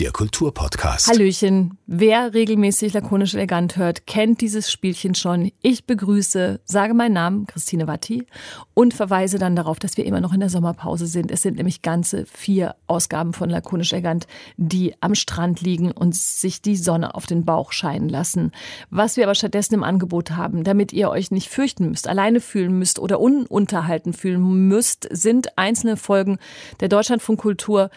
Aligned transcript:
Der 0.00 0.12
Kulturpodcast. 0.12 1.08
Hallöchen. 1.08 1.76
Wer 1.86 2.32
regelmäßig 2.32 2.94
lakonisch 2.94 3.34
elegant 3.34 3.76
hört, 3.76 4.06
kennt 4.06 4.40
dieses 4.40 4.72
Spielchen 4.72 5.14
schon. 5.14 5.52
Ich 5.60 5.84
begrüße, 5.84 6.62
sage 6.64 6.94
meinen 6.94 7.12
Namen, 7.12 7.46
Christine 7.46 7.86
Watti, 7.86 8.24
und 8.72 8.94
verweise 8.94 9.38
dann 9.38 9.56
darauf, 9.56 9.78
dass 9.78 9.98
wir 9.98 10.06
immer 10.06 10.22
noch 10.22 10.32
in 10.32 10.40
der 10.40 10.48
Sommerpause 10.48 11.06
sind. 11.06 11.30
Es 11.30 11.42
sind 11.42 11.58
nämlich 11.58 11.82
ganze 11.82 12.24
vier 12.24 12.76
Ausgaben 12.86 13.34
von 13.34 13.50
lakonisch 13.50 13.92
elegant, 13.92 14.26
die 14.56 14.94
am 15.02 15.14
Strand 15.14 15.60
liegen 15.60 15.92
und 15.92 16.16
sich 16.16 16.62
die 16.62 16.76
Sonne 16.76 17.14
auf 17.14 17.26
den 17.26 17.44
Bauch 17.44 17.70
scheinen 17.72 18.08
lassen. 18.08 18.52
Was 18.88 19.18
wir 19.18 19.24
aber 19.24 19.34
stattdessen 19.34 19.74
im 19.74 19.84
Angebot 19.84 20.30
haben, 20.30 20.64
damit 20.64 20.94
ihr 20.94 21.10
euch 21.10 21.30
nicht 21.30 21.50
fürchten 21.50 21.90
müsst, 21.90 22.08
alleine 22.08 22.40
fühlen 22.40 22.78
müsst 22.78 23.00
oder 23.00 23.20
ununterhalten 23.20 24.14
fühlen 24.14 24.66
müsst, 24.66 25.06
sind 25.10 25.58
einzelne 25.58 25.98
Folgen 25.98 26.38
der 26.80 26.88
Deutschlandfunk 26.88 27.38
Kultur 27.38 27.90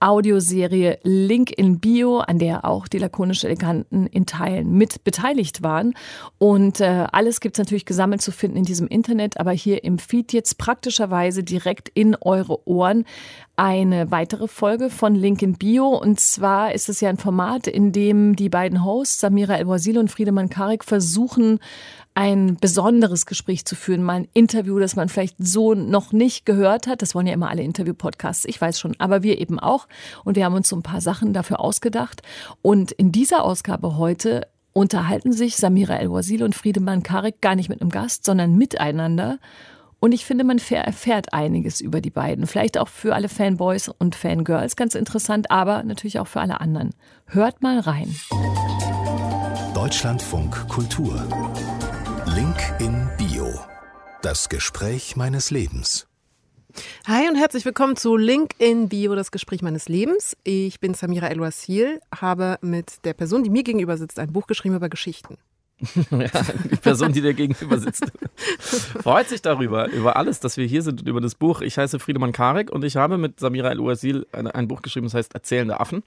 Audioserie 0.00 0.98
Link 1.02 1.50
in 1.50 1.78
Bio, 1.78 2.18
an 2.18 2.38
der 2.38 2.64
auch 2.64 2.88
die 2.88 2.98
lakonische 2.98 3.46
Eleganten 3.46 4.06
in 4.06 4.26
Teilen 4.26 4.72
mit 4.72 5.04
beteiligt 5.04 5.62
waren. 5.62 5.94
Und 6.38 6.80
äh, 6.80 7.06
alles 7.12 7.40
gibt's 7.40 7.58
natürlich 7.58 7.84
gesammelt 7.84 8.22
zu 8.22 8.32
finden 8.32 8.56
in 8.56 8.64
diesem 8.64 8.88
Internet, 8.88 9.38
aber 9.38 9.52
hier 9.52 9.84
im 9.84 9.98
Feed 9.98 10.32
jetzt 10.32 10.58
praktischerweise 10.58 11.44
direkt 11.44 11.90
in 11.90 12.16
eure 12.16 12.66
Ohren 12.66 13.04
eine 13.56 14.10
weitere 14.10 14.48
Folge 14.48 14.88
von 14.88 15.14
Link 15.14 15.42
in 15.42 15.52
Bio. 15.52 15.88
Und 15.88 16.18
zwar 16.18 16.72
ist 16.72 16.88
es 16.88 17.02
ja 17.02 17.10
ein 17.10 17.18
Format, 17.18 17.66
in 17.66 17.92
dem 17.92 18.34
die 18.34 18.48
beiden 18.48 18.84
Hosts, 18.84 19.20
Samira 19.20 19.56
El-Wazil 19.56 19.98
und 19.98 20.10
Friedemann 20.10 20.48
Karik, 20.48 20.82
versuchen, 20.82 21.58
ein 22.14 22.56
besonderes 22.56 23.26
Gespräch 23.26 23.64
zu 23.64 23.76
führen, 23.76 24.02
mal 24.02 24.16
ein 24.16 24.28
Interview, 24.34 24.78
das 24.78 24.96
man 24.96 25.08
vielleicht 25.08 25.36
so 25.38 25.74
noch 25.74 26.12
nicht 26.12 26.44
gehört 26.44 26.86
hat. 26.86 27.02
Das 27.02 27.14
wollen 27.14 27.26
ja 27.26 27.34
immer 27.34 27.50
alle 27.50 27.62
Interview-Podcasts, 27.62 28.44
ich 28.44 28.60
weiß 28.60 28.78
schon, 28.78 28.94
aber 28.98 29.22
wir 29.22 29.38
eben 29.40 29.58
auch. 29.58 29.86
Und 30.24 30.36
wir 30.36 30.44
haben 30.44 30.54
uns 30.54 30.68
so 30.68 30.76
ein 30.76 30.82
paar 30.82 31.00
Sachen 31.00 31.32
dafür 31.32 31.60
ausgedacht. 31.60 32.22
Und 32.62 32.92
in 32.92 33.12
dieser 33.12 33.44
Ausgabe 33.44 33.96
heute 33.96 34.46
unterhalten 34.72 35.32
sich 35.32 35.56
Samira 35.56 35.96
El-Wazil 35.96 36.42
und 36.42 36.54
Friedemann 36.54 37.02
Karik 37.02 37.40
gar 37.40 37.54
nicht 37.54 37.68
mit 37.68 37.80
einem 37.80 37.90
Gast, 37.90 38.24
sondern 38.24 38.56
miteinander. 38.56 39.38
Und 40.00 40.12
ich 40.12 40.24
finde, 40.24 40.44
man 40.44 40.58
erfährt 40.58 41.34
einiges 41.34 41.80
über 41.80 42.00
die 42.00 42.10
beiden. 42.10 42.46
Vielleicht 42.46 42.78
auch 42.78 42.88
für 42.88 43.14
alle 43.14 43.28
Fanboys 43.28 43.88
und 43.88 44.14
Fangirls 44.14 44.74
ganz 44.74 44.94
interessant, 44.94 45.50
aber 45.50 45.82
natürlich 45.82 46.18
auch 46.18 46.26
für 46.26 46.40
alle 46.40 46.60
anderen. 46.60 46.90
Hört 47.26 47.62
mal 47.62 47.78
rein. 47.80 48.14
Deutschlandfunk 49.74 50.68
Kultur. 50.68 51.22
Link 52.40 52.56
in 52.78 53.06
Bio. 53.18 53.52
Das 54.22 54.48
Gespräch 54.48 55.14
meines 55.14 55.50
Lebens. 55.50 56.06
Hi 57.06 57.28
und 57.28 57.36
herzlich 57.36 57.66
willkommen 57.66 57.96
zu 57.96 58.16
Link 58.16 58.54
in 58.56 58.88
Bio, 58.88 59.14
das 59.14 59.30
Gespräch 59.30 59.60
meines 59.60 59.90
Lebens. 59.90 60.38
Ich 60.42 60.80
bin 60.80 60.94
Samira 60.94 61.26
El-Wasil, 61.26 62.00
habe 62.18 62.56
mit 62.62 63.04
der 63.04 63.12
Person, 63.12 63.44
die 63.44 63.50
mir 63.50 63.62
gegenüber 63.62 63.98
sitzt, 63.98 64.18
ein 64.18 64.32
Buch 64.32 64.46
geschrieben 64.46 64.76
über 64.76 64.88
Geschichten. 64.88 65.36
die 66.10 66.76
Person, 66.76 67.12
die 67.12 67.22
dir 67.22 67.32
gegenüber 67.32 67.78
sitzt, 67.78 68.04
freut 69.02 69.28
sich 69.28 69.40
darüber, 69.40 69.88
über 69.88 70.16
alles, 70.16 70.40
dass 70.40 70.56
wir 70.56 70.66
hier 70.66 70.82
sind 70.82 71.00
und 71.00 71.08
über 71.08 71.20
das 71.20 71.34
Buch. 71.34 71.62
Ich 71.62 71.78
heiße 71.78 71.98
Friedemann 71.98 72.32
Karek 72.32 72.70
und 72.70 72.84
ich 72.84 72.96
habe 72.96 73.16
mit 73.16 73.40
Samira 73.40 73.70
El-Uasil 73.70 74.26
ein, 74.32 74.46
ein, 74.46 74.68
Buch 74.68 74.82
geschrieben, 74.82 75.06
das 75.06 75.14
heißt 75.14 75.34
Erzählende 75.34 75.80
Affen. 75.80 76.02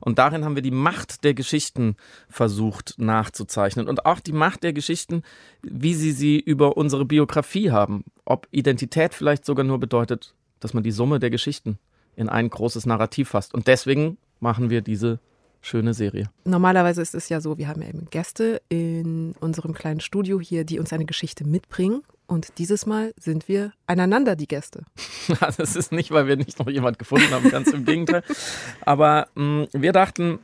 Und 0.00 0.18
darin 0.18 0.44
haben 0.44 0.54
wir 0.54 0.62
die 0.62 0.70
Macht 0.70 1.24
der 1.24 1.34
Geschichten 1.34 1.96
versucht 2.28 2.94
nachzuzeichnen 2.96 3.86
und 3.86 4.06
auch 4.06 4.20
die 4.20 4.32
Macht 4.32 4.62
der 4.62 4.72
Geschichten, 4.72 5.22
wie 5.62 5.94
sie 5.94 6.12
sie 6.12 6.38
über 6.38 6.76
unsere 6.76 7.04
Biografie 7.04 7.70
haben. 7.70 8.04
Ob 8.24 8.48
Identität 8.50 9.14
vielleicht 9.14 9.44
sogar 9.44 9.64
nur 9.64 9.78
bedeutet, 9.78 10.34
dass 10.60 10.74
man 10.74 10.82
die 10.82 10.92
Summe 10.92 11.20
der 11.20 11.30
Geschichten 11.30 11.78
in 12.16 12.28
ein 12.28 12.48
großes 12.48 12.86
Narrativ 12.86 13.30
fasst. 13.30 13.52
Und 13.52 13.66
deswegen 13.66 14.16
machen 14.40 14.70
wir 14.70 14.80
diese 14.80 15.18
schöne 15.62 15.94
Serie. 15.94 16.28
Normalerweise 16.44 17.00
ist 17.00 17.14
es 17.14 17.28
ja 17.28 17.40
so, 17.40 17.56
wir 17.56 17.68
haben 17.68 17.80
ja 17.82 17.88
eben 17.88 18.08
Gäste 18.10 18.60
in 18.68 19.34
unserem 19.40 19.72
kleinen 19.72 20.00
Studio 20.00 20.40
hier, 20.40 20.64
die 20.64 20.78
uns 20.78 20.92
eine 20.92 21.06
Geschichte 21.06 21.44
mitbringen. 21.44 22.02
Und 22.26 22.58
dieses 22.58 22.86
Mal 22.86 23.12
sind 23.18 23.48
wir 23.48 23.72
einander 23.86 24.36
die 24.36 24.48
Gäste. 24.48 24.84
das 25.40 25.76
ist 25.76 25.92
nicht, 25.92 26.10
weil 26.10 26.26
wir 26.26 26.36
nicht 26.36 26.58
noch 26.58 26.68
jemand 26.68 26.98
gefunden 26.98 27.30
haben, 27.30 27.50
ganz 27.50 27.68
im 27.68 27.84
Gegenteil. 27.84 28.22
Aber 28.82 29.28
mh, 29.34 29.64
mm, 29.64 29.68
wir 29.72 29.92
dachten, 29.92 30.40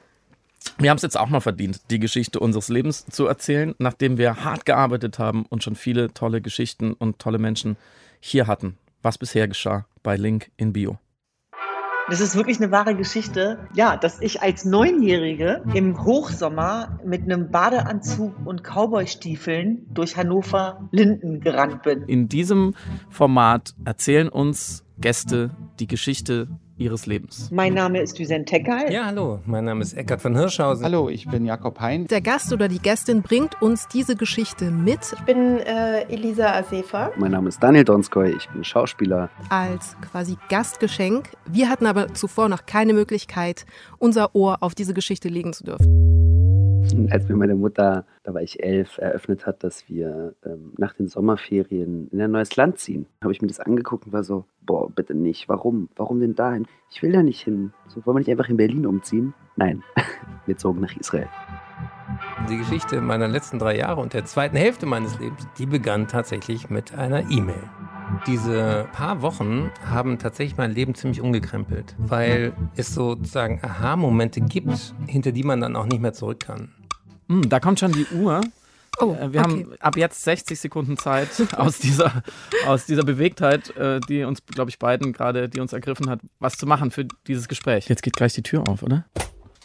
wir 0.78 0.90
haben 0.90 0.96
es 0.96 1.02
jetzt 1.02 1.18
auch 1.18 1.28
mal 1.28 1.40
verdient, 1.40 1.80
die 1.90 1.98
Geschichte 1.98 2.40
unseres 2.40 2.68
Lebens 2.68 3.06
zu 3.06 3.26
erzählen, 3.26 3.74
nachdem 3.78 4.18
wir 4.18 4.44
hart 4.44 4.66
gearbeitet 4.66 5.18
haben 5.18 5.46
und 5.46 5.62
schon 5.62 5.76
viele 5.76 6.12
tolle 6.12 6.40
Geschichten 6.40 6.92
und 6.92 7.18
tolle 7.18 7.38
Menschen 7.38 7.76
hier 8.20 8.46
hatten. 8.46 8.76
Was 9.02 9.18
bisher 9.18 9.48
geschah 9.48 9.86
bei 10.02 10.16
Link 10.16 10.50
in 10.56 10.72
Bio. 10.72 10.98
Das 12.08 12.20
ist 12.20 12.36
wirklich 12.36 12.58
eine 12.58 12.70
wahre 12.70 12.94
Geschichte. 12.94 13.58
Ja, 13.74 13.96
dass 13.98 14.22
ich 14.22 14.40
als 14.40 14.64
Neunjährige 14.64 15.62
im 15.74 16.04
Hochsommer 16.04 16.98
mit 17.04 17.22
einem 17.22 17.50
Badeanzug 17.50 18.34
und 18.46 18.62
Cowboystiefeln 18.64 19.86
durch 19.92 20.16
Hannover 20.16 20.88
Linden 20.90 21.40
gerannt 21.40 21.82
bin. 21.82 22.04
In 22.04 22.28
diesem 22.28 22.74
Format 23.10 23.74
erzählen 23.84 24.30
uns 24.30 24.84
Gäste 24.98 25.50
die 25.80 25.86
Geschichte 25.86 26.48
ihres 26.78 27.06
Lebens. 27.06 27.50
Mein 27.50 27.74
Name 27.74 28.00
ist 28.00 28.18
Düsen 28.18 28.46
Tekal. 28.46 28.92
Ja, 28.92 29.06
hallo, 29.06 29.40
mein 29.46 29.64
Name 29.64 29.82
ist 29.82 29.94
Eckart 29.94 30.20
von 30.22 30.36
Hirschhausen. 30.36 30.84
Hallo, 30.84 31.08
ich 31.08 31.28
bin 31.28 31.44
Jakob 31.44 31.80
Hein. 31.80 32.06
Der 32.06 32.20
Gast 32.20 32.52
oder 32.52 32.68
die 32.68 32.78
Gästin 32.78 33.22
bringt 33.22 33.60
uns 33.60 33.88
diese 33.88 34.16
Geschichte 34.16 34.70
mit. 34.70 35.00
Ich 35.12 35.24
bin 35.24 35.58
äh, 35.58 36.02
Elisa 36.08 36.52
Asefa. 36.54 37.10
Mein 37.16 37.32
Name 37.32 37.48
ist 37.48 37.62
Daniel 37.62 37.84
Donskoy, 37.84 38.34
ich 38.36 38.48
bin 38.50 38.64
Schauspieler. 38.64 39.28
Als 39.50 39.96
quasi 40.10 40.36
Gastgeschenk. 40.48 41.30
Wir 41.46 41.68
hatten 41.68 41.86
aber 41.86 42.14
zuvor 42.14 42.48
noch 42.48 42.66
keine 42.66 42.92
Möglichkeit, 42.92 43.66
unser 43.98 44.34
Ohr 44.34 44.58
auf 44.60 44.74
diese 44.74 44.94
Geschichte 44.94 45.28
legen 45.28 45.52
zu 45.52 45.64
dürfen. 45.64 47.08
Als 47.10 47.28
mir 47.28 47.36
meine 47.36 47.54
Mutter, 47.54 48.06
da 48.28 48.34
war 48.34 48.42
ich 48.42 48.62
elf, 48.62 48.98
eröffnet 48.98 49.46
hat, 49.46 49.64
dass 49.64 49.88
wir 49.88 50.34
ähm, 50.44 50.74
nach 50.76 50.92
den 50.92 51.08
Sommerferien 51.08 52.08
in 52.12 52.20
ein 52.20 52.30
neues 52.30 52.56
Land 52.56 52.78
ziehen, 52.78 53.06
habe 53.22 53.32
ich 53.32 53.40
mir 53.40 53.48
das 53.48 53.58
angeguckt 53.58 54.04
und 54.04 54.12
war 54.12 54.22
so, 54.22 54.44
boah, 54.60 54.90
bitte 54.90 55.14
nicht. 55.14 55.48
Warum? 55.48 55.88
Warum 55.96 56.20
denn 56.20 56.34
dahin? 56.34 56.66
Ich 56.90 57.02
will 57.02 57.10
da 57.10 57.22
nicht 57.22 57.40
hin. 57.40 57.72
So, 57.86 58.04
wollen 58.04 58.16
wir 58.16 58.18
nicht 58.18 58.30
einfach 58.30 58.50
in 58.50 58.58
Berlin 58.58 58.84
umziehen? 58.84 59.32
Nein, 59.56 59.82
wir 60.44 60.58
zogen 60.58 60.82
nach 60.82 60.94
Israel. 60.94 61.26
Die 62.50 62.58
Geschichte 62.58 63.00
meiner 63.00 63.28
letzten 63.28 63.58
drei 63.58 63.78
Jahre 63.78 64.02
und 64.02 64.12
der 64.12 64.26
zweiten 64.26 64.58
Hälfte 64.58 64.84
meines 64.84 65.18
Lebens, 65.18 65.48
die 65.56 65.64
begann 65.64 66.06
tatsächlich 66.06 66.68
mit 66.68 66.94
einer 66.94 67.30
E-Mail. 67.30 67.62
Diese 68.26 68.88
paar 68.92 69.22
Wochen 69.22 69.70
haben 69.86 70.18
tatsächlich 70.18 70.58
mein 70.58 70.72
Leben 70.72 70.94
ziemlich 70.94 71.22
umgekrempelt, 71.22 71.96
weil 71.96 72.52
es 72.76 72.94
sozusagen 72.94 73.60
Aha-Momente 73.62 74.42
gibt, 74.42 74.94
hinter 75.06 75.32
die 75.32 75.44
man 75.44 75.62
dann 75.62 75.76
auch 75.76 75.86
nicht 75.86 76.02
mehr 76.02 76.12
zurück 76.12 76.40
kann. 76.40 76.74
Hm, 77.28 77.48
da 77.48 77.60
kommt 77.60 77.80
schon 77.80 77.92
die 77.92 78.06
Uhr. 78.06 78.40
Oh, 79.00 79.14
äh, 79.14 79.32
wir 79.32 79.40
okay. 79.40 79.50
haben 79.50 79.72
ab 79.80 79.96
jetzt 79.96 80.24
60 80.24 80.58
Sekunden 80.58 80.96
Zeit 80.96 81.28
aus 81.56 81.78
dieser, 81.78 82.22
aus 82.66 82.86
dieser 82.86 83.04
Bewegtheit, 83.04 83.76
äh, 83.76 84.00
die 84.00 84.24
uns, 84.24 84.44
glaube 84.46 84.70
ich, 84.70 84.78
beiden 84.78 85.12
gerade, 85.12 85.48
die 85.48 85.60
uns 85.60 85.72
ergriffen 85.72 86.10
hat, 86.10 86.20
was 86.40 86.54
zu 86.54 86.66
machen 86.66 86.90
für 86.90 87.04
dieses 87.26 87.48
Gespräch. 87.48 87.88
Jetzt 87.88 88.02
geht 88.02 88.16
gleich 88.16 88.32
die 88.32 88.42
Tür 88.42 88.64
auf, 88.68 88.82
oder? 88.82 89.04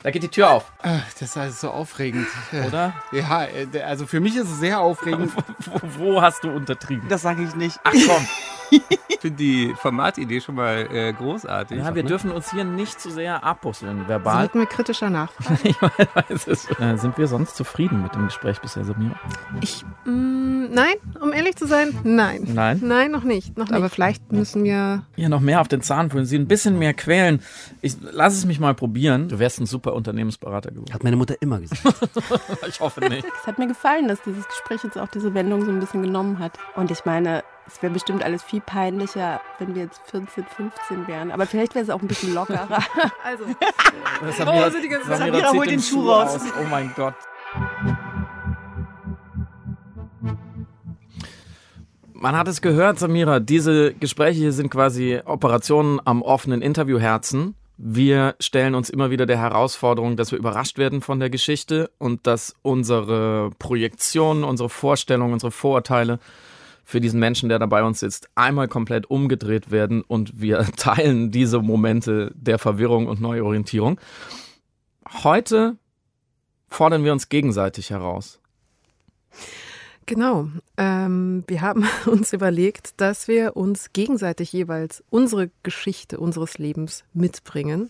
Da 0.03 0.11
geht 0.11 0.21
die 0.21 0.27
Tür 0.27 0.51
auf. 0.51 0.71
Ah, 0.83 0.99
das 1.17 1.29
ist 1.29 1.37
also 1.37 1.67
so 1.67 1.73
aufregend. 1.73 2.27
Oder? 2.67 2.93
Ja, 3.13 3.45
äh, 3.45 3.81
also 3.81 4.05
für 4.05 4.19
mich 4.19 4.35
ist 4.35 4.49
es 4.49 4.59
sehr 4.59 4.81
aufregend. 4.81 5.31
wo, 5.59 5.81
wo 5.97 6.21
hast 6.21 6.43
du 6.43 6.49
untertrieben? 6.49 7.07
Das 7.07 7.21
sage 7.21 7.41
ich 7.43 7.55
nicht. 7.55 7.79
Ach 7.85 7.93
komm. 7.93 8.27
Ich 9.07 9.19
finde 9.19 9.37
die 9.37 9.73
Formatidee 9.77 10.41
schon 10.41 10.55
mal 10.55 10.87
äh, 10.91 11.13
großartig. 11.13 11.77
Ja, 11.77 11.95
wir 11.95 12.03
ne? 12.03 12.09
dürfen 12.09 12.31
uns 12.31 12.51
hier 12.51 12.63
nicht 12.63 12.99
zu 12.99 13.11
sehr 13.11 13.43
abbusseln, 13.43 14.07
verbal. 14.07 14.39
Sollten 14.39 14.59
wir 14.59 14.65
kritischer 14.65 15.09
nachfragen? 15.09 15.59
ich 15.63 15.81
weiß 15.81 16.47
es. 16.47 16.69
Äh, 16.79 16.97
sind 16.97 17.17
wir 17.17 17.27
sonst 17.27 17.55
zufrieden 17.55 18.01
mit 18.01 18.15
dem 18.15 18.25
Gespräch 18.25 18.59
bisher, 18.59 18.83
Samira? 18.83 19.15
Ich, 19.61 19.85
mh, 20.05 20.11
mm, 20.11 20.73
nein, 20.73 20.95
um 21.21 21.33
ehrlich 21.33 21.55
zu 21.55 21.67
sein, 21.67 21.97
nein. 22.03 22.47
Nein? 22.53 22.81
Nein, 22.83 23.11
noch 23.11 23.23
nicht. 23.23 23.57
Noch 23.57 23.67
nicht. 23.67 23.75
Aber 23.75 23.89
vielleicht 23.89 24.31
müssen 24.31 24.63
wir... 24.63 25.03
Ja, 25.15 25.29
noch 25.29 25.41
mehr 25.41 25.61
auf 25.61 25.67
den 25.67 25.81
Zahn 25.81 26.09
fühlen, 26.09 26.25
sie 26.25 26.37
ein 26.37 26.47
bisschen 26.47 26.79
mehr 26.79 26.93
quälen. 26.93 27.41
Ich 27.81 27.95
lass 28.01 28.33
es 28.33 28.45
mich 28.45 28.59
mal 28.59 28.73
probieren. 28.73 29.29
Du 29.29 29.39
wärst 29.39 29.59
ein 29.59 29.65
super 29.65 29.92
Unternehmensberater 29.95 30.71
geworden. 30.71 30.93
Hat 30.93 31.03
meine 31.03 31.15
Mutter 31.15 31.35
immer 31.41 31.59
gesagt. 31.59 32.09
ich 32.67 32.79
hoffe 32.79 33.01
nicht. 33.01 33.25
Es 33.41 33.47
hat 33.47 33.59
mir 33.59 33.67
gefallen, 33.67 34.07
dass 34.07 34.21
dieses 34.21 34.47
Gespräch 34.47 34.83
jetzt 34.83 34.97
auch 34.97 35.07
diese 35.07 35.33
Wendung 35.33 35.65
so 35.65 35.71
ein 35.71 35.79
bisschen 35.79 36.01
genommen 36.01 36.39
hat. 36.39 36.57
Und 36.75 36.91
ich 36.91 37.05
meine, 37.05 37.43
es 37.67 37.81
wäre 37.81 37.93
bestimmt 37.93 38.23
alles 38.23 38.43
viel 38.43 38.61
peinlicher, 38.61 39.41
wenn 39.59 39.75
wir 39.75 39.83
jetzt 39.83 40.01
14, 40.11 40.45
15 40.45 41.07
wären. 41.07 41.31
Aber 41.31 41.45
vielleicht 41.45 41.75
wäre 41.75 41.83
es 41.83 41.89
auch 41.89 42.01
ein 42.01 42.07
bisschen 42.07 42.33
lockerer. 42.33 42.67
also, 43.23 43.45
Samira, 44.37 44.67
oh, 44.67 44.81
die 44.81 44.89
ganze 44.89 45.07
Samira, 45.07 45.37
Samira 45.37 45.53
holt 45.53 45.71
den 45.71 45.81
Schuh 45.81 46.09
raus. 46.09 46.33
raus. 46.33 46.53
Oh 46.61 46.67
mein 46.69 46.91
Gott. 46.95 47.15
Man 52.23 52.37
hat 52.37 52.47
es 52.47 52.61
gehört, 52.61 52.99
Samira, 52.99 53.41
diese 53.41 53.93
Gespräche 53.95 54.39
hier 54.39 54.53
sind 54.53 54.69
quasi 54.69 55.19
Operationen 55.25 55.99
am 56.05 56.21
offenen 56.21 56.61
Interviewherzen. 56.61 57.55
Wir 57.77 58.35
stellen 58.39 58.75
uns 58.75 58.89
immer 58.89 59.09
wieder 59.09 59.25
der 59.25 59.39
Herausforderung, 59.39 60.15
dass 60.15 60.31
wir 60.31 60.37
überrascht 60.37 60.77
werden 60.77 61.01
von 61.01 61.19
der 61.19 61.29
Geschichte 61.29 61.89
und 61.97 62.27
dass 62.27 62.55
unsere 62.61 63.49
Projektionen, 63.57 64.43
unsere 64.43 64.69
Vorstellungen, 64.69 65.33
unsere 65.33 65.51
Vorurteile 65.51 66.19
für 66.85 67.01
diesen 67.01 67.19
Menschen, 67.19 67.49
der 67.49 67.59
da 67.59 67.65
bei 67.65 67.83
uns 67.83 67.99
sitzt, 67.99 68.29
einmal 68.35 68.67
komplett 68.67 69.09
umgedreht 69.09 69.71
werden 69.71 70.01
und 70.01 70.39
wir 70.39 70.59
teilen 70.77 71.31
diese 71.31 71.59
Momente 71.59 72.31
der 72.35 72.59
Verwirrung 72.59 73.07
und 73.07 73.21
Neuorientierung. 73.21 73.99
Heute 75.23 75.77
fordern 76.69 77.03
wir 77.03 77.11
uns 77.11 77.29
gegenseitig 77.29 77.89
heraus. 77.89 78.39
Genau. 80.05 80.47
Ähm, 80.77 81.43
wir 81.47 81.61
haben 81.61 81.87
uns 82.05 82.33
überlegt, 82.33 82.99
dass 83.01 83.27
wir 83.27 83.55
uns 83.55 83.93
gegenseitig 83.93 84.51
jeweils 84.51 85.03
unsere 85.09 85.49
Geschichte 85.63 86.19
unseres 86.19 86.57
Lebens 86.57 87.03
mitbringen. 87.13 87.89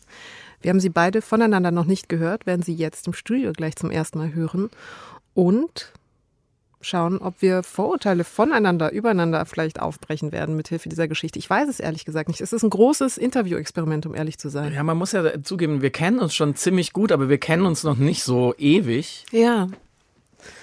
Wir 0.61 0.69
haben 0.69 0.79
sie 0.79 0.89
beide 0.89 1.21
voneinander 1.21 1.71
noch 1.71 1.85
nicht 1.85 2.09
gehört, 2.09 2.45
werden 2.45 2.61
sie 2.61 2.73
jetzt 2.73 3.07
im 3.07 3.13
Studio 3.13 3.51
gleich 3.51 3.75
zum 3.75 3.91
ersten 3.91 4.17
Mal 4.17 4.33
hören 4.33 4.69
und 5.33 5.91
schauen, 6.85 7.17
ob 7.19 7.41
wir 7.41 7.63
Vorurteile 7.63 8.23
voneinander, 8.23 8.91
übereinander 8.91 9.45
vielleicht 9.45 9.81
aufbrechen 9.81 10.31
werden 10.31 10.55
mit 10.55 10.67
Hilfe 10.67 10.89
dieser 10.89 11.07
Geschichte. 11.07 11.39
Ich 11.39 11.49
weiß 11.49 11.69
es 11.69 11.79
ehrlich 11.79 12.05
gesagt 12.05 12.27
nicht. 12.27 12.41
Es 12.41 12.53
ist 12.53 12.63
ein 12.63 12.69
großes 12.69 13.17
Interview-Experiment, 13.17 14.05
um 14.05 14.15
ehrlich 14.15 14.37
zu 14.37 14.49
sein. 14.49 14.73
Ja, 14.73 14.83
man 14.83 14.97
muss 14.97 15.11
ja 15.11 15.41
zugeben, 15.43 15.81
wir 15.81 15.91
kennen 15.91 16.19
uns 16.19 16.35
schon 16.35 16.55
ziemlich 16.55 16.93
gut, 16.93 17.11
aber 17.11 17.29
wir 17.29 17.37
kennen 17.37 17.65
uns 17.65 17.83
noch 17.83 17.97
nicht 17.97 18.23
so 18.23 18.53
ewig. 18.57 19.25
Ja. 19.31 19.67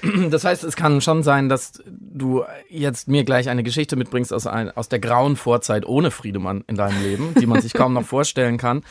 Das 0.30 0.44
heißt, 0.44 0.64
es 0.64 0.76
kann 0.76 1.00
schon 1.00 1.22
sein, 1.22 1.48
dass 1.48 1.82
du 1.86 2.44
jetzt 2.68 3.08
mir 3.08 3.24
gleich 3.24 3.48
eine 3.48 3.62
Geschichte 3.62 3.96
mitbringst 3.96 4.32
aus, 4.32 4.46
ein, 4.46 4.70
aus 4.70 4.88
der 4.88 4.98
grauen 4.98 5.36
Vorzeit 5.36 5.86
ohne 5.86 6.10
Friedemann 6.10 6.64
in 6.66 6.76
deinem 6.76 7.02
Leben, 7.02 7.34
die 7.38 7.46
man 7.46 7.60
sich 7.60 7.72
kaum 7.72 7.92
noch 7.92 8.04
vorstellen 8.06 8.58
kann. 8.58 8.82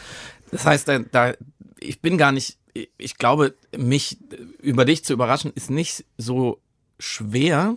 Das 0.52 0.66
heißt, 0.66 0.88
da, 0.88 1.00
da, 1.00 1.34
ich 1.80 2.02
bin 2.02 2.18
gar 2.18 2.32
nicht, 2.32 2.58
ich 2.98 3.18
glaube, 3.18 3.56
mich 3.76 4.18
über 4.62 4.86
dich 4.86 5.04
zu 5.04 5.14
überraschen, 5.14 5.52
ist 5.56 5.70
nicht 5.70 6.06
so 6.18 6.60
schwer. 7.00 7.76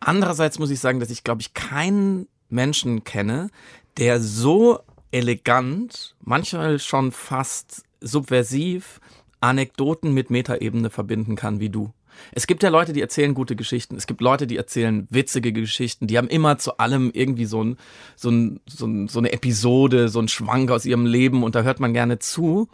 Andererseits 0.00 0.58
muss 0.58 0.70
ich 0.70 0.80
sagen, 0.80 1.00
dass 1.00 1.10
ich, 1.10 1.24
glaube 1.24 1.42
ich, 1.42 1.54
keinen 1.54 2.28
Menschen 2.48 3.04
kenne, 3.04 3.50
der 3.96 4.20
so 4.20 4.80
elegant, 5.10 6.14
manchmal 6.20 6.78
schon 6.78 7.12
fast 7.12 7.84
subversiv 8.00 9.00
Anekdoten 9.40 10.12
mit 10.12 10.30
Metaebene 10.30 10.90
verbinden 10.90 11.36
kann 11.36 11.60
wie 11.60 11.68
du. 11.68 11.92
Es 12.30 12.46
gibt 12.46 12.62
ja 12.62 12.68
Leute, 12.68 12.92
die 12.92 13.00
erzählen 13.00 13.34
gute 13.34 13.56
Geschichten. 13.56 13.96
Es 13.96 14.06
gibt 14.06 14.20
Leute, 14.20 14.46
die 14.46 14.56
erzählen 14.56 15.06
witzige 15.10 15.52
Geschichten. 15.52 16.06
Die 16.06 16.16
haben 16.16 16.28
immer 16.28 16.58
zu 16.58 16.78
allem 16.78 17.10
irgendwie 17.12 17.44
so, 17.44 17.62
ein, 17.62 17.76
so, 18.16 18.30
ein, 18.30 18.60
so, 18.66 18.86
ein, 18.86 19.08
so 19.08 19.18
eine 19.18 19.32
Episode, 19.32 20.08
so 20.08 20.20
ein 20.20 20.28
Schwank 20.28 20.70
aus 20.70 20.84
ihrem 20.84 21.06
Leben 21.06 21.42
und 21.42 21.54
da 21.54 21.62
hört 21.62 21.80
man 21.80 21.92
gerne 21.92 22.18
zu. 22.18 22.68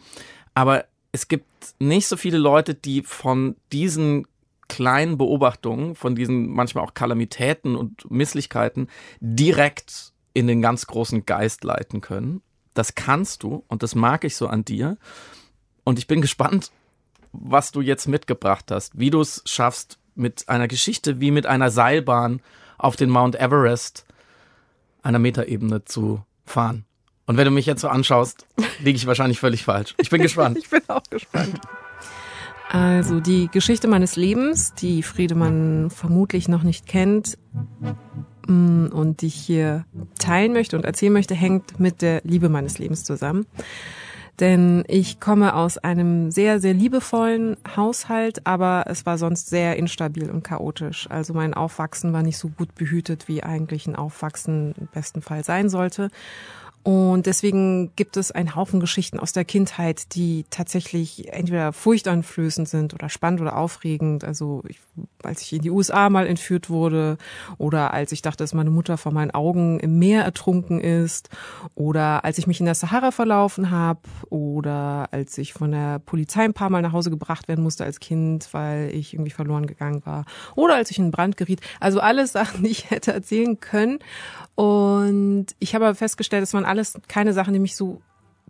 Aber 0.54 0.84
es 1.12 1.28
gibt 1.28 1.46
nicht 1.78 2.06
so 2.06 2.16
viele 2.16 2.38
Leute, 2.38 2.74
die 2.74 3.02
von 3.02 3.56
diesen 3.72 4.26
kleinen 4.68 5.18
Beobachtungen, 5.18 5.94
von 5.94 6.14
diesen 6.14 6.48
manchmal 6.48 6.84
auch 6.84 6.94
Kalamitäten 6.94 7.74
und 7.74 8.10
Misslichkeiten 8.10 8.88
direkt 9.20 10.12
in 10.34 10.46
den 10.46 10.62
ganz 10.62 10.86
großen 10.86 11.26
Geist 11.26 11.64
leiten 11.64 12.00
können. 12.00 12.42
Das 12.74 12.94
kannst 12.94 13.42
du 13.42 13.64
und 13.66 13.82
das 13.82 13.94
mag 13.94 14.24
ich 14.24 14.36
so 14.36 14.46
an 14.46 14.64
dir. 14.64 14.98
Und 15.84 15.98
ich 15.98 16.06
bin 16.06 16.20
gespannt, 16.20 16.70
was 17.40 17.72
du 17.72 17.80
jetzt 17.80 18.08
mitgebracht 18.08 18.70
hast, 18.70 18.98
wie 18.98 19.10
du 19.10 19.20
es 19.20 19.42
schaffst, 19.46 19.98
mit 20.14 20.48
einer 20.48 20.68
Geschichte 20.68 21.20
wie 21.20 21.30
mit 21.30 21.46
einer 21.46 21.70
Seilbahn 21.70 22.40
auf 22.76 22.96
den 22.96 23.10
Mount 23.10 23.36
Everest 23.36 24.04
einer 25.02 25.18
Metaebene 25.18 25.84
zu 25.84 26.22
fahren. 26.44 26.84
Und 27.26 27.36
wenn 27.36 27.44
du 27.44 27.50
mich 27.50 27.66
jetzt 27.66 27.82
so 27.82 27.88
anschaust, 27.88 28.46
liege 28.82 28.96
ich 28.96 29.06
wahrscheinlich 29.06 29.38
völlig 29.38 29.64
falsch. 29.64 29.94
Ich 29.98 30.10
bin 30.10 30.20
gespannt. 30.20 30.58
ich 30.62 30.68
bin 30.68 30.80
auch 30.88 31.02
gespannt. 31.08 31.60
Also 32.70 33.20
die 33.20 33.48
Geschichte 33.48 33.88
meines 33.88 34.16
Lebens, 34.16 34.74
die 34.74 35.02
Friedemann 35.02 35.90
vermutlich 35.90 36.48
noch 36.48 36.62
nicht 36.62 36.86
kennt 36.86 37.38
mm, 38.46 38.86
und 38.86 39.22
die 39.22 39.28
ich 39.28 39.34
hier 39.34 39.86
teilen 40.18 40.52
möchte 40.52 40.76
und 40.76 40.84
erzählen 40.84 41.12
möchte, 41.12 41.34
hängt 41.34 41.80
mit 41.80 42.02
der 42.02 42.20
Liebe 42.24 42.50
meines 42.50 42.78
Lebens 42.78 43.04
zusammen. 43.04 43.46
Denn 44.40 44.84
ich 44.86 45.18
komme 45.18 45.54
aus 45.54 45.78
einem 45.78 46.30
sehr, 46.30 46.60
sehr 46.60 46.74
liebevollen 46.74 47.56
Haushalt, 47.76 48.46
aber 48.46 48.84
es 48.86 49.04
war 49.04 49.18
sonst 49.18 49.48
sehr 49.50 49.76
instabil 49.76 50.30
und 50.30 50.44
chaotisch. 50.44 51.08
Also 51.10 51.34
mein 51.34 51.54
Aufwachsen 51.54 52.12
war 52.12 52.22
nicht 52.22 52.38
so 52.38 52.48
gut 52.48 52.74
behütet, 52.76 53.26
wie 53.26 53.42
eigentlich 53.42 53.88
ein 53.88 53.96
Aufwachsen 53.96 54.74
im 54.78 54.86
besten 54.86 55.22
Fall 55.22 55.42
sein 55.42 55.68
sollte. 55.68 56.10
Und 56.84 57.26
deswegen 57.26 57.94
gibt 57.96 58.16
es 58.16 58.32
einen 58.32 58.54
Haufen 58.54 58.80
Geschichten 58.80 59.18
aus 59.18 59.32
der 59.32 59.44
Kindheit, 59.44 60.14
die 60.14 60.46
tatsächlich 60.48 61.32
entweder 61.32 61.72
furchteinflößend 61.72 62.68
sind 62.68 62.94
oder 62.94 63.08
spannend 63.08 63.40
oder 63.40 63.56
aufregend. 63.56 64.24
Also 64.24 64.62
ich, 64.66 64.78
als 65.22 65.42
ich 65.42 65.52
in 65.52 65.62
die 65.62 65.70
USA 65.70 66.08
mal 66.08 66.26
entführt 66.26 66.70
wurde 66.70 67.18
oder 67.58 67.92
als 67.92 68.12
ich 68.12 68.22
dachte, 68.22 68.44
dass 68.44 68.54
meine 68.54 68.70
Mutter 68.70 68.96
vor 68.96 69.12
meinen 69.12 69.32
Augen 69.32 69.80
im 69.80 69.98
Meer 69.98 70.24
ertrunken 70.24 70.80
ist 70.80 71.28
oder 71.74 72.24
als 72.24 72.38
ich 72.38 72.46
mich 72.46 72.60
in 72.60 72.66
der 72.66 72.74
Sahara 72.74 73.10
verlaufen 73.10 73.70
habe 73.70 74.00
oder 74.30 75.08
als 75.10 75.36
ich 75.36 75.52
von 75.52 75.72
der 75.72 75.98
Polizei 75.98 76.44
ein 76.44 76.54
paar 76.54 76.70
Mal 76.70 76.82
nach 76.82 76.92
Hause 76.92 77.10
gebracht 77.10 77.48
werden 77.48 77.62
musste 77.62 77.84
als 77.84 78.00
Kind, 78.00 78.48
weil 78.52 78.94
ich 78.94 79.12
irgendwie 79.12 79.30
verloren 79.30 79.66
gegangen 79.66 80.06
war 80.06 80.24
oder 80.54 80.76
als 80.76 80.90
ich 80.90 80.98
in 80.98 81.10
Brand 81.10 81.36
geriet. 81.36 81.60
Also 81.80 82.00
alles 82.00 82.32
Sachen, 82.32 82.62
die 82.62 82.70
ich 82.70 82.90
hätte 82.90 83.12
erzählen 83.12 83.60
können. 83.60 83.98
Und 84.54 85.46
ich 85.60 85.74
habe 85.76 85.94
festgestellt, 85.94 86.42
es 86.42 86.52
waren 86.52 86.64
alles 86.68 86.98
keine 87.08 87.32
Sachen, 87.32 87.52
die 87.52 87.58
mich 87.60 87.76
so 87.76 88.00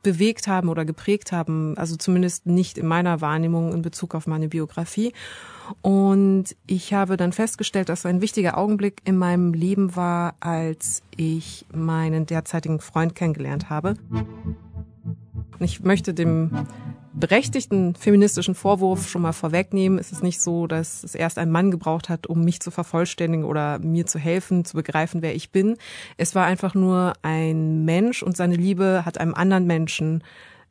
bewegt 0.03 0.47
haben 0.47 0.69
oder 0.69 0.85
geprägt 0.85 1.33
haben, 1.33 1.77
also 1.77 1.97
zumindest 1.97 2.47
nicht 2.47 2.79
in 2.79 2.87
meiner 2.87 3.21
Wahrnehmung 3.21 3.73
in 3.73 3.83
Bezug 3.83 4.15
auf 4.15 4.27
meine 4.27 4.49
Biografie. 4.49 5.13
Und 5.83 6.57
ich 6.67 6.95
habe 6.95 7.17
dann 7.17 7.33
festgestellt, 7.33 7.89
dass 7.89 8.07
ein 8.07 8.21
wichtiger 8.21 8.57
Augenblick 8.57 9.03
in 9.05 9.17
meinem 9.17 9.53
Leben 9.53 9.97
war, 9.97 10.35
als 10.41 11.03
ich 11.17 11.67
meinen 11.75 12.27
derzeitigen 12.27 12.81
Freund 12.81 13.15
kennengelernt 13.15 13.71
habe. 13.71 13.95
Ich 15.59 15.83
möchte 15.83 16.15
dem 16.15 16.51
berechtigten 17.19 17.95
feministischen 17.95 18.55
Vorwurf 18.55 19.09
schon 19.09 19.23
mal 19.23 19.33
vorwegnehmen. 19.33 19.99
Es 19.99 20.13
ist 20.13 20.23
nicht 20.23 20.41
so, 20.41 20.67
dass 20.67 21.05
es 21.05 21.15
erst 21.15 21.39
ein 21.39 21.51
Mann 21.51 21.71
gebraucht 21.71 22.09
hat, 22.09 22.27
um 22.27 22.45
mich 22.45 22.61
zu 22.61 22.71
vervollständigen 22.71 23.45
oder 23.45 23.79
mir 23.79 24.07
zu 24.07 24.19
helfen, 24.19 24.65
zu 24.65 24.77
begreifen, 24.77 25.23
wer 25.23 25.35
ich 25.35 25.51
bin. 25.51 25.77
Es 26.17 26.35
war 26.35 26.47
einfach 26.47 26.75
nur 26.75 27.15
ein 27.23 27.85
Mensch 27.85 28.23
und 28.23 28.37
seine 28.37 28.57
Liebe 28.57 29.03
hat 29.05 29.19
einem 29.19 29.35
anderen 29.35 29.67
Menschen 29.67 30.23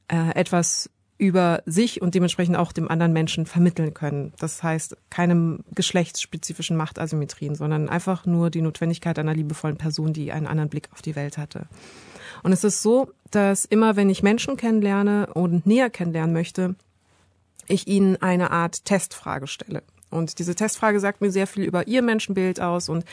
äh, 0.08 0.32
etwas 0.36 0.90
über 1.18 1.64
sich 1.66 2.02
und 2.02 2.14
dementsprechend 2.14 2.58
auch 2.58 2.72
dem 2.72 2.90
anderen 2.90 3.14
Menschen 3.14 3.46
vermitteln 3.46 3.94
können. 3.94 4.34
Das 4.40 4.62
heißt, 4.62 4.98
keine 5.10 5.60
geschlechtsspezifischen 5.74 6.78
Machtasymmetrien, 6.78 7.56
sondern 7.56 7.90
einfach 7.90 8.26
nur 8.26 8.50
die 8.50 8.62
Notwendigkeit 8.62 9.18
einer 9.18 9.34
liebevollen 9.34 9.78
Person, 9.78 10.14
die 10.14 10.32
einen 10.32 10.48
anderen 10.48 10.70
Blick 10.70 10.90
auf 10.94 11.02
die 11.02 11.16
Welt 11.16 11.38
hatte. 11.38 11.68
Und 12.44 12.52
es 12.52 12.64
ist 12.64 12.84
so, 12.84 13.12
dass 13.32 13.66
immer 13.66 13.96
wenn 13.96 14.10
ich 14.10 14.22
Menschen 14.22 14.58
kennenlerne 14.58 15.28
und 15.34 15.66
näher 15.66 15.90
kennenlernen 15.90 16.34
möchte, 16.34 16.76
ich 17.68 17.88
ihnen 17.88 18.22
eine 18.22 18.52
Art 18.52 18.86
Testfrage 18.86 19.48
stelle. 19.48 19.84
Und 20.10 20.40
diese 20.40 20.56
Testfrage 20.56 21.00
sagt 21.00 21.22
mir 21.22 21.32
sehr 21.32 21.48
viel 21.48 21.64
über 21.64 21.88
ihr 21.88 22.02
Menschenbild 22.02 22.62
aus 22.62 22.90
und 22.90 23.04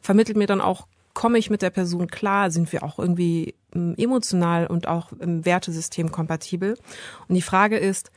vermittelt 0.00 0.38
mir 0.38 0.46
dann 0.46 0.60
auch, 0.60 0.86
komme 1.12 1.38
ich 1.38 1.50
mit 1.50 1.62
der 1.62 1.70
Person 1.70 2.06
klar, 2.06 2.50
sind 2.50 2.72
wir 2.72 2.82
auch 2.84 2.98
irgendwie 2.98 3.54
emotional 3.72 4.66
und 4.66 4.88
auch 4.88 5.12
im 5.12 5.44
Wertesystem 5.44 6.10
kompatibel. 6.10 6.78
Und 7.28 7.34
die 7.34 7.42
Frage 7.42 7.76
ist, 7.76 8.10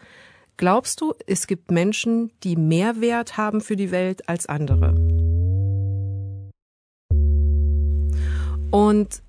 glaubst 0.58 1.02
du, 1.02 1.14
es 1.28 1.48
gibt 1.48 1.72
Menschen, 1.72 2.32
die 2.44 2.56
mehr 2.56 3.02
Wert 3.02 3.38
haben 3.38 3.62
für 3.62 3.76
die 3.76 3.92
Welt 3.92 4.28
als 4.30 4.46
andere? 4.46 4.96
Und 8.72 9.22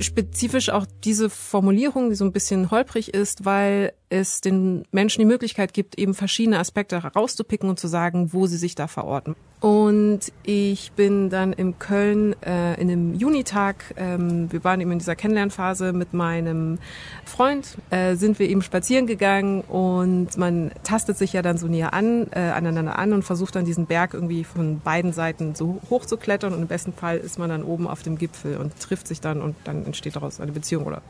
spezifisch 0.00 0.70
auch 0.70 0.86
diese 1.04 1.30
Formulierung, 1.30 2.10
die 2.10 2.16
so 2.16 2.24
ein 2.24 2.32
bisschen 2.32 2.70
holprig 2.70 3.14
ist, 3.14 3.44
weil 3.44 3.92
es 4.10 4.40
den 4.40 4.84
Menschen 4.90 5.20
die 5.20 5.26
Möglichkeit 5.26 5.72
gibt, 5.72 5.98
eben 5.98 6.14
verschiedene 6.14 6.58
Aspekte 6.58 7.02
herauszupicken 7.02 7.70
und 7.70 7.78
zu 7.78 7.88
sagen, 7.88 8.32
wo 8.32 8.46
sie 8.46 8.58
sich 8.58 8.74
da 8.74 8.88
verorten. 8.88 9.36
Und 9.60 10.20
ich 10.42 10.92
bin 10.92 11.28
dann 11.28 11.52
in 11.52 11.78
Köln 11.78 12.34
äh, 12.42 12.80
in 12.80 12.90
einem 12.90 13.14
Junitag, 13.14 13.94
ähm, 13.96 14.50
wir 14.50 14.64
waren 14.64 14.80
eben 14.80 14.90
in 14.90 14.98
dieser 14.98 15.16
Kennenlernphase 15.16 15.92
mit 15.92 16.14
meinem 16.14 16.78
Freund, 17.26 17.76
äh, 17.90 18.16
sind 18.16 18.38
wir 18.38 18.48
eben 18.48 18.62
spazieren 18.62 19.06
gegangen 19.06 19.60
und 19.60 20.38
man 20.38 20.70
tastet 20.82 21.18
sich 21.18 21.34
ja 21.34 21.42
dann 21.42 21.58
so 21.58 21.66
näher 21.66 21.92
an, 21.92 22.28
äh, 22.32 22.38
aneinander 22.38 22.98
an 22.98 23.12
und 23.12 23.22
versucht 23.22 23.54
dann 23.54 23.66
diesen 23.66 23.84
Berg 23.84 24.14
irgendwie 24.14 24.44
von 24.44 24.80
beiden 24.80 25.12
Seiten 25.12 25.54
so 25.54 25.78
hoch 25.90 26.06
zu 26.06 26.16
klettern 26.16 26.54
und 26.54 26.62
im 26.62 26.68
besten 26.68 26.94
Fall 26.94 27.18
ist 27.18 27.38
man 27.38 27.50
dann 27.50 27.62
oben 27.62 27.86
auf 27.86 28.02
dem 28.02 28.16
Gipfel 28.16 28.56
und 28.56 28.80
trifft 28.80 29.08
sich 29.08 29.20
dann 29.20 29.42
und 29.42 29.56
dann 29.64 29.84
entsteht 29.84 30.16
daraus 30.16 30.40
eine 30.40 30.52
Beziehung 30.52 30.86
oder 30.86 31.02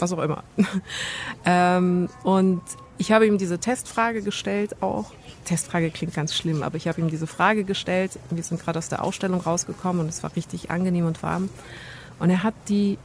was 0.00 0.12
auch 0.12 0.18
immer. 0.18 0.44
ähm, 1.44 2.08
und 2.22 2.62
ich 2.98 3.12
habe 3.12 3.26
ihm 3.26 3.38
diese 3.38 3.58
Testfrage 3.58 4.22
gestellt 4.22 4.82
auch. 4.82 5.12
Testfrage 5.44 5.90
klingt 5.90 6.14
ganz 6.14 6.34
schlimm, 6.34 6.62
aber 6.62 6.76
ich 6.76 6.86
habe 6.86 7.00
ihm 7.00 7.08
diese 7.08 7.26
Frage 7.26 7.64
gestellt. 7.64 8.12
Wir 8.30 8.42
sind 8.42 8.62
gerade 8.62 8.78
aus 8.78 8.88
der 8.88 9.02
Ausstellung 9.02 9.40
rausgekommen 9.40 10.02
und 10.02 10.08
es 10.08 10.22
war 10.22 10.36
richtig 10.36 10.70
angenehm 10.70 11.06
und 11.06 11.22
warm. 11.22 11.48
Und 12.18 12.30
er 12.30 12.42
hat 12.42 12.54
die 12.68 12.98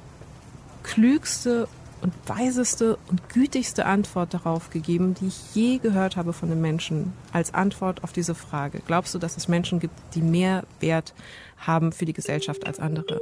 klügste 0.84 1.68
und 2.02 2.14
weiseste 2.28 2.98
und 3.10 3.30
gütigste 3.30 3.86
Antwort 3.86 4.34
darauf 4.34 4.70
gegeben, 4.70 5.16
die 5.16 5.28
ich 5.28 5.56
je 5.56 5.78
gehört 5.80 6.18
habe 6.18 6.34
von 6.34 6.50
den 6.50 6.62
Menschen 6.62 7.14
als 7.32 7.54
Antwort 7.54 8.04
auf 8.04 8.12
diese 8.12 8.36
Frage. 8.36 8.82
Glaubst 8.86 9.16
du, 9.16 9.18
dass 9.18 9.38
es 9.38 9.48
Menschen 9.48 9.80
gibt, 9.80 9.96
die 10.14 10.22
mehr 10.22 10.66
Wert 10.82 11.14
haben 11.58 11.92
für 11.92 12.06
die 12.06 12.14
Gesellschaft 12.14 12.68
als 12.68 12.80
andere? 12.80 13.20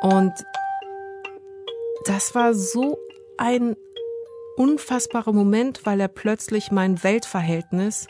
Und 0.00 0.32
das 2.06 2.34
war 2.34 2.54
so 2.54 2.98
ein 3.36 3.76
unfassbarer 4.56 5.32
Moment, 5.32 5.84
weil 5.84 6.00
er 6.00 6.08
plötzlich 6.08 6.70
mein 6.70 7.02
Weltverhältnis 7.02 8.06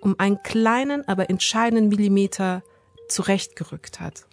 um 0.00 0.14
einen 0.18 0.42
kleinen, 0.42 1.06
aber 1.08 1.30
entscheidenden 1.30 1.88
Millimeter 1.88 2.62
zurechtgerückt 3.08 4.00
hat. 4.00 4.26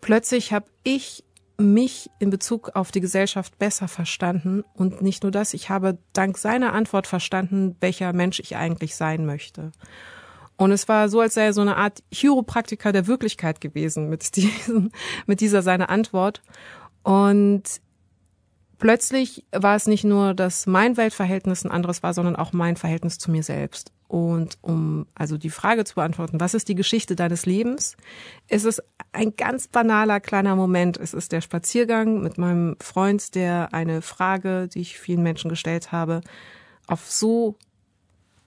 Plötzlich 0.00 0.52
habe 0.52 0.66
ich 0.82 1.24
mich 1.58 2.10
in 2.18 2.30
Bezug 2.30 2.70
auf 2.74 2.90
die 2.90 3.00
Gesellschaft 3.00 3.58
besser 3.58 3.86
verstanden 3.86 4.64
und 4.74 5.02
nicht 5.02 5.22
nur 5.22 5.30
das, 5.30 5.54
ich 5.54 5.70
habe 5.70 5.98
dank 6.12 6.38
seiner 6.38 6.72
Antwort 6.72 7.06
verstanden, 7.06 7.76
welcher 7.80 8.12
Mensch 8.12 8.40
ich 8.40 8.56
eigentlich 8.56 8.96
sein 8.96 9.26
möchte. 9.26 9.70
Und 10.56 10.70
es 10.70 10.88
war 10.88 11.08
so, 11.08 11.20
als 11.20 11.34
sei 11.34 11.46
er 11.46 11.52
so 11.52 11.60
eine 11.60 11.76
Art 11.76 12.02
Chiropraktiker 12.12 12.92
der 12.92 13.06
Wirklichkeit 13.06 13.60
gewesen 13.60 14.08
mit, 14.08 14.36
diesem, 14.36 14.90
mit 15.26 15.40
dieser 15.40 15.62
seiner 15.62 15.90
Antwort. 15.90 16.42
Und 17.02 17.62
plötzlich 18.78 19.44
war 19.52 19.76
es 19.76 19.86
nicht 19.86 20.04
nur, 20.04 20.34
dass 20.34 20.66
mein 20.66 20.96
Weltverhältnis 20.96 21.64
ein 21.64 21.70
anderes 21.70 22.02
war, 22.02 22.14
sondern 22.14 22.36
auch 22.36 22.52
mein 22.52 22.76
Verhältnis 22.76 23.18
zu 23.18 23.30
mir 23.30 23.42
selbst. 23.42 23.92
Und 24.12 24.58
um 24.60 25.06
also 25.14 25.38
die 25.38 25.48
Frage 25.48 25.84
zu 25.84 25.94
beantworten, 25.94 26.38
was 26.38 26.52
ist 26.52 26.68
die 26.68 26.74
Geschichte 26.74 27.16
deines 27.16 27.46
Lebens, 27.46 27.96
ist 28.46 28.66
es 28.66 28.82
ein 29.12 29.36
ganz 29.36 29.68
banaler 29.68 30.20
kleiner 30.20 30.54
Moment. 30.54 30.98
Es 30.98 31.14
ist 31.14 31.32
der 31.32 31.40
Spaziergang 31.40 32.20
mit 32.20 32.36
meinem 32.36 32.76
Freund, 32.78 33.34
der 33.34 33.72
eine 33.72 34.02
Frage, 34.02 34.68
die 34.68 34.80
ich 34.80 34.98
vielen 34.98 35.22
Menschen 35.22 35.48
gestellt 35.48 35.92
habe, 35.92 36.20
auf 36.86 37.10
so 37.10 37.56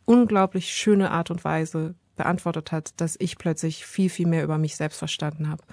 unglaublich 0.06 0.74
schöne 0.74 1.12
Art 1.12 1.32
und 1.32 1.44
Weise 1.44 1.96
beantwortet 2.16 2.72
hat, 2.72 3.00
dass 3.02 3.16
ich 3.20 3.38
plötzlich 3.38 3.86
viel, 3.86 4.10
viel 4.10 4.28
mehr 4.28 4.44
über 4.44 4.58
mich 4.58 4.76
selbst 4.76 4.98
verstanden 4.98 5.50
habe. 5.50 5.64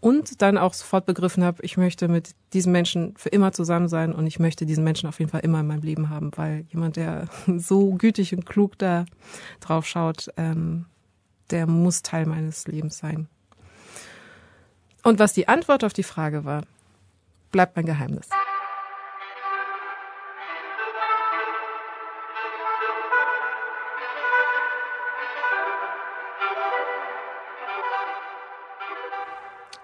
Und 0.00 0.42
dann 0.42 0.58
auch 0.58 0.74
sofort 0.74 1.06
begriffen 1.06 1.44
habe, 1.44 1.62
ich 1.62 1.76
möchte 1.76 2.08
mit 2.08 2.30
diesem 2.52 2.72
Menschen 2.72 3.14
für 3.16 3.28
immer 3.28 3.52
zusammen 3.52 3.88
sein 3.88 4.12
und 4.12 4.26
ich 4.26 4.38
möchte 4.38 4.66
diesen 4.66 4.84
Menschen 4.84 5.08
auf 5.08 5.18
jeden 5.20 5.30
Fall 5.30 5.40
immer 5.40 5.60
in 5.60 5.66
meinem 5.66 5.82
Leben 5.82 6.10
haben, 6.10 6.30
weil 6.36 6.66
jemand, 6.70 6.96
der 6.96 7.28
so 7.56 7.92
gütig 7.92 8.34
und 8.34 8.46
klug 8.46 8.78
da 8.78 9.04
drauf 9.60 9.86
schaut, 9.86 10.28
ähm, 10.36 10.86
der 11.50 11.66
muss 11.66 12.02
Teil 12.02 12.26
meines 12.26 12.66
Lebens 12.66 12.98
sein. 12.98 13.28
Und 15.02 15.18
was 15.18 15.32
die 15.32 15.48
Antwort 15.48 15.84
auf 15.84 15.92
die 15.92 16.04
Frage 16.04 16.44
war, 16.44 16.62
bleibt 17.50 17.76
mein 17.76 17.86
Geheimnis. 17.86 18.28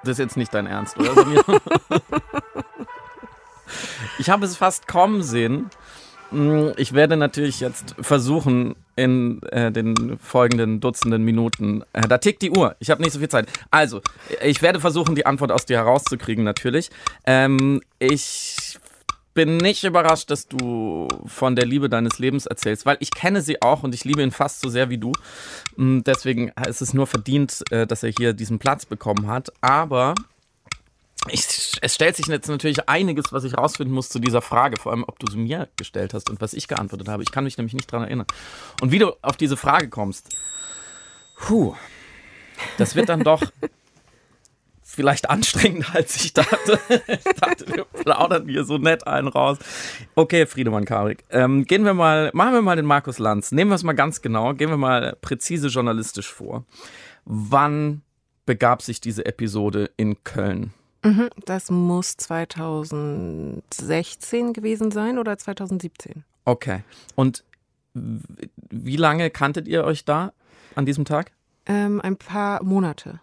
Das 0.03 0.13
ist 0.13 0.19
jetzt 0.19 0.37
nicht 0.37 0.53
dein 0.55 0.67
Ernst, 0.67 0.99
oder? 0.99 1.15
Ich 4.19 4.31
habe 4.31 4.45
es 4.47 4.57
fast 4.57 4.89
kommen 4.89 5.23
sehen. 5.23 5.71
Hm, 6.31 6.73
Ich 6.77 6.93
werde 6.93 7.17
natürlich 7.17 7.61
jetzt 7.61 7.95
versuchen, 8.01 8.75
in 8.97 9.41
äh, 9.45 9.71
den 9.71 10.19
folgenden 10.19 10.81
Dutzenden 10.81 11.23
Minuten, 11.23 11.85
äh, 11.93 12.03
da 12.09 12.19
tickt 12.19 12.43
die 12.43 12.51
Uhr, 12.51 12.75
ich 12.81 12.91
habe 12.91 13.03
nicht 13.03 13.13
so 13.13 13.21
viel 13.21 13.29
Zeit. 13.29 13.47
Also, 13.71 14.01
ich 14.43 14.61
werde 14.61 14.81
versuchen, 14.81 15.15
die 15.15 15.25
Antwort 15.27 15.53
aus 15.53 15.67
dir 15.67 15.77
herauszukriegen, 15.77 16.43
natürlich. 16.45 16.91
Ähm, 17.27 17.81
ich 18.01 18.79
bin 19.39 19.57
nicht 19.57 19.85
überrascht, 19.85 20.33
dass 20.33 20.49
du 20.49 21.07
von 21.25 21.55
der 21.55 21.65
Liebe 21.65 21.89
deines 21.89 22.19
Lebens 22.19 22.47
erzählst, 22.47 22.85
weil 22.87 22.97
ich 22.99 23.13
kenne 23.13 23.41
sie 23.41 23.63
auch 23.63 23.85
und 23.85 23.95
ich 23.95 24.05
liebe 24.05 24.21
ihn 24.21 24.33
fast 24.33 24.61
so 24.61 24.69
sehr 24.69 24.91
wie 24.91 24.99
du. 24.99 25.13
Mm, 25.77 26.01
Deswegen 26.01 26.49
ist 26.67 26.83
es 26.83 26.93
nur 26.93 27.07
verdient, 27.07 27.63
äh, 27.71 27.87
dass 27.87 28.03
er 28.03 28.11
hier 28.11 28.33
diesen 28.33 28.59
Platz 28.59 28.85
bekommen 28.85 29.29
hat. 29.29 29.53
Aber 29.61 30.17
ich, 31.31 31.79
es 31.81 31.95
stellt 31.95 32.17
sich 32.17 32.27
jetzt 32.27 32.49
natürlich 32.49 32.89
einiges, 32.89 33.33
was 33.33 33.45
ich 33.45 33.57
rausfinden 33.57 33.95
muss 33.95 34.09
zu 34.09 34.19
dieser 34.19 34.43
Frage, 34.43 34.77
vor 34.77 34.91
allem, 34.91 35.05
ob 35.07 35.21
du 35.21 35.31
sie 35.31 35.39
mir 35.39 35.69
gestellt 35.77 36.15
hast 36.15 36.31
und 36.31 36.41
was 36.41 36.53
ich 36.53 36.67
geantwortet 36.67 37.07
habe. 37.07 37.23
Ich 37.23 37.31
kann 37.31 37.45
mich 37.45 37.57
nämlich 37.59 37.75
nicht 37.75 37.93
dran 37.93 38.03
erinnern. 38.03 38.27
Und 38.81 38.91
wie 38.91 38.99
du 38.99 39.13
auf 39.23 39.37
diese 39.37 39.57
Frage 39.57 39.89
kommst, 39.89 40.37
puh, 41.39 41.77
das 42.77 42.97
wird 42.97 43.09
dann 43.09 43.23
doch 43.23 43.45
vielleicht 44.99 45.31
anstrengender, 45.31 45.87
als 45.95 46.17
ich 46.17 46.33
dachte. 46.33 46.81
Ich 47.07 47.23
dachte, 47.41 47.69
wir 47.73 47.85
plaudern 47.85 48.49
hier 48.49 48.65
so 48.65 48.79
nett 48.79 49.07
einen 49.07 49.29
raus. 49.29 49.59
Okay, 50.17 50.45
Friedemann 50.45 50.85
Karik, 50.85 51.23
ähm, 51.31 51.65
gehen 51.67 51.85
wir 51.85 51.95
mal, 51.95 52.33
machen 52.35 52.55
wir 52.55 52.63
mal 52.63 52.75
den 52.75 52.85
Markus 52.85 53.21
Lanz. 53.21 53.53
Nehmen 53.53 53.71
wir 53.71 53.77
es 53.77 53.85
mal 53.85 53.93
ganz 53.93 54.23
genau, 54.23 54.55
gehen 54.55 54.71
wir 54.71 54.77
mal 54.77 55.17
präzise 55.21 55.69
journalistisch 55.69 56.33
vor. 56.33 56.65
Wann 57.25 58.03
begab 58.45 58.83
sich 58.83 59.01
diese 59.01 59.25
Episode 59.25 59.89
in 59.97 60.25
Köln? 60.25 60.73
Mhm, 61.05 61.29
Das 61.47 61.71
muss 61.71 62.17
2016 62.17 64.53
gewesen 64.53 64.91
sein 64.91 65.17
oder 65.19 65.39
2017. 65.39 66.25
Okay. 66.45 66.83
Und 67.15 67.45
wie 67.95 68.97
lange 68.97 69.31
kanntet 69.31 69.69
ihr 69.69 69.85
euch 69.85 70.05
da 70.05 70.33
an 70.75 70.87
diesem 70.87 71.05
Tag? 71.05 71.31
Ähm, 71.67 72.01
ein 72.01 72.17
paar 72.17 72.65
Monate. 72.65 73.21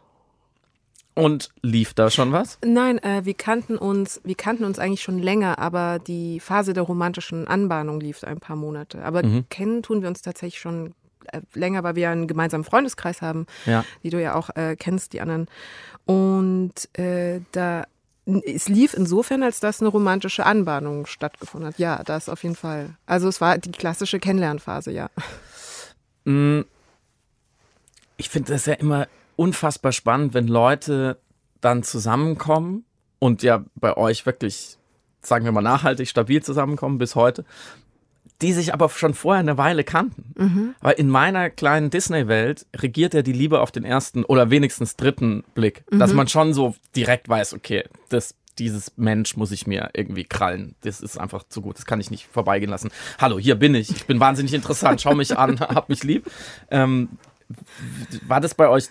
Und 1.15 1.49
lief 1.61 1.93
da 1.93 2.09
schon 2.09 2.31
was? 2.33 2.57
Nein, 2.65 2.99
äh, 3.01 3.23
wir 3.23 3.33
kannten 3.35 3.77
uns, 3.77 4.19
wir 4.25 4.35
kannten 4.35 4.65
uns 4.65 4.79
eigentlich 4.79 5.01
schon 5.01 5.17
länger, 5.17 5.59
aber 5.59 5.97
die 5.99 6.41
Phase 6.41 6.73
der 6.73 6.83
romantischen 6.83 7.47
Anbahnung 7.47 8.01
lief 8.01 8.23
ein 8.25 8.39
paar 8.41 8.57
Monate. 8.57 9.01
Aber 9.03 9.23
Mhm. 9.25 9.45
kennen 9.49 9.81
tun 9.81 10.01
wir 10.01 10.09
uns 10.09 10.21
tatsächlich 10.21 10.59
schon 10.59 10.93
äh, 11.31 11.39
länger, 11.53 11.83
weil 11.83 11.95
wir 11.95 12.09
einen 12.09 12.27
gemeinsamen 12.27 12.65
Freundeskreis 12.65 13.21
haben, 13.21 13.47
Ja. 13.65 13.83
die 14.03 14.09
du 14.11 14.21
ja 14.21 14.35
auch 14.35 14.49
äh, 14.55 14.75
kennst, 14.75 15.13
die 15.13 15.21
anderen. 15.21 15.47
Und 16.05 16.73
äh, 16.99 17.39
da 17.53 17.85
es 18.27 18.67
lief 18.69 18.93
insofern, 18.93 19.41
als 19.43 19.59
dass 19.59 19.81
eine 19.81 19.89
romantische 19.89 20.45
Anbahnung 20.45 21.05
stattgefunden 21.05 21.67
hat. 21.69 21.79
Ja, 21.79 22.03
das 22.03 22.27
auf 22.27 22.43
jeden 22.43 22.55
Fall. 22.55 22.89
Also 23.05 23.27
es 23.27 23.39
war 23.39 23.57
die 23.59 23.71
klassische 23.71 24.19
Kennenlernphase, 24.19 24.91
ja. 24.91 25.09
Mm, 26.25 26.61
Ich 28.17 28.29
finde 28.29 28.51
das 28.53 28.65
ja 28.65 28.73
immer 28.73 29.07
unfassbar 29.35 29.91
spannend, 29.91 30.33
wenn 30.33 30.47
Leute 30.47 31.17
dann 31.61 31.83
zusammenkommen 31.83 32.85
und 33.19 33.43
ja 33.43 33.63
bei 33.75 33.97
euch 33.97 34.25
wirklich, 34.25 34.77
sagen 35.21 35.45
wir 35.45 35.51
mal, 35.51 35.61
nachhaltig 35.61 36.07
stabil 36.07 36.43
zusammenkommen 36.43 36.97
bis 36.97 37.15
heute, 37.15 37.45
die 38.41 38.53
sich 38.53 38.73
aber 38.73 38.89
schon 38.89 39.13
vorher 39.13 39.39
eine 39.39 39.57
Weile 39.57 39.83
kannten. 39.83 40.33
Weil 40.81 40.95
in 40.95 41.09
meiner 41.09 41.49
kleinen 41.49 41.89
Disney-Welt 41.89 42.65
regiert 42.75 43.13
ja 43.13 43.21
die 43.21 43.33
Liebe 43.33 43.61
auf 43.61 43.71
den 43.71 43.85
ersten 43.85 44.25
oder 44.25 44.49
wenigstens 44.49 44.95
dritten 44.95 45.43
Blick, 45.53 45.85
dass 45.99 46.13
man 46.13 46.27
schon 46.27 46.53
so 46.53 46.75
direkt 46.95 47.29
weiß, 47.29 47.53
okay, 47.53 47.85
das 48.09 48.35
dieses 48.59 48.93
Mensch 48.97 49.35
muss 49.35 49.51
ich 49.51 49.67
mir 49.67 49.89
irgendwie 49.93 50.23
krallen. 50.23 50.75
Das 50.81 51.01
ist 51.01 51.19
einfach 51.19 51.43
zu 51.49 51.61
gut. 51.61 51.77
Das 51.77 51.85
kann 51.85 51.99
ich 51.99 52.11
nicht 52.11 52.27
vorbeigehen 52.27 52.69
lassen. 52.69 52.89
Hallo, 53.19 53.37
hier 53.37 53.55
bin 53.55 53.75
ich. 53.75 53.89
Ich 53.89 54.05
bin 54.05 54.19
wahnsinnig 54.19 54.53
interessant. 54.53 55.01
Schau 55.01 55.13
mich 55.13 55.37
an, 55.37 55.59
hab 55.59 55.89
mich 55.89 56.03
lieb. 56.03 56.29
Ähm, 56.71 57.09
war 58.27 58.39
das 58.41 58.55
bei 58.55 58.69
euch 58.69 58.87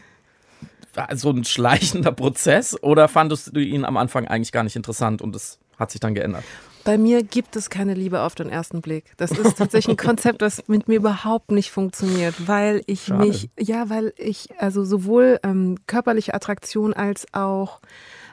so 1.15 1.31
ein 1.31 1.45
schleichender 1.45 2.13
Prozess 2.13 2.77
oder 2.83 3.09
fandest 3.09 3.55
du 3.55 3.61
ihn 3.61 3.85
am 3.85 3.97
Anfang 3.97 4.27
eigentlich 4.27 4.53
gar 4.53 4.65
nicht 4.65 4.77
interessant 4.77 5.23
und 5.23 5.35
das 5.35 5.59
hat 5.79 5.91
sich 5.91 6.01
dann 6.01 6.15
geändert? 6.15 6.45
Bei 6.85 6.99
mir 6.99 7.23
gibt 7.23 7.57
es 7.57 7.71
keine 7.71 7.95
Liebe 7.95 8.21
auf 8.21 8.35
den 8.35 8.51
ersten 8.51 8.83
Blick. 8.83 9.13
Das 9.17 9.31
ist 9.31 9.57
tatsächlich 9.57 9.95
ein 9.95 9.97
Konzept, 9.97 10.43
das 10.43 10.69
mit 10.69 10.87
mir 10.87 10.97
überhaupt 10.97 11.51
nicht 11.51 11.71
funktioniert, 11.71 12.47
weil 12.47 12.83
ich 12.87 13.05
Schade. 13.05 13.27
mich, 13.27 13.49
ja, 13.59 13.89
weil 13.89 14.13
ich 14.19 14.49
also 14.59 14.85
sowohl 14.85 15.41
ähm, 15.43 15.79
körperliche 15.87 16.35
Attraktion 16.35 16.93
als 16.93 17.27
auch 17.33 17.81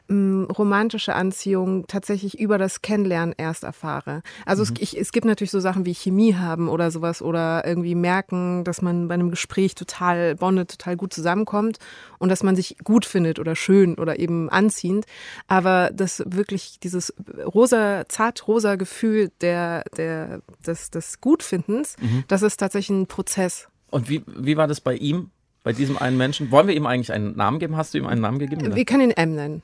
romantische 0.10 1.16
Anziehung 1.16 1.88
tatsächlich 1.88 2.40
über 2.40 2.58
das 2.58 2.82
Kennenlernen 2.82 3.34
erst 3.38 3.64
erfahre. 3.64 4.24
Also 4.46 4.64
es, 4.64 4.74
ich, 4.80 5.00
es 5.00 5.12
gibt 5.12 5.26
natürlich 5.26 5.52
so 5.52 5.60
Sachen 5.60 5.86
wie 5.86 5.94
Chemie 5.94 6.36
haben 6.36 6.68
oder 6.68 6.92
sowas 6.92 7.22
oder 7.22 7.66
irgendwie 7.66 7.96
merken, 7.96 8.64
dass 8.64 8.82
man 8.82 9.08
bei 9.08 9.14
einem 9.14 9.30
Gespräch 9.30 9.76
total 9.76 10.36
bondet, 10.36 10.72
total 10.72 10.98
gut 10.98 11.14
zusammenkommt 11.14 11.80
und 12.20 12.30
dass 12.30 12.44
man 12.44 12.56
sich 12.56 12.78
gut 12.84 13.06
findet 13.06 13.40
oder 13.40 13.56
schön 13.56 13.96
oder 13.96 14.20
eben 14.20 14.50
anziehend. 14.50 15.06
Aber 15.48 15.92
das 15.94 16.24
wirklich 16.26 16.80
dieses 16.80 17.14
rosa, 17.46 18.04
zart-rosa 18.08 18.76
Gefühl 18.76 19.32
der, 19.40 19.84
der, 19.96 20.42
des, 20.66 20.92
des 20.92 21.22
Gutfindens, 21.22 21.96
das 22.28 22.42
ist 22.42 22.58
tatsächlich 22.58 22.98
ein 22.98 23.08
Prozess. 23.08 23.70
Und 23.92 24.10
wie, 24.10 24.24
wie 24.28 24.58
war 24.58 24.68
das 24.68 24.82
bei 24.82 24.96
ihm, 24.96 25.32
bei 25.64 25.74
diesem 25.74 25.98
einen 25.98 26.18
Menschen? 26.18 26.52
Wollen 26.52 26.68
wir 26.68 26.76
ihm 26.76 26.86
eigentlich 26.86 27.14
einen 27.14 27.36
Namen 27.36 27.60
geben? 27.60 27.78
Hast 27.78 27.94
du 27.94 27.98
ihm 27.98 28.08
einen 28.08 28.22
Namen 28.22 28.40
gegeben? 28.40 28.66
oder? 28.66 28.76
Wir 28.76 28.86
können 28.86 29.04
ihn 29.04 29.12
M 29.12 29.36
nennen. 29.36 29.62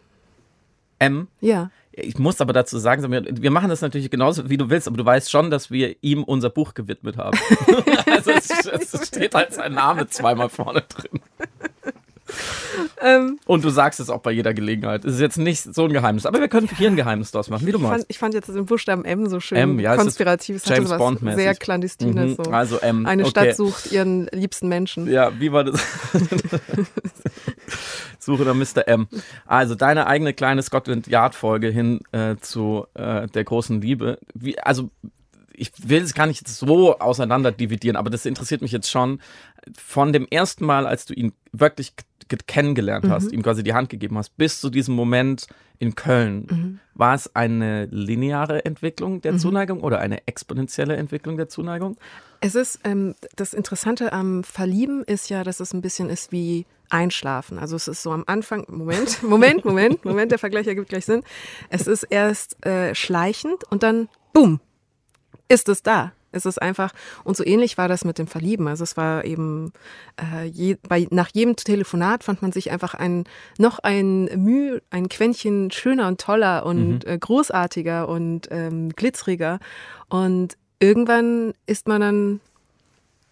M? 1.00 1.27
Ja. 1.42 1.70
Ich 2.00 2.20
muss 2.20 2.39
aber 2.42 2.54
dazu 2.54 2.77
sagen, 2.77 3.12
wir 3.12 3.51
machen 3.51 3.70
das 3.70 3.82
natürlich 3.82 4.12
genauso, 4.12 4.51
wie 4.51 4.58
du 4.58 4.70
willst, 4.70 4.88
aber 4.88 4.98
du 4.98 5.06
weißt 5.06 5.32
schon, 5.32 5.50
dass 5.50 5.72
wir 5.72 5.96
ihm 6.01 6.24
unser 6.24 6.51
Buch 6.51 6.75
gewidmet 6.75 7.18
haben. 7.18 7.39
also 8.12 8.32
es, 8.32 8.50
es 8.68 9.08
steht 9.08 9.34
halt 9.34 9.54
sein 9.54 9.74
Name 9.74 10.08
zweimal 10.08 10.50
vorne 10.50 10.84
drin. 10.84 11.22
Ähm, 13.03 13.39
Und 13.46 13.63
du 13.63 13.69
sagst 13.69 14.00
es 14.00 14.10
auch 14.10 14.22
bei 14.22 14.31
jeder 14.31 14.53
Gelegenheit. 14.53 15.05
Es 15.05 15.15
ist 15.15 15.22
jetzt 15.22 15.38
nicht 15.38 15.62
so 15.62 15.86
ein 15.86 15.93
Geheimnis, 15.93 16.25
aber 16.25 16.39
wir 16.39 16.48
können 16.48 16.69
hier 16.77 16.89
ein 16.89 16.96
Geheimnis 16.96 17.31
draus 17.31 17.50
machen, 17.50 17.65
wie 17.65 17.72
du 17.72 17.77
ich, 17.77 17.84
fand, 17.84 17.93
meinst. 17.93 18.05
ich 18.10 18.19
fand 18.19 18.34
jetzt 18.34 18.50
den 18.50 18.65
Buchstaben 18.65 19.05
M 19.05 19.27
so 19.27 19.39
schön 19.39 19.57
M, 19.57 19.79
ja, 19.79 19.93
ist 19.93 20.01
konspirativ. 20.01 20.57
Es 20.57 20.65
hatte 20.65 20.75
James 20.75 20.89
so 20.89 20.96
was 20.96 21.00
Bond-mäßig. 21.00 21.41
sehr 21.41 21.55
clandestines. 21.55 22.38
Mhm, 22.38 22.43
So. 22.43 22.51
Also 22.51 22.77
M. 22.79 23.05
Eine 23.05 23.24
okay. 23.24 23.31
Stadt 23.31 23.55
sucht 23.55 23.91
ihren 23.91 24.27
liebsten 24.31 24.67
Menschen. 24.67 25.10
Ja, 25.10 25.31
wie 25.39 25.51
war 25.51 25.63
das? 25.63 25.81
Suche 28.19 28.43
nach 28.43 28.53
Mr. 28.53 28.88
M. 28.88 29.07
Also 29.46 29.75
deine 29.75 30.07
eigene 30.07 30.34
kleine 30.34 30.62
Scotland 30.62 31.07
Yard 31.07 31.34
Folge 31.34 31.69
hin 31.69 32.01
äh, 32.12 32.36
zu 32.41 32.86
äh, 32.93 33.27
der 33.27 33.43
großen 33.43 33.81
Liebe. 33.81 34.19
Wie, 34.34 34.60
also 34.60 34.89
ich 35.53 35.72
will 35.77 36.03
es 36.03 36.13
gar 36.13 36.27
nicht 36.27 36.48
so 36.48 37.00
auseinander 37.00 37.51
dividieren, 37.51 37.96
aber 37.96 38.10
das 38.10 38.25
interessiert 38.25 38.62
mich 38.62 38.72
jetzt 38.72 38.91
schon. 38.91 39.19
Von 39.75 40.13
dem 40.13 40.27
ersten 40.29 40.65
Mal, 40.65 40.86
als 40.86 41.05
du 41.05 41.13
ihn 41.13 41.34
wirklich 41.51 41.93
kennengelernt 42.48 43.05
Mhm. 43.05 43.12
hast, 43.12 43.31
ihm 43.31 43.41
quasi 43.43 43.63
die 43.63 43.74
Hand 43.74 43.89
gegeben 43.89 44.17
hast, 44.17 44.38
bis 44.38 44.60
zu 44.62 44.69
diesem 44.69 44.96
Moment 44.96 45.48
in 45.79 45.96
Köln, 45.96 46.48
Mhm. 46.50 46.79
war 46.96 47.13
es 47.15 47.36
eine 47.36 47.86
lineare 47.86 48.65
Entwicklung 48.65 49.22
der 49.22 49.38
Zuneigung 49.38 49.81
oder 49.81 50.00
eine 50.00 50.25
exponentielle 50.27 50.96
Entwicklung 50.96 51.38
der 51.38 51.48
Zuneigung? 51.50 51.98
Es 52.41 52.55
ist, 52.55 52.79
ähm, 52.84 53.15
das 53.36 53.53
Interessante 53.53 54.13
am 54.13 54.43
Verlieben 54.43 55.03
ist 55.03 55.29
ja, 55.29 55.43
dass 55.43 55.60
es 55.60 55.74
ein 55.74 55.81
bisschen 55.81 56.10
ist 56.10 56.31
wie 56.31 56.65
Einschlafen. 56.89 57.60
Also 57.60 57.75
es 57.75 57.88
ist 57.88 58.01
so 58.03 58.12
am 58.12 58.24
Anfang, 58.27 58.65
Moment, 58.69 59.22
Moment, 59.24 59.65
Moment, 59.65 60.05
Moment, 60.05 60.31
der 60.31 60.39
Vergleich 60.39 60.67
ergibt 60.67 60.89
gleich 60.89 61.05
Sinn. 61.05 61.24
Es 61.69 61.88
ist 61.88 62.03
erst 62.03 62.63
äh, 62.65 62.93
schleichend 62.96 63.63
und 63.69 63.84
dann, 63.84 64.07
boom, 64.34 64.60
ist 65.48 65.67
es 65.69 65.84
da. 65.84 66.13
Es 66.31 66.46
ist 66.46 66.62
einfach, 66.62 66.93
und 67.24 67.38
so 67.38 67.46
ähnlich 67.46 67.77
war 67.77 67.88
das 67.88 68.05
mit 68.05 68.17
dem 68.17 68.27
Verlieben. 68.27 68.67
Also 68.67 68.84
es 68.84 68.98
war 68.98 69.25
eben, 69.25 69.72
äh, 70.22 70.46
je, 70.46 70.77
bei, 70.88 71.07
nach 71.10 71.29
jedem 71.34 71.55
Telefonat 71.55 72.24
fand 72.24 72.41
man 72.41 72.51
sich 72.51 72.72
einfach 72.72 72.93
ein, 72.93 73.24
noch 73.57 73.79
ein 73.79 74.25
Mühe, 74.36 74.81
ein 74.89 75.10
Quäntchen 75.10 75.72
schöner 75.72 76.07
und 76.07 76.19
toller 76.19 76.65
und 76.65 77.05
äh, 77.05 77.17
großartiger 77.17 78.10
und 78.10 78.48
ähm, 78.51 78.89
glitzeriger. 78.89 79.60
Und 80.10 80.57
irgendwann 80.79 81.53
ist 81.65 81.88
man 81.88 82.01
dann 82.01 82.39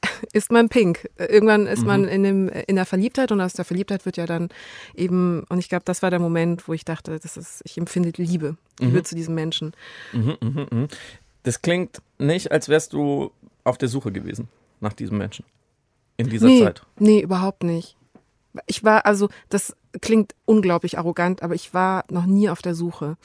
ist 0.34 0.52
man 0.52 0.70
pink. 0.70 1.10
Irgendwann 1.18 1.68
ist 1.68 1.86
man 1.86 2.06
in, 2.06 2.24
dem, 2.24 2.50
in 2.50 2.76
der 2.76 2.86
Verliebtheit 2.86 3.32
und 3.32 3.42
aus 3.42 3.54
der 3.54 3.66
Verliebtheit 3.66 4.06
wird 4.06 4.18
ja 4.18 4.26
dann 4.26 4.50
eben, 4.94 5.44
und 5.50 5.60
ich 5.60 5.70
glaube, 5.70 5.86
das 5.86 6.02
war 6.02 6.10
der 6.10 6.20
Moment, 6.20 6.68
wo 6.68 6.74
ich 6.74 6.86
dachte, 6.86 7.20
das 7.20 7.38
ist, 7.38 7.62
ich 7.66 7.78
empfinde 7.78 8.12
Liebe, 8.16 8.58
Liebe 8.80 9.04
zu 9.04 9.16
diesem 9.16 9.36
Menschen. 9.36 9.74
Mhm, 10.14 10.38
mhm, 10.42 10.68
mhm. 10.72 10.88
Das 11.46 11.62
klingt 11.62 12.02
nicht, 12.18 12.52
als 12.52 12.70
wärst 12.70 12.94
du 12.94 13.32
auf 13.64 13.78
der 13.78 13.88
Suche 13.88 14.12
gewesen 14.12 14.50
nach 14.82 14.94
diesem 14.94 15.18
Menschen 15.18 15.46
in 16.18 16.30
dieser 16.30 16.48
nee, 16.48 16.64
Zeit. 16.64 16.82
Nee, 16.98 17.22
überhaupt 17.22 17.64
nicht. 17.64 17.96
Ich 18.66 18.84
war, 18.84 19.06
also, 19.06 19.30
das 19.50 19.76
klingt 20.02 20.34
unglaublich 20.46 20.98
arrogant, 20.98 21.44
aber 21.44 21.56
ich 21.56 21.74
war 21.74 22.04
noch 22.10 22.26
nie 22.26 22.50
auf 22.50 22.62
der 22.62 22.74
Suche. 22.74 23.18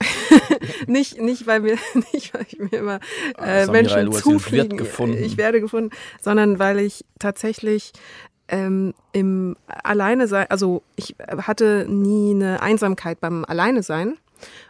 nicht, 0.86 1.20
nicht, 1.20 1.46
weil 1.46 1.60
mir, 1.60 1.76
nicht, 2.12 2.32
weil 2.32 2.46
ich 2.48 2.58
mir 2.58 2.78
immer 2.78 3.00
äh, 3.38 3.64
Ah, 3.66 3.70
Menschen 3.70 3.98
El-Ouazzil 3.98 4.22
zufliegen. 4.22 4.80
Ich 5.22 5.36
werde 5.36 5.60
gefunden, 5.60 5.90
sondern 6.20 6.58
weil 6.58 6.78
ich 6.78 7.04
tatsächlich 7.18 7.92
ähm, 8.48 8.94
im 9.12 9.56
Alleine 9.66 10.26
sein, 10.26 10.46
also 10.48 10.82
ich 10.96 11.16
hatte 11.36 11.86
nie 11.88 12.34
eine 12.34 12.62
Einsamkeit 12.62 13.20
beim 13.20 13.44
Alleine 13.44 13.82
sein 13.82 14.16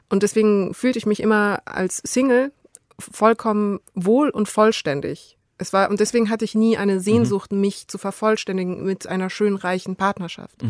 und 0.08 0.22
deswegen 0.22 0.74
fühlte 0.74 0.98
ich 0.98 1.06
mich 1.06 1.20
immer 1.20 1.62
als 1.64 1.98
Single 1.98 2.50
vollkommen 2.98 3.80
wohl 3.94 4.30
und 4.30 4.48
vollständig. 4.48 5.36
Es 5.58 5.72
war, 5.72 5.90
und 5.90 5.98
deswegen 5.98 6.30
hatte 6.30 6.44
ich 6.44 6.54
nie 6.54 6.76
eine 6.76 7.00
Sehnsucht, 7.00 7.52
mich 7.52 7.88
zu 7.88 7.98
vervollständigen 7.98 8.84
mit 8.84 9.08
einer 9.08 9.28
schönen, 9.28 9.56
reichen 9.56 9.96
Partnerschaft. 9.96 10.62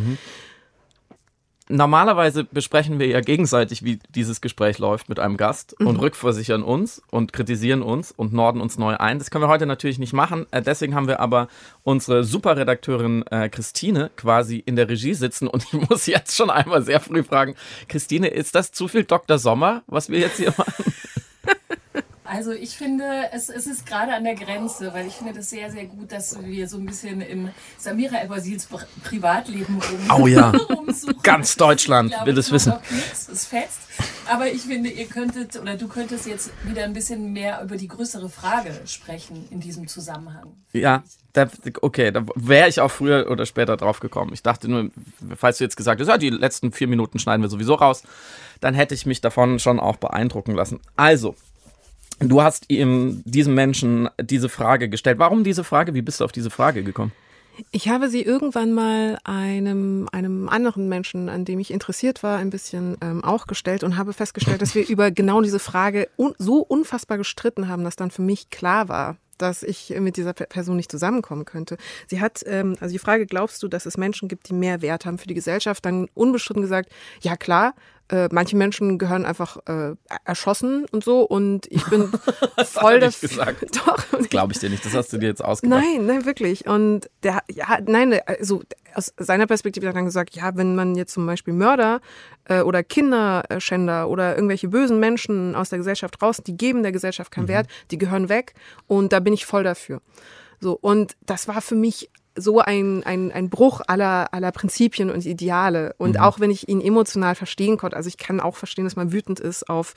Normalerweise 1.70 2.44
besprechen 2.44 2.99
wir 2.99 3.08
ja 3.08 3.20
gegenseitig, 3.20 3.85
wie 3.85 3.99
dieses 4.08 4.40
Gespräch 4.40 4.78
läuft 4.78 5.11
mit 5.11 5.18
einem 5.20 5.37
Gast 5.37 5.78
und 5.78 5.97
Mhm. 5.97 6.00
rückversichern 6.00 6.62
uns 6.62 7.02
und 7.11 7.35
kritisieren 7.35 7.82
uns 7.82 8.11
und 8.11 8.32
norden 8.32 8.62
uns 8.62 8.78
neu 8.78 8.97
ein. 8.97 9.18
Das 9.18 9.30
können 9.30 9.44
wir 9.44 9.49
heute 9.49 9.66
natürlich 9.66 9.99
nicht 9.99 10.14
machen. 10.14 10.47
Äh, 10.50 10.62
deswegen 10.62 10.94
haben 10.94 11.08
wir 11.08 11.20
aber 11.20 11.49
unsere 11.82 12.25
Superredakteurin 12.25 13.26
äh, 13.26 13.50
Christine 13.50 14.11
quasi 14.16 14.56
in 14.64 14.76
der 14.76 14.88
Regie 14.88 15.12
sitzen 15.12 15.47
und 15.47 15.64
ich 15.64 15.73
muss 15.91 16.06
jetzt 16.06 16.34
schon 16.34 16.49
einmal 16.49 16.80
sehr 16.82 17.00
früh 17.00 17.23
fragen, 17.23 17.54
Christine, 17.88 18.28
ist 18.28 18.54
das 18.54 18.73
zu 18.73 18.88
viel 18.88 19.04
Dr. 19.04 19.36
Sommer, 19.36 19.82
was 19.86 20.08
wir 20.08 20.21
jetzt 20.21 20.38
hier 20.38 20.54
machen? 20.56 20.95
Also 22.28 22.52
ich 22.52 22.76
finde, 22.76 23.04
es, 23.32 23.49
es 23.49 23.67
ist 23.67 23.86
gerade 23.86 24.12
an 24.14 24.25
der 24.25 24.34
Grenze, 24.34 24.93
weil 24.93 25.06
ich 25.06 25.14
finde 25.14 25.32
das 25.32 25.49
sehr, 25.50 25.71
sehr 25.71 25.86
gut, 25.86 26.12
dass 26.12 26.43
wir 26.45 26.69
so 26.69 26.76
ein 26.76 26.86
bisschen 26.86 27.21
im 27.21 27.49
Samira 27.78 28.17
Pri- 28.19 28.84
Privatleben 29.04 29.80
rum, 29.80 30.21
Oh 30.23 30.26
ja. 30.26 30.50
rumsuchen. 30.71 31.23
Ganz 31.23 31.56
Deutschland 31.56 32.10
glaube, 32.10 32.26
will 32.26 32.38
es 32.38 32.52
wissen. 32.52 32.75
nichts, 32.91 33.28
es 33.28 33.47
fetzt. 33.47 33.80
Aber 34.30 34.50
ich 34.52 34.62
finde, 34.62 34.91
ihr 34.91 35.06
könntet 35.06 35.58
oder 35.60 35.76
du 35.76 35.88
könntest 35.88 36.26
jetzt 36.26 36.50
wieder 36.64 36.84
ein 36.84 36.93
bisschen 36.93 37.32
mehr 37.32 37.62
über 37.62 37.76
die 37.76 37.88
größere 37.88 38.28
Frage 38.28 38.73
sprechen 38.84 39.49
in 39.50 39.60
diesem 39.60 39.88
Zusammenhang. 39.88 40.52
Ja, 40.73 41.02
da, 41.32 41.49
okay, 41.80 42.10
da 42.12 42.25
wäre 42.34 42.69
ich 42.69 42.80
auch 42.80 42.91
früher 42.91 43.30
oder 43.30 43.47
später 43.47 43.76
drauf 43.76 44.00
gekommen. 44.00 44.32
Ich 44.34 44.43
dachte 44.43 44.69
nur, 44.69 44.91
falls 45.36 45.58
du 45.58 45.64
jetzt 45.64 45.76
gesagt 45.76 46.00
hast, 46.00 46.08
ja, 46.08 46.19
die 46.19 46.30
letzten 46.30 46.73
vier 46.73 46.88
Minuten 46.88 47.19
schneiden 47.19 47.43
wir 47.43 47.49
sowieso 47.49 47.75
raus, 47.75 48.02
dann 48.60 48.75
hätte 48.75 48.95
ich 48.95 49.06
mich 49.06 49.21
davon 49.23 49.58
schon 49.58 49.80
auch 49.80 49.97
beeindrucken 49.97 50.54
lassen. 50.54 50.80
Also, 50.97 51.34
du 52.21 52.43
hast 52.43 52.65
ihm, 52.69 53.23
diesem 53.25 53.54
Menschen 53.54 54.09
diese 54.21 54.49
Frage 54.49 54.89
gestellt. 54.89 55.19
Warum 55.19 55.45
diese 55.45 55.65
Frage? 55.65 55.95
Wie 55.95 56.02
bist 56.02 56.21
du 56.21 56.25
auf 56.25 56.33
diese 56.33 56.50
Frage 56.50 56.83
gekommen? 56.83 57.13
Ich 57.73 57.89
habe 57.89 58.09
sie 58.09 58.23
irgendwann 58.23 58.73
mal 58.73 59.19
einem, 59.25 60.09
einem 60.13 60.49
anderen 60.49 60.89
Menschen, 60.89 61.28
an 61.28 61.45
dem 61.45 61.59
ich 61.59 61.73
interessiert 61.73 62.23
war, 62.23 62.39
ein 62.39 62.50
bisschen 62.50 62.97
ähm, 63.00 63.25
auch 63.25 63.49
gestellt 63.49 63.83
und 63.83 63.97
habe 63.97 64.13
festgestellt, 64.13 64.63
dass 64.63 64.76
wir 64.76 64.87
über 64.89 65.11
genau 65.11 65.41
diese 65.41 65.59
Frage 65.59 66.09
un 66.17 66.35
so 66.39 66.59
unfassbar 66.61 67.19
gestritten 67.19 67.69
haben, 67.69 67.83
dass 67.83 67.97
dann 67.97 68.13
für 68.13 68.23
mich 68.23 68.50
klar 68.50 68.89
war, 68.89 69.17
dass 69.39 69.65
ich 69.65 69.93
mit 69.99 70.17
dieser 70.17 70.35
Pe- 70.35 70.47
Person 70.47 70.76
nicht 70.76 70.91
zusammenkommen 70.91 71.45
könnte. 71.45 71.78
Sie 72.07 72.21
hat, 72.21 72.45
ähm, 72.47 72.76
also 72.81 72.93
die 72.93 72.99
Frage, 73.00 73.26
glaubst 73.26 73.61
du, 73.63 73.69
dass 73.69 73.87
es 73.87 73.97
Menschen 73.97 74.28
gibt, 74.28 74.49
die 74.49 74.54
mehr 74.54 74.81
Wert 74.81 75.04
haben 75.04 75.19
für 75.19 75.26
die 75.28 75.35
Gesellschaft, 75.35 75.85
dann 75.85 76.09
unbestritten 76.15 76.63
gesagt, 76.63 76.91
ja 77.23 77.37
klar, 77.37 77.75
äh, 78.10 78.28
manche 78.32 78.56
Menschen 78.56 78.99
gehören 78.99 79.25
einfach 79.25 79.58
äh, 79.66 79.94
erschossen 80.25 80.86
und 80.90 81.04
so 81.04 81.23
und 81.23 81.66
ich 81.71 81.84
bin 81.86 82.10
voll 82.64 83.00
dafür. 83.00 83.28
gesagt. 83.28 83.76
Doch. 83.86 83.99
Das 84.10 84.28
glaube 84.28 84.52
ich 84.52 84.58
dir 84.58 84.71
nicht, 84.71 84.84
das 84.84 84.94
hast 84.94 85.12
du 85.12 85.18
dir 85.18 85.26
jetzt 85.26 85.44
ausgedacht. 85.44 85.82
Nein, 85.82 86.06
nein, 86.06 86.25
wirklich. 86.25 86.66
Und 86.66 87.10
der, 87.23 87.42
ja, 87.50 87.78
nein, 87.86 88.18
also 88.26 88.62
aus 88.94 89.12
seiner 89.18 89.47
Perspektive 89.47 89.86
hat 89.86 89.94
er 89.94 89.99
dann 89.99 90.04
gesagt, 90.06 90.34
ja, 90.34 90.56
wenn 90.56 90.75
man 90.75 90.94
jetzt 90.94 91.12
zum 91.12 91.26
Beispiel 91.26 91.54
Mörder 91.54 92.00
äh, 92.44 92.62
oder 92.62 92.82
Kinderschänder 92.82 94.08
oder 94.08 94.34
irgendwelche 94.34 94.68
bösen 94.68 94.99
Menschen 95.00 95.54
aus 95.54 95.68
der 95.68 95.78
Gesellschaft 95.78 96.21
raus, 96.23 96.38
die 96.44 96.56
geben 96.56 96.82
der 96.82 96.92
Gesellschaft 96.92 97.30
keinen 97.30 97.49
Wert, 97.49 97.68
die 97.90 97.99
gehören 97.99 98.28
weg 98.28 98.54
und 98.86 99.12
da 99.12 99.21
bin 99.21 99.32
ich 99.32 99.47
voll 99.47 99.64
dafür. 99.64 100.00
So, 100.60 100.76
und 100.80 101.16
das 101.25 101.47
war 101.47 101.60
für 101.60 101.76
mich 101.76 102.10
so 102.40 102.60
ein, 102.60 103.02
ein, 103.04 103.32
ein 103.32 103.50
Bruch 103.50 103.80
aller, 103.86 104.32
aller 104.32 104.52
Prinzipien 104.52 105.10
und 105.10 105.26
Ideale. 105.26 105.94
Und 105.98 106.18
auch 106.18 106.40
wenn 106.40 106.50
ich 106.50 106.68
ihn 106.68 106.80
emotional 106.80 107.34
verstehen 107.34 107.76
konnte, 107.76 107.96
also 107.96 108.08
ich 108.08 108.16
kann 108.16 108.40
auch 108.40 108.56
verstehen, 108.56 108.84
dass 108.84 108.96
man 108.96 109.12
wütend 109.12 109.40
ist 109.40 109.68
auf, 109.68 109.94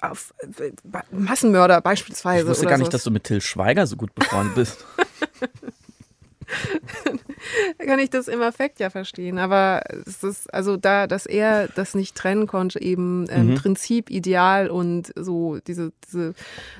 auf 0.00 0.32
äh, 0.58 0.72
Massenmörder 1.10 1.80
beispielsweise. 1.80 2.44
Ich 2.44 2.48
wusste 2.48 2.66
gar 2.66 2.78
nicht, 2.78 2.86
sowas. 2.86 2.92
dass 2.92 3.04
du 3.04 3.10
mit 3.10 3.24
Till 3.24 3.40
Schweiger 3.40 3.86
so 3.86 3.96
gut 3.96 4.14
befreundet 4.14 4.54
bist. 4.54 4.84
kann 7.78 7.98
ich 7.98 8.10
das 8.10 8.28
im 8.28 8.42
Affekt 8.42 8.80
ja 8.80 8.90
verstehen. 8.90 9.38
Aber 9.38 9.82
es 10.06 10.22
ist 10.22 10.52
also 10.52 10.76
da, 10.76 11.06
dass 11.06 11.26
er 11.26 11.68
das 11.68 11.94
nicht 11.94 12.14
trennen 12.14 12.46
konnte, 12.46 12.80
eben 12.80 13.26
ähm, 13.30 13.46
Mhm. 13.46 13.54
Prinzip, 13.56 14.10
Ideal 14.10 14.68
und 14.68 15.12
so 15.16 15.58
diese, 15.66 15.92
diese 16.06 16.34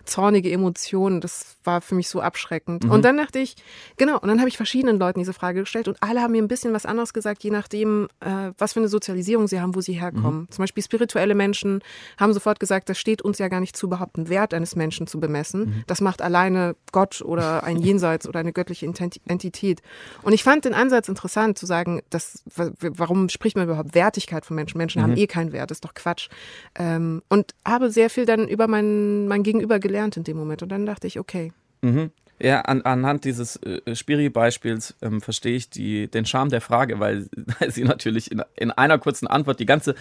zornige 0.04 0.50
Emotion, 0.50 1.20
das 1.20 1.56
war 1.64 1.80
für 1.80 1.94
mich 1.94 2.08
so 2.08 2.20
abschreckend. 2.20 2.84
Mhm. 2.84 2.90
Und 2.90 3.04
dann 3.04 3.16
dachte 3.16 3.38
ich, 3.38 3.56
genau, 3.96 4.18
und 4.18 4.28
dann 4.28 4.38
habe 4.38 4.48
ich 4.48 4.56
verschiedenen 4.56 4.98
Leuten 4.98 5.18
diese 5.18 5.32
Frage 5.32 5.60
gestellt 5.60 5.88
und 5.88 5.96
alle 6.00 6.20
haben 6.20 6.32
mir 6.32 6.42
ein 6.42 6.48
bisschen 6.48 6.72
was 6.72 6.86
anderes 6.86 7.12
gesagt, 7.12 7.42
je 7.44 7.50
nachdem, 7.50 8.08
äh, 8.20 8.52
was 8.58 8.72
für 8.72 8.80
eine 8.80 8.88
Sozialisierung 8.88 9.48
sie 9.48 9.60
haben, 9.60 9.74
wo 9.74 9.80
sie 9.80 9.94
herkommen. 9.94 10.42
Mhm. 10.42 10.50
Zum 10.50 10.62
Beispiel 10.62 10.82
spirituelle 10.82 11.34
Menschen 11.34 11.82
haben 12.18 12.32
sofort 12.32 12.60
gesagt, 12.60 12.88
das 12.88 12.98
steht 12.98 13.22
uns 13.22 13.38
ja 13.38 13.48
gar 13.48 13.60
nicht 13.60 13.76
zu, 13.76 13.86
überhaupt 13.86 14.16
einen 14.16 14.28
Wert 14.28 14.54
eines 14.54 14.76
Menschen 14.76 15.06
zu 15.06 15.20
bemessen. 15.20 15.60
Mhm. 15.60 15.84
Das 15.86 16.00
macht 16.00 16.22
alleine 16.22 16.76
Gott 16.92 17.22
oder 17.22 17.64
ein 17.64 17.76
Jenseits 17.86 18.28
oder 18.28 18.40
eine 18.40 18.52
göttliche 18.52 18.86
Entität. 18.86 19.82
Und 20.22 20.32
ich 20.32 20.44
fand 20.46 20.64
den 20.64 20.74
Ansatz 20.74 21.08
interessant, 21.08 21.58
zu 21.58 21.66
sagen, 21.66 22.00
dass, 22.10 22.42
wa- 22.54 22.70
warum 22.78 23.28
spricht 23.28 23.56
man 23.56 23.66
überhaupt 23.66 23.94
Wertigkeit 23.94 24.46
von 24.46 24.54
Menschen? 24.54 24.78
Menschen 24.78 25.02
haben 25.02 25.16
eh 25.16 25.26
keinen 25.26 25.52
Wert, 25.52 25.70
ist 25.72 25.84
doch 25.84 25.94
Quatsch. 25.94 26.28
Ähm, 26.76 27.22
und 27.28 27.54
habe 27.66 27.90
sehr 27.90 28.10
viel 28.10 28.26
dann 28.26 28.46
über 28.48 28.68
mein, 28.68 29.28
mein 29.28 29.42
Gegenüber 29.42 29.78
gelernt 29.80 30.16
in 30.16 30.24
dem 30.24 30.36
Moment. 30.36 30.62
Und 30.62 30.70
dann 30.70 30.86
dachte 30.86 31.06
ich, 31.06 31.18
okay, 31.18 31.52
Mhm. 31.82 32.10
Ja, 32.38 32.60
an, 32.62 32.82
anhand 32.82 33.24
dieses 33.24 33.56
äh, 33.56 33.94
Spiri-Beispiels 33.94 34.94
ähm, 35.00 35.20
verstehe 35.22 35.56
ich 35.56 35.70
die, 35.70 36.06
den 36.10 36.26
Charme 36.26 36.50
der 36.50 36.60
Frage, 36.60 37.00
weil 37.00 37.28
sie 37.68 37.82
natürlich 37.84 38.30
in, 38.30 38.42
in 38.56 38.70
einer 38.70 38.98
kurzen 38.98 39.26
Antwort 39.26 39.58
die 39.58 39.64
ganze 39.66 39.94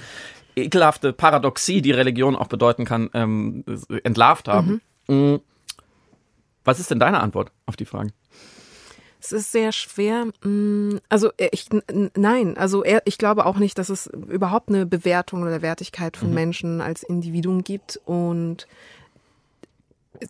ekelhafte 0.55 1.13
Paradoxie, 1.13 1.81
die 1.81 1.91
Religion 1.91 2.35
auch 2.35 2.47
bedeuten 2.47 2.83
kann, 2.85 3.09
ähm, 3.13 3.63
entlarvt 4.03 4.47
haben. 4.49 4.81
Mhm. 5.07 5.39
Was 6.65 6.79
ist 6.79 6.91
denn 6.91 6.99
deine 6.99 7.19
Antwort 7.21 7.51
auf 7.67 7.75
die 7.77 7.85
Frage? 7.85 8.09
Es 9.25 9.31
ist 9.31 9.51
sehr 9.51 9.71
schwer. 9.71 10.27
mm, 10.43 10.97
Also 11.09 11.31
äh, 11.37 11.49
ich 11.51 11.67
nein, 12.15 12.57
also 12.57 12.83
ich 13.05 13.17
glaube 13.17 13.45
auch 13.45 13.57
nicht, 13.57 13.77
dass 13.77 13.89
es 13.89 14.07
überhaupt 14.07 14.69
eine 14.69 14.85
Bewertung 14.85 15.41
oder 15.41 15.61
Wertigkeit 15.61 16.17
von 16.17 16.33
Menschen 16.33 16.81
als 16.81 17.03
Individuum 17.03 17.63
gibt 17.63 17.99
und 18.05 18.67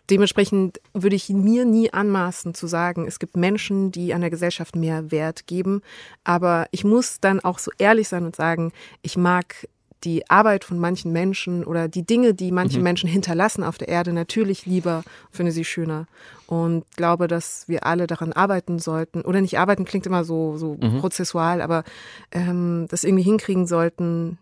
dementsprechend 0.10 0.80
würde 0.94 1.16
ich 1.16 1.30
mir 1.30 1.66
nie 1.66 1.92
anmaßen 1.94 2.54
zu 2.54 2.68
sagen, 2.68 3.06
es 3.08 3.20
gibt 3.20 3.38
Menschen, 3.38 3.92
die 3.92 4.14
an 4.14 4.22
der 4.22 4.30
Gesellschaft 4.30 4.76
mehr 4.76 5.12
Wert 5.12 5.48
geben, 5.48 5.82
aber 6.24 6.68
ich 6.72 6.84
muss 6.84 7.20
dann 7.20 7.40
auch 7.40 7.60
so 7.60 7.72
ehrlich 7.78 8.08
sein 8.08 8.26
und 8.26 8.36
sagen, 8.36 8.72
ich 9.02 9.18
mag 9.18 9.68
die 10.04 10.30
Arbeit 10.30 10.64
von 10.64 10.78
manchen 10.78 11.12
Menschen 11.12 11.64
oder 11.64 11.88
die 11.88 12.06
Dinge, 12.06 12.34
die 12.34 12.52
manche 12.52 12.80
Menschen 12.80 13.10
hinterlassen 13.10 13.64
auf 13.64 13.78
der 13.78 13.88
Erde, 13.88 14.14
natürlich 14.14 14.66
lieber, 14.66 15.04
finde 15.32 15.52
sie 15.52 15.66
schöner. 15.66 16.06
Und 16.48 16.86
glaube, 16.96 17.28
dass 17.28 17.68
wir 17.68 17.86
alle 17.86 18.06
daran 18.06 18.32
arbeiten 18.32 18.78
sollten. 18.78 19.22
Oder 19.22 19.42
nicht 19.42 19.58
arbeiten 19.58 19.86
klingt 19.86 20.06
immer 20.06 20.24
so, 20.24 20.58
so 20.58 20.78
prozessual, 21.00 21.62
aber 21.62 21.84
ähm, 22.32 22.86
das 22.90 23.04
irgendwie 23.04 23.24
hinkriegen 23.24 23.66
sollten, 23.66 24.38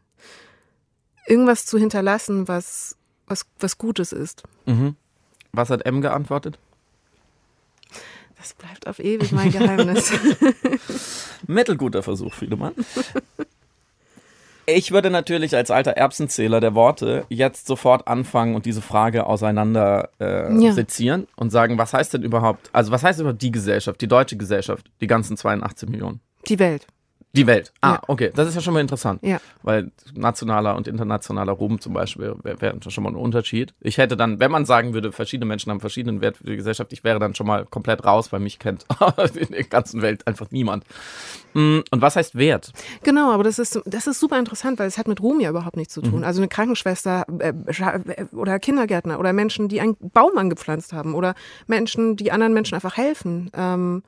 irgendwas 1.27 1.65
zu 1.65 1.77
hinterlassen, 1.77 2.47
was, 2.47 2.97
was, 3.27 3.45
was 3.59 3.77
Gutes 3.77 4.11
ist. 4.11 4.43
Mhm. 4.65 4.95
Was 5.53 5.69
hat 5.69 5.85
M 5.85 6.01
geantwortet? 6.01 6.59
Das 8.37 8.53
bleibt 8.55 8.87
auf 8.87 8.99
ewig 8.99 9.31
mein 9.31 9.51
Geheimnis. 9.51 10.11
Mittelguter 11.47 12.03
Versuch, 12.03 12.33
Friedemann. 12.33 12.73
Ich 14.65 14.91
würde 14.91 15.09
natürlich 15.09 15.55
als 15.55 15.71
alter 15.71 15.91
Erbsenzähler 15.91 16.59
der 16.61 16.73
Worte 16.73 17.25
jetzt 17.29 17.67
sofort 17.67 18.07
anfangen 18.07 18.55
und 18.55 18.65
diese 18.65 18.81
Frage 18.81 19.25
auseinander 19.25 20.09
äh, 20.19 20.53
Ja. 20.63 20.71
sezieren 20.71 21.27
und 21.35 21.49
sagen, 21.49 21.77
was 21.77 21.93
heißt 21.93 22.13
denn 22.13 22.23
überhaupt, 22.23 22.69
also 22.73 22.91
was 22.91 23.03
heißt 23.03 23.19
überhaupt 23.19 23.41
die 23.41 23.51
Gesellschaft, 23.51 23.99
die 24.01 24.07
deutsche 24.07 24.37
Gesellschaft, 24.37 24.89
die 25.01 25.07
ganzen 25.07 25.35
82 25.37 25.89
Millionen? 25.89 26.21
Die 26.47 26.59
Welt. 26.59 26.87
Die 27.35 27.47
Welt. 27.47 27.73
Ah, 27.81 27.93
Ja. 27.93 28.01
okay. 28.07 28.31
Das 28.35 28.47
ist 28.47 28.53
ja 28.53 28.61
schon 28.61 28.75
mal 28.75 28.79
interessant. 28.79 29.19
Ja. 29.23 29.39
Weil 29.63 29.91
nationaler 30.13 30.75
und 30.75 30.87
internationaler 30.87 31.53
Ruhm 31.53 31.81
zum 31.81 31.93
Beispiel 31.93 32.35
wäre 32.43 32.61
wär 32.61 32.75
schon 32.89 33.03
mal 33.03 33.09
ein 33.09 33.15
Unterschied. 33.15 33.73
Ich 33.81 33.97
hätte 33.97 34.15
dann, 34.15 34.39
wenn 34.39 34.51
man 34.51 34.65
sagen 34.65 34.93
würde, 34.93 35.11
verschiedene 35.11 35.47
Menschen 35.47 35.71
haben 35.71 35.79
verschiedenen 35.79 36.21
Wert 36.21 36.37
für 36.37 36.43
die 36.43 36.55
Gesellschaft, 36.55 36.93
ich 36.93 37.03
wäre 37.03 37.17
dann 37.17 37.33
schon 37.33 37.47
mal 37.47 37.65
komplett 37.65 38.05
raus, 38.05 38.31
weil 38.31 38.39
mich 38.39 38.59
kennt 38.59 38.85
in 39.35 39.47
der 39.51 39.63
ganzen 39.63 40.03
Welt 40.03 40.27
einfach 40.27 40.51
niemand. 40.51 40.83
Mm, 41.55 41.79
Und 41.89 42.01
was 42.01 42.15
heißt 42.15 42.35
Wert? 42.35 42.71
Genau, 43.01 43.31
aber 43.31 43.43
das 43.43 43.57
ist, 43.57 43.79
das 43.85 44.05
ist 44.05 44.19
super 44.19 44.37
interessant, 44.37 44.77
weil 44.77 44.87
es 44.87 44.99
hat 44.99 45.07
mit 45.07 45.19
Ruhm 45.19 45.39
ja 45.39 45.49
überhaupt 45.49 45.75
nichts 45.77 45.95
zu 45.95 46.01
tun. 46.03 46.23
Also 46.23 46.39
eine 46.39 46.49
Krankenschwester 46.49 47.25
äh, 47.39 47.49
äh, 47.49 48.25
oder 48.35 48.59
Kindergärtner 48.59 49.19
oder 49.19 49.33
Menschen, 49.33 49.69
die 49.69 49.81
einen 49.81 49.95
Baum 49.99 50.37
angepflanzt 50.37 50.93
haben 50.93 51.15
oder 51.15 51.33
Menschen, 51.65 52.15
die 52.15 52.31
anderen 52.31 52.53
Menschen 52.53 52.75
einfach 52.75 52.95
helfen. 52.97 53.49
Ähm, 53.55 54.03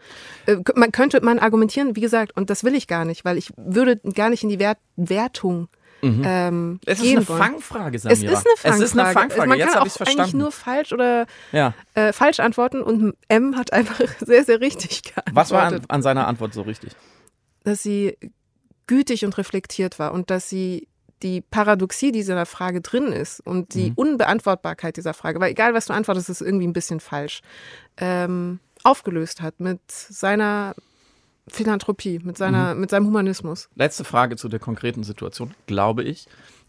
äh, 0.45 0.57
man 0.75 0.91
könnte 0.91 1.21
man 1.23 1.39
argumentieren, 1.39 1.95
wie 1.95 2.01
gesagt, 2.01 2.35
und 2.35 2.51
das 2.51 2.63
will 2.63 2.75
ich 2.75 2.85
gar 2.87 3.03
nicht, 3.05 3.14
weil 3.23 3.37
ich 3.37 3.51
würde 3.55 3.97
gar 4.13 4.29
nicht 4.29 4.43
in 4.43 4.49
die 4.49 4.59
Wert 4.59 4.79
Wertung 4.97 5.69
ähm, 6.03 6.79
Es 6.85 6.99
ist 7.01 7.15
eine. 7.15 7.21
Fangfrage, 7.25 7.95
Es 7.97 8.03
Samira. 8.03 8.33
ist 8.33 8.45
eine 8.45 8.55
Fangfrage. 8.57 8.75
Es 8.75 8.81
ist 8.91 8.99
eine 8.99 9.11
Fangfrage. 9.13 9.49
Man 9.49 9.57
Jetzt 9.57 9.73
kann 9.73 9.81
auch 9.81 9.85
es 9.87 9.97
eigentlich 10.01 10.15
verstanden. 10.15 10.37
nur 10.37 10.51
falsch 10.51 10.91
oder 10.93 11.25
ja. 11.51 11.73
äh, 11.95 12.13
falsch 12.13 12.39
antworten 12.41 12.81
und 12.81 13.15
M 13.27 13.57
hat 13.57 13.73
einfach 13.73 13.99
sehr, 14.19 14.43
sehr 14.43 14.59
richtig 14.61 15.01
geantwortet. 15.03 15.35
Was 15.35 15.51
war 15.51 15.63
an, 15.63 15.81
an 15.87 16.01
seiner 16.03 16.27
Antwort 16.27 16.53
so 16.53 16.61
richtig? 16.63 16.91
dass 17.63 17.81
sie 17.81 18.15
gütig 18.85 19.25
und 19.25 19.35
reflektiert 19.39 19.97
war 19.97 20.11
und 20.13 20.29
dass 20.29 20.47
sie 20.47 20.87
die 21.23 21.41
Paradoxie, 21.41 22.11
die 22.11 22.19
in 22.19 22.27
der 22.27 22.45
Frage 22.45 22.81
drin 22.81 23.07
ist 23.07 23.39
und 23.39 23.73
die 23.73 23.89
Mhm. 23.89 23.93
Unbeantwortbarkeit 23.95 24.97
dieser 24.97 25.15
Frage, 25.15 25.39
weil 25.39 25.49
egal 25.49 25.73
was 25.73 25.87
du 25.87 25.93
antwortest, 25.93 26.29
ist 26.29 26.41
irgendwie 26.41 26.67
ein 26.67 26.73
bisschen 26.73 26.99
falsch, 26.99 27.41
ähm, 27.97 28.59
aufgelöst 28.83 29.41
hat 29.41 29.59
mit 29.59 29.79
seiner 29.89 30.75
Philanthropie, 31.47 32.19
mit, 32.23 32.37
seiner, 32.37 32.73
Mhm. 32.73 32.81
mit 32.81 32.89
seinem 32.89 33.05
Humanismus. 33.07 33.69
Letzte 33.75 34.03
Frage 34.03 34.35
zu 34.35 34.49
der 34.49 34.59
konkreten 34.59 35.03
Situation, 35.03 35.53
glaube 35.67 36.03
ich. 36.03 36.27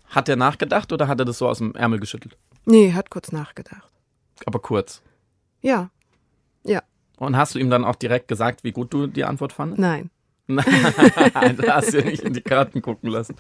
Hat 0.09 0.29
er 0.29 0.37
nachgedacht 0.37 0.93
oder 0.93 1.09
hat 1.09 1.19
er 1.19 1.25
das 1.25 1.39
so 1.39 1.49
aus 1.49 1.59
dem 1.59 1.75
Ärmel 1.75 1.99
geschüttelt? 1.99 2.37
Nee, 2.65 2.93
hat 2.93 3.11
kurz 3.11 3.33
nachgedacht. 3.33 3.91
Aber 4.45 4.59
kurz. 4.59 5.03
Ja, 5.63 5.91
Und 7.19 7.35
hast 7.37 7.55
du 7.55 7.59
ihm 7.59 7.71
dann 7.71 7.85
auch 7.85 7.95
direkt 7.97 8.29
gesagt, 8.29 8.63
wie 8.63 8.73
gut 8.73 8.93
du 8.93 9.07
die 9.07 9.25
Antwort 9.25 9.53
fandest? 9.55 9.81
nein. 9.81 10.11
Nein, 10.49 10.65
da 11.57 11.77
hast 11.77 11.93
du 11.93 11.99
ja 11.99 12.05
nicht 12.05 12.23
in 12.23 12.35
die 12.35 12.41
Karten 12.43 12.83
gucken 12.83 13.09
lassen. 13.11 13.35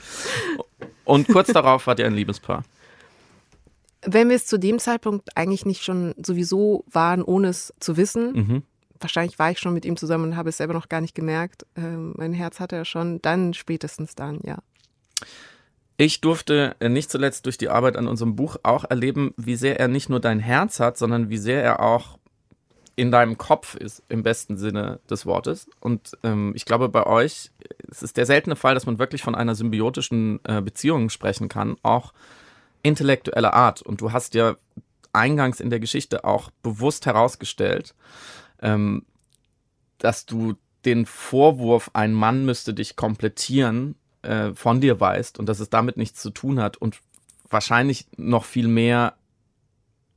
Und 1.04 1.28
kurz 1.28 1.52
darauf 1.52 1.86
wart 1.86 1.98
ihr 2.00 2.06
ein 2.06 2.14
Liebespaar. 2.14 2.64
Wenn 4.02 4.28
wir 4.28 4.34
es 4.36 4.46
zu 4.46 4.58
dem 4.58 4.78
Zeitpunkt 4.80 5.36
eigentlich 5.36 5.66
nicht 5.66 5.84
schon 5.84 6.14
sowieso 6.24 6.84
waren, 6.90 7.22
ohne 7.22 7.48
es 7.48 7.72
zu 7.78 7.96
wissen, 7.96 8.32
Mhm. 8.32 8.62
Wahrscheinlich 9.00 9.38
war 9.38 9.50
ich 9.50 9.58
schon 9.58 9.74
mit 9.74 9.84
ihm 9.84 9.96
zusammen 9.96 10.24
und 10.24 10.36
habe 10.36 10.48
es 10.48 10.56
selber 10.56 10.74
noch 10.74 10.88
gar 10.88 11.00
nicht 11.00 11.14
gemerkt. 11.14 11.66
Ähm, 11.76 12.14
mein 12.16 12.32
Herz 12.32 12.60
hatte 12.60 12.76
er 12.76 12.84
schon, 12.84 13.20
dann 13.22 13.54
spätestens 13.54 14.14
dann, 14.14 14.40
ja. 14.44 14.58
Ich 15.96 16.20
durfte 16.20 16.76
äh, 16.80 16.88
nicht 16.88 17.10
zuletzt 17.10 17.46
durch 17.46 17.56
die 17.56 17.70
Arbeit 17.70 17.96
an 17.96 18.06
unserem 18.06 18.36
Buch 18.36 18.56
auch 18.62 18.84
erleben, 18.84 19.32
wie 19.36 19.56
sehr 19.56 19.80
er 19.80 19.88
nicht 19.88 20.08
nur 20.08 20.20
dein 20.20 20.40
Herz 20.40 20.78
hat, 20.78 20.98
sondern 20.98 21.30
wie 21.30 21.38
sehr 21.38 21.62
er 21.62 21.80
auch 21.80 22.18
in 22.96 23.10
deinem 23.10 23.36
Kopf 23.36 23.74
ist, 23.74 24.02
im 24.08 24.22
besten 24.22 24.56
Sinne 24.56 25.00
des 25.08 25.26
Wortes. 25.26 25.68
Und 25.80 26.12
ähm, 26.22 26.52
ich 26.54 26.64
glaube, 26.64 26.88
bei 26.88 27.06
euch, 27.06 27.50
es 27.90 28.02
ist 28.02 28.16
der 28.16 28.26
seltene 28.26 28.56
Fall, 28.56 28.74
dass 28.74 28.86
man 28.86 28.98
wirklich 28.98 29.22
von 29.22 29.34
einer 29.34 29.54
symbiotischen 29.54 30.40
äh, 30.44 30.62
Beziehung 30.62 31.10
sprechen 31.10 31.48
kann, 31.48 31.76
auch 31.82 32.12
intellektueller 32.82 33.52
Art. 33.52 33.82
Und 33.82 34.00
du 34.00 34.12
hast 34.12 34.34
ja 34.34 34.56
eingangs 35.12 35.60
in 35.60 35.70
der 35.70 35.80
Geschichte 35.80 36.24
auch 36.24 36.50
bewusst 36.62 37.06
herausgestellt, 37.06 37.94
ähm, 38.62 39.04
dass 39.98 40.26
du 40.26 40.54
den 40.84 41.06
Vorwurf, 41.06 41.90
ein 41.94 42.12
Mann 42.12 42.44
müsste 42.44 42.74
dich 42.74 42.96
komplettieren, 42.96 43.96
äh, 44.22 44.52
von 44.54 44.80
dir 44.80 45.00
weißt 45.00 45.38
und 45.38 45.46
dass 45.48 45.60
es 45.60 45.70
damit 45.70 45.96
nichts 45.96 46.20
zu 46.20 46.30
tun 46.30 46.60
hat 46.60 46.76
und 46.76 47.00
wahrscheinlich 47.48 48.06
noch 48.16 48.44
viel 48.44 48.68
mehr 48.68 49.14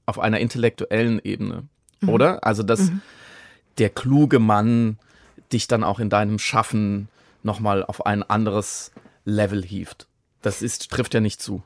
auf 0.05 0.19
einer 0.19 0.39
intellektuellen 0.39 1.19
Ebene, 1.23 1.67
oder? 2.07 2.43
Also, 2.43 2.63
dass 2.63 2.91
der 3.77 3.89
kluge 3.89 4.39
Mann 4.39 4.97
dich 5.51 5.67
dann 5.67 5.83
auch 5.83 5.99
in 5.99 6.09
deinem 6.09 6.39
Schaffen 6.39 7.07
nochmal 7.43 7.83
auf 7.83 8.05
ein 8.05 8.23
anderes 8.23 8.91
Level 9.25 9.63
hieft. 9.63 10.07
Das 10.41 10.61
ist, 10.61 10.89
trifft 10.89 11.13
ja 11.13 11.19
nicht 11.19 11.41
zu. 11.41 11.63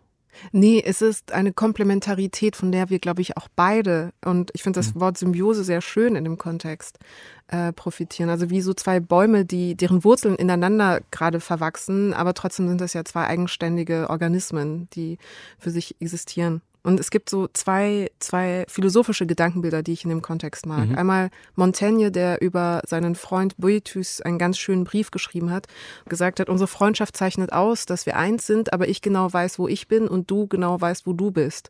Nee, 0.52 0.82
es 0.86 1.02
ist 1.02 1.32
eine 1.32 1.54
Komplementarität, 1.54 2.56
von 2.56 2.72
der 2.72 2.90
wir, 2.90 3.00
glaube 3.00 3.22
ich, 3.22 3.38
auch 3.38 3.48
beide, 3.56 4.12
und 4.24 4.52
ich 4.54 4.64
finde 4.64 4.80
das 4.80 5.00
Wort 5.00 5.18
Symbiose 5.18 5.64
sehr 5.64 5.82
schön 5.82 6.16
in 6.16 6.24
dem 6.24 6.38
Kontext, 6.38 7.00
äh, 7.48 7.72
profitieren. 7.74 8.30
Also 8.30 8.50
wie 8.50 8.62
so 8.62 8.74
zwei 8.74 9.00
Bäume, 9.00 9.46
die, 9.46 9.76
deren 9.76 10.04
Wurzeln 10.04 10.36
ineinander 10.36 11.02
gerade 11.12 11.40
verwachsen, 11.40 12.14
aber 12.14 12.34
trotzdem 12.34 12.68
sind 12.68 12.82
das 12.82 12.94
ja 12.94 13.06
zwei 13.06 13.28
eigenständige 13.28 14.10
Organismen, 14.10 14.90
die 14.94 15.18
für 15.60 15.72
sich 15.72 15.96
existieren. 16.00 16.62
Und 16.84 17.00
es 17.00 17.12
gibt 17.12 17.30
so 17.30 17.48
zwei, 17.54 18.12
zwei 18.20 18.66
philosophische 18.68 19.26
Gedankenbilder, 19.26 19.84
die 19.84 19.94
ich 19.94 20.04
in 20.04 20.10
dem 20.10 20.22
Kontext 20.22 20.66
mag. 20.66 20.90
Mhm. 20.90 20.98
Einmal 20.98 21.30
Montaigne, 21.56 22.12
der 22.12 22.42
über 22.42 22.82
seinen 22.86 23.16
Freund 23.16 23.56
Boethus 23.58 24.20
einen 24.22 24.38
ganz 24.38 24.58
schönen 24.58 24.84
Brief 24.84 25.10
geschrieben 25.10 25.50
hat, 25.50 25.68
gesagt 26.10 26.42
hat, 26.42 26.50
unsere 26.50 26.68
Freundschaft 26.68 27.16
zeichnet 27.16 27.54
aus, 27.54 27.86
dass 27.86 28.06
wir 28.06 28.18
eins 28.18 28.46
sind, 28.46 28.74
aber 28.74 28.90
ich 28.90 29.02
genau 29.02 29.32
weiß, 29.32 29.60
wo 29.60 29.70
ich 29.70 29.88
bin 29.88 30.10
und 30.10 30.30
du 30.30 30.48
genau 30.48 30.80
weißt, 30.80 31.08
wo 31.08 31.14
du 31.14 31.32
bist. 31.32 31.70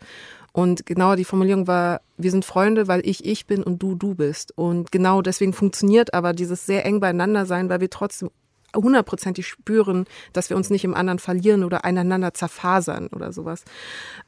Und 0.52 0.86
genau 0.86 1.16
die 1.16 1.26
Formulierung 1.26 1.68
war, 1.68 2.02
wir 2.18 2.32
sind 2.32 2.46
Freunde, 2.46 2.88
weil 2.88 3.02
ich 3.08 3.26
ich 3.26 3.48
bin 3.48 3.64
und 3.64 3.82
du 3.82 3.96
du 3.96 4.16
bist. 4.16 4.56
Und 4.56 4.92
genau 4.92 5.22
deswegen 5.22 5.54
funktioniert 5.54 6.14
aber 6.14 6.34
dieses 6.34 6.66
sehr 6.66 6.86
eng 6.86 7.00
beieinander 7.00 7.46
sein, 7.46 7.70
weil 7.70 7.82
wir 7.82 7.90
trotzdem 7.90 8.30
hundertprozentig 8.76 9.48
spüren, 9.48 10.06
dass 10.34 10.50
wir 10.50 10.58
uns 10.58 10.70
nicht 10.70 10.84
im 10.84 10.96
anderen 10.96 11.20
verlieren 11.20 11.64
oder 11.64 11.86
einander 11.86 12.34
zerfasern 12.34 13.08
oder 13.08 13.32
sowas. 13.32 13.64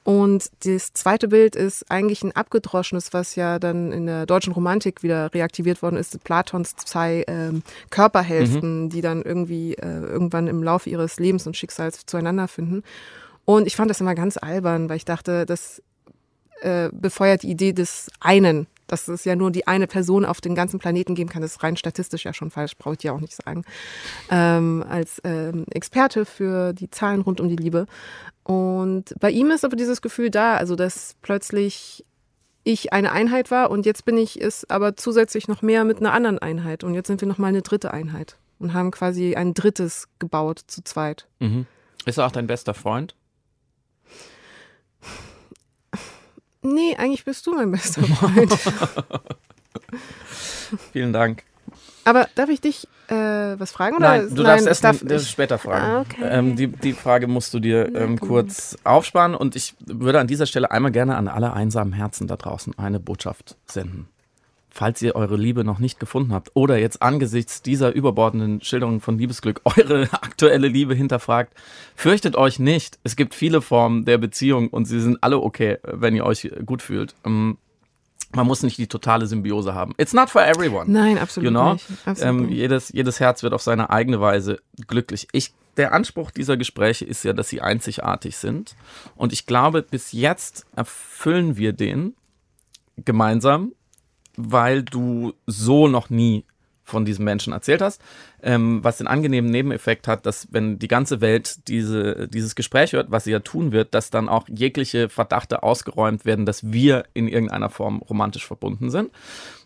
Und 0.03 0.49
das 0.65 0.93
zweite 0.93 1.27
Bild 1.27 1.55
ist 1.55 1.89
eigentlich 1.89 2.23
ein 2.23 2.35
abgedroschenes, 2.35 3.13
was 3.13 3.35
ja 3.35 3.59
dann 3.59 3.91
in 3.91 4.05
der 4.05 4.25
deutschen 4.25 4.53
Romantik 4.53 5.03
wieder 5.03 5.33
reaktiviert 5.33 5.81
worden 5.81 5.97
ist, 5.97 6.23
Platons 6.23 6.75
zwei 6.75 7.23
ähm, 7.27 7.63
Körperhälften, 7.89 8.89
die 8.89 9.01
dann 9.01 9.23
irgendwie 9.23 9.73
äh, 9.75 9.99
irgendwann 10.01 10.47
im 10.47 10.63
Laufe 10.63 10.89
ihres 10.89 11.19
Lebens 11.19 11.47
und 11.47 11.57
Schicksals 11.57 12.05
zueinander 12.05 12.47
finden. 12.47 12.83
Und 13.45 13.67
ich 13.67 13.75
fand 13.75 13.89
das 13.89 14.01
immer 14.01 14.15
ganz 14.15 14.37
albern, 14.37 14.89
weil 14.89 14.97
ich 14.97 15.05
dachte, 15.05 15.45
das 15.45 15.81
äh, 16.61 16.89
befeuert 16.91 17.43
die 17.43 17.51
Idee 17.51 17.73
des 17.73 18.09
einen, 18.19 18.67
dass 18.87 19.07
es 19.07 19.25
ja 19.25 19.35
nur 19.35 19.51
die 19.51 19.67
eine 19.67 19.87
Person 19.87 20.25
auf 20.25 20.41
den 20.41 20.55
ganzen 20.55 20.79
Planeten 20.79 21.15
geben 21.15 21.29
kann. 21.29 21.41
Das 21.41 21.53
ist 21.53 21.63
rein 21.63 21.77
statistisch 21.77 22.25
ja 22.25 22.33
schon 22.33 22.51
falsch, 22.51 22.77
brauche 22.77 22.95
ich 22.95 23.03
ja 23.03 23.13
auch 23.13 23.19
nicht 23.19 23.35
sagen. 23.35 23.63
Ähm, 24.29 24.83
als 24.87 25.21
ähm, 25.23 25.65
Experte 25.71 26.25
für 26.25 26.73
die 26.73 26.89
Zahlen 26.89 27.21
rund 27.21 27.39
um 27.39 27.47
die 27.47 27.55
Liebe. 27.55 27.85
Und 28.43 29.15
bei 29.19 29.31
ihm 29.31 29.51
ist 29.51 29.65
aber 29.65 29.75
dieses 29.75 30.01
Gefühl 30.01 30.29
da, 30.29 30.55
also 30.55 30.75
dass 30.75 31.15
plötzlich 31.21 32.05
ich 32.63 32.93
eine 32.93 33.11
Einheit 33.11 33.51
war 33.51 33.69
und 33.69 33.85
jetzt 33.85 34.05
bin 34.05 34.17
ich 34.17 34.41
es 34.41 34.69
aber 34.69 34.97
zusätzlich 34.97 35.47
noch 35.47 35.61
mehr 35.61 35.83
mit 35.83 35.99
einer 35.99 36.13
anderen 36.13 36.39
Einheit. 36.39 36.83
Und 36.83 36.95
jetzt 36.95 37.07
sind 37.07 37.21
wir 37.21 37.27
noch 37.27 37.37
mal 37.37 37.47
eine 37.47 37.61
dritte 37.61 37.93
Einheit 37.93 38.37
und 38.59 38.73
haben 38.73 38.91
quasi 38.91 39.35
ein 39.35 39.53
drittes 39.53 40.07
gebaut 40.19 40.61
zu 40.67 40.83
zweit. 40.83 41.27
Mhm. 41.39 41.67
Ist 42.05 42.17
er 42.17 42.25
auch 42.25 42.31
dein 42.31 42.47
bester 42.47 42.73
Freund? 42.73 43.15
Nee, 46.73 46.95
eigentlich 46.97 47.23
bist 47.25 47.45
du 47.47 47.53
mein 47.53 47.71
bester 47.71 48.03
Freund. 48.15 48.51
Vielen 50.91 51.13
Dank. 51.13 51.43
Aber 52.05 52.27
darf 52.35 52.49
ich 52.49 52.61
dich 52.61 52.87
äh, 53.07 53.13
was 53.13 53.71
fragen? 53.71 53.97
Oder? 53.97 54.17
Nein, 54.17 54.29
du 54.35 54.43
darfst 54.43 54.63
Nein, 54.65 54.67
erst 54.67 54.83
darf 54.83 54.99
das 55.03 55.23
ich- 55.23 55.29
später 55.29 55.57
fragen. 55.57 55.85
Ah, 55.85 56.01
okay. 56.01 56.21
ähm, 56.23 56.55
die, 56.55 56.67
die 56.67 56.93
Frage 56.93 57.27
musst 57.27 57.53
du 57.53 57.59
dir 57.59 57.93
ähm, 57.95 58.19
kurz 58.19 58.77
aufsparen 58.83 59.35
und 59.35 59.55
ich 59.55 59.75
würde 59.85 60.19
an 60.19 60.27
dieser 60.27 60.45
Stelle 60.47 60.71
einmal 60.71 60.91
gerne 60.91 61.15
an 61.15 61.27
alle 61.27 61.53
einsamen 61.53 61.93
Herzen 61.93 62.27
da 62.27 62.35
draußen 62.35 62.77
eine 62.79 62.99
Botschaft 62.99 63.55
senden. 63.65 64.07
Falls 64.77 65.01
ihr 65.01 65.15
eure 65.15 65.37
Liebe 65.37 65.63
noch 65.63 65.79
nicht 65.79 66.01
gefunden 66.01 66.33
habt 66.33 66.51
oder 66.53 66.77
jetzt 66.77 67.01
angesichts 67.01 67.61
dieser 67.61 67.93
überbordenden 67.93 68.59
Schilderungen 68.59 68.99
von 68.99 69.17
Liebesglück 69.17 69.61
eure 69.77 70.09
aktuelle 70.11 70.67
Liebe 70.67 70.93
hinterfragt, 70.93 71.53
fürchtet 71.95 72.35
euch 72.35 72.59
nicht. 72.59 72.99
Es 73.05 73.15
gibt 73.15 73.35
viele 73.35 73.61
Formen 73.61 74.03
der 74.03 74.17
Beziehung 74.17 74.67
und 74.67 74.83
sie 74.83 74.99
sind 74.99 75.23
alle 75.23 75.39
okay, 75.39 75.77
wenn 75.83 76.13
ihr 76.13 76.25
euch 76.25 76.51
gut 76.65 76.81
fühlt. 76.81 77.15
Ähm, 77.25 77.57
man 78.33 78.45
muss 78.45 78.63
nicht 78.63 78.77
die 78.77 78.87
totale 78.87 79.27
Symbiose 79.27 79.73
haben. 79.73 79.93
It's 79.97 80.11
not 80.11 80.29
for 80.29 80.45
everyone. 80.45 80.91
Nein, 80.91 81.19
absolut 81.19 81.45
You 81.45 81.51
know? 81.51 81.73
nicht. 81.75 81.85
Absolut 82.05 82.41
Ähm, 82.41 82.49
jedes, 82.49 82.89
jedes 82.89 83.21
Herz 83.21 83.43
wird 83.43 83.53
auf 83.53 83.61
seine 83.61 83.91
eigene 83.91 84.19
Weise 84.19 84.59
glücklich. 84.87 85.29
Ich, 85.31 85.53
der 85.77 85.93
Anspruch 85.93 86.31
dieser 86.31 86.57
Gespräche 86.57 87.05
ist 87.05 87.23
ja, 87.23 87.31
dass 87.31 87.47
sie 87.47 87.61
einzigartig 87.61 88.35
sind. 88.35 88.75
Und 89.15 89.31
ich 89.31 89.45
glaube, 89.45 89.83
bis 89.83 90.11
jetzt 90.11 90.65
erfüllen 90.75 91.55
wir 91.55 91.71
den 91.71 92.13
gemeinsam, 92.97 93.71
weil 94.37 94.83
du 94.83 95.33
so 95.45 95.87
noch 95.87 96.09
nie 96.09 96.45
von 96.85 97.03
diesem 97.03 97.25
Menschen 97.25 97.51
erzählt 97.51 97.81
hast, 97.81 97.99
ähm, 98.43 98.83
was 98.83 98.99
den 98.99 99.07
angenehmen 99.07 99.49
Nebeneffekt 99.49 100.07
hat, 100.07 100.25
dass 100.27 100.47
wenn 100.51 100.77
die 100.77 100.87
ganze 100.87 101.19
Welt 101.19 101.67
diese, 101.67 102.27
dieses 102.27 102.53
Gespräch 102.55 102.93
hört, 102.93 103.09
was 103.09 103.23
sie 103.23 103.31
ja 103.31 103.39
tun 103.39 103.71
wird, 103.71 103.95
dass 103.95 104.11
dann 104.11 104.29
auch 104.29 104.47
jegliche 104.47 105.09
Verdachte 105.09 105.63
ausgeräumt 105.63 106.25
werden, 106.25 106.45
dass 106.45 106.71
wir 106.71 107.05
in 107.15 107.27
irgendeiner 107.27 107.71
Form 107.71 108.03
romantisch 108.03 108.45
verbunden 108.45 108.91
sind. 108.91 109.09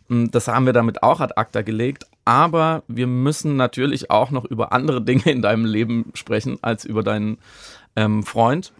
Mm, 0.07 0.27
Das 0.31 0.47
haben 0.47 0.65
wir 0.65 0.73
damit 0.73 1.03
auch 1.03 1.19
ad 1.19 1.33
acta 1.35 1.61
gelegt, 1.61 2.07
aber 2.23 2.83
wir 2.87 3.07
müssen 3.07 3.57
natürlich 3.57 4.09
auch 4.09 4.31
noch 4.31 4.45
über 4.45 4.71
andere 4.71 5.01
Dinge 5.01 5.23
in 5.29 5.41
deinem 5.41 5.65
Leben 5.65 6.11
sprechen 6.13 6.57
als 6.61 6.85
über 6.85 7.03
deinen 7.03 7.37
ähm, 7.97 8.23
Freund. 8.23 8.71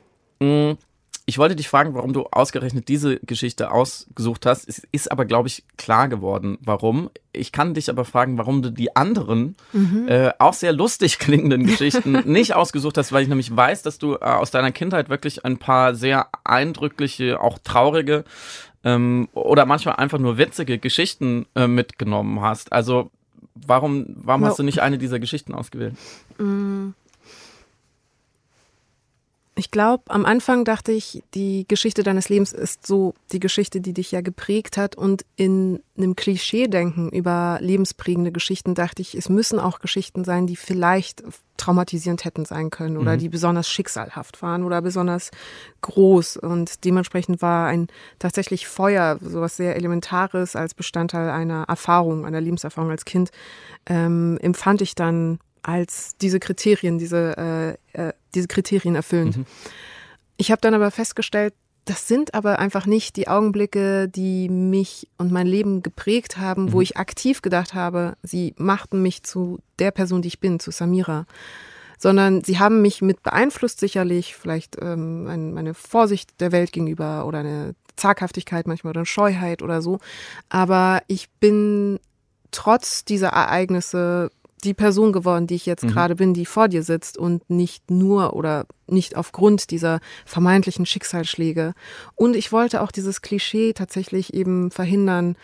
Ich 1.29 1.37
wollte 1.37 1.55
dich 1.55 1.69
fragen, 1.69 1.93
warum 1.93 2.11
du 2.11 2.23
ausgerechnet 2.25 2.87
diese 2.87 3.19
Geschichte 3.19 3.69
ausgesucht 3.69 4.47
hast. 4.47 4.67
Es 4.67 4.81
ist 4.91 5.11
aber, 5.11 5.25
glaube 5.25 5.47
ich, 5.47 5.63
klar 5.77 6.07
geworden, 6.09 6.57
warum. 6.61 7.11
Ich 7.33 7.51
kann 7.51 7.75
dich 7.75 7.87
aber 7.91 8.03
fragen, 8.03 8.39
warum 8.39 8.63
du 8.63 8.71
die 8.71 8.95
anderen 8.95 9.55
Mhm. 9.71 10.07
äh, 10.07 10.31
auch 10.39 10.55
sehr 10.55 10.73
lustig 10.73 11.19
klingenden 11.19 11.67
Geschichten 11.67 12.23
nicht 12.25 12.55
ausgesucht 12.55 12.97
hast, 12.97 13.11
weil 13.11 13.21
ich 13.21 13.29
nämlich 13.29 13.55
weiß, 13.55 13.83
dass 13.83 13.99
du 13.99 14.15
äh, 14.15 14.17
aus 14.21 14.49
deiner 14.49 14.71
Kindheit 14.71 15.09
wirklich 15.09 15.45
ein 15.45 15.57
paar 15.59 15.93
sehr 15.93 16.29
eindrückliche, 16.43 17.39
auch 17.39 17.59
traurige 17.63 18.23
ähm, 18.83 19.29
oder 19.33 19.67
manchmal 19.67 19.97
einfach 19.97 20.17
nur 20.17 20.39
witzige 20.39 20.79
Geschichten 20.79 21.45
äh, 21.55 21.67
mitgenommen 21.67 22.41
hast. 22.41 22.73
Also 22.73 23.11
warum, 23.53 24.07
warum 24.15 24.41
Ja. 24.41 24.47
hast 24.49 24.57
du 24.57 24.63
nicht 24.63 24.79
eine 24.79 24.97
dieser 24.97 25.19
Geschichten 25.19 25.53
ausgewählt? 25.53 25.93
Mm. 26.39 26.89
Ich 29.59 29.71
glaube, 29.71 30.03
am 30.07 30.25
Anfang 30.25 30.63
dachte 30.63 30.93
ich, 30.93 31.21
die 31.33 31.65
Geschichte 31.67 32.01
deines 32.01 32.29
Lebens 32.29 32.53
ist 32.53 32.87
so 32.87 33.13
die 33.33 33.41
Geschichte, 33.41 33.81
die 33.81 33.93
dich 33.93 34.09
ja 34.09 34.21
geprägt 34.21 34.77
hat. 34.77 34.95
Und 34.95 35.25
in 35.35 35.83
einem 35.97 36.15
Klischee-Denken 36.15 37.09
über 37.09 37.57
lebensprägende 37.59 38.31
Geschichten 38.31 38.73
dachte 38.73 39.01
ich, 39.01 39.15
es 39.15 39.27
müssen 39.27 39.59
auch 39.59 39.79
Geschichten 39.79 40.23
sein, 40.23 40.47
die 40.47 40.55
vielleicht 40.55 41.23
traumatisierend 41.57 42.23
hätten 42.23 42.45
sein 42.45 42.69
können 42.69 42.95
oder 42.95 43.15
Mhm. 43.15 43.19
die 43.19 43.27
besonders 43.27 43.67
schicksalhaft 43.67 44.41
waren 44.41 44.63
oder 44.63 44.81
besonders 44.81 45.29
groß. 45.81 46.37
Und 46.37 46.85
dementsprechend 46.85 47.41
war 47.41 47.67
ein 47.67 47.87
tatsächlich 48.17 48.65
Feuer, 48.65 49.19
sowas 49.21 49.57
sehr 49.57 49.75
Elementares 49.75 50.55
als 50.55 50.73
Bestandteil 50.73 51.29
einer 51.29 51.65
Erfahrung, 51.67 52.25
einer 52.25 52.39
Lebenserfahrung 52.39 52.91
als 52.91 53.03
Kind, 53.03 53.31
ähm, 53.87 54.37
empfand 54.41 54.81
ich 54.81 54.95
dann 54.95 55.39
als 55.63 56.15
diese 56.17 56.39
Kriterien, 56.39 56.97
diese, 56.97 57.77
äh, 57.93 58.07
äh, 58.09 58.13
diese 58.35 58.47
Kriterien 58.47 58.95
erfüllend. 58.95 59.39
Ich 60.37 60.51
habe 60.51 60.61
dann 60.61 60.73
aber 60.73 60.91
festgestellt, 60.91 61.53
das 61.85 62.07
sind 62.07 62.33
aber 62.35 62.59
einfach 62.59 62.85
nicht 62.85 63.15
die 63.15 63.27
Augenblicke, 63.27 64.07
die 64.07 64.47
mich 64.47 65.07
und 65.17 65.31
mein 65.31 65.47
Leben 65.47 65.81
geprägt 65.81 66.37
haben, 66.37 66.71
wo 66.71 66.77
Mhm. 66.77 66.83
ich 66.83 66.97
aktiv 66.97 67.41
gedacht 67.41 67.73
habe, 67.73 68.13
sie 68.21 68.53
machten 68.57 69.01
mich 69.01 69.23
zu 69.23 69.59
der 69.79 69.91
Person, 69.91 70.21
die 70.21 70.27
ich 70.27 70.39
bin, 70.39 70.59
zu 70.59 70.71
Samira. 70.71 71.25
Sondern 71.97 72.43
sie 72.43 72.59
haben 72.59 72.81
mich 72.81 73.01
mit 73.01 73.23
beeinflusst, 73.23 73.79
sicherlich, 73.79 74.35
vielleicht 74.35 74.77
ähm, 74.81 75.23
mein, 75.25 75.53
meine 75.53 75.73
Vorsicht 75.73 76.39
der 76.39 76.51
Welt 76.51 76.71
gegenüber 76.71 77.25
oder 77.25 77.39
eine 77.39 77.75
Zaghaftigkeit 77.97 78.67
manchmal 78.67 78.91
oder 78.91 78.99
eine 79.01 79.05
Scheuheit 79.05 79.61
oder 79.61 79.81
so. 79.81 79.99
Aber 80.47 81.01
ich 81.07 81.29
bin 81.41 81.99
trotz 82.51 83.03
dieser 83.03 83.29
Ereignisse 83.29 84.31
die 84.63 84.73
Person 84.73 85.11
geworden, 85.13 85.47
die 85.47 85.55
ich 85.55 85.65
jetzt 85.65 85.83
Mhm. 85.83 85.89
gerade 85.89 86.15
bin, 86.15 86.33
die 86.33 86.45
vor 86.45 86.67
dir 86.67 86.83
sitzt 86.83 87.17
und 87.17 87.49
nicht 87.49 87.89
nur 87.91 88.33
oder 88.33 88.65
nicht 88.87 89.15
aufgrund 89.15 89.71
dieser 89.71 89.99
vermeintlichen 90.25 90.85
Schicksalsschläge. 90.85 91.73
Und 92.15 92.35
ich 92.35 92.51
wollte 92.51 92.81
auch 92.81 92.91
dieses 92.91 93.21
Klischee 93.21 93.73
tatsächlich 93.73 94.33
eben 94.33 94.71
verhindern, 94.71 95.35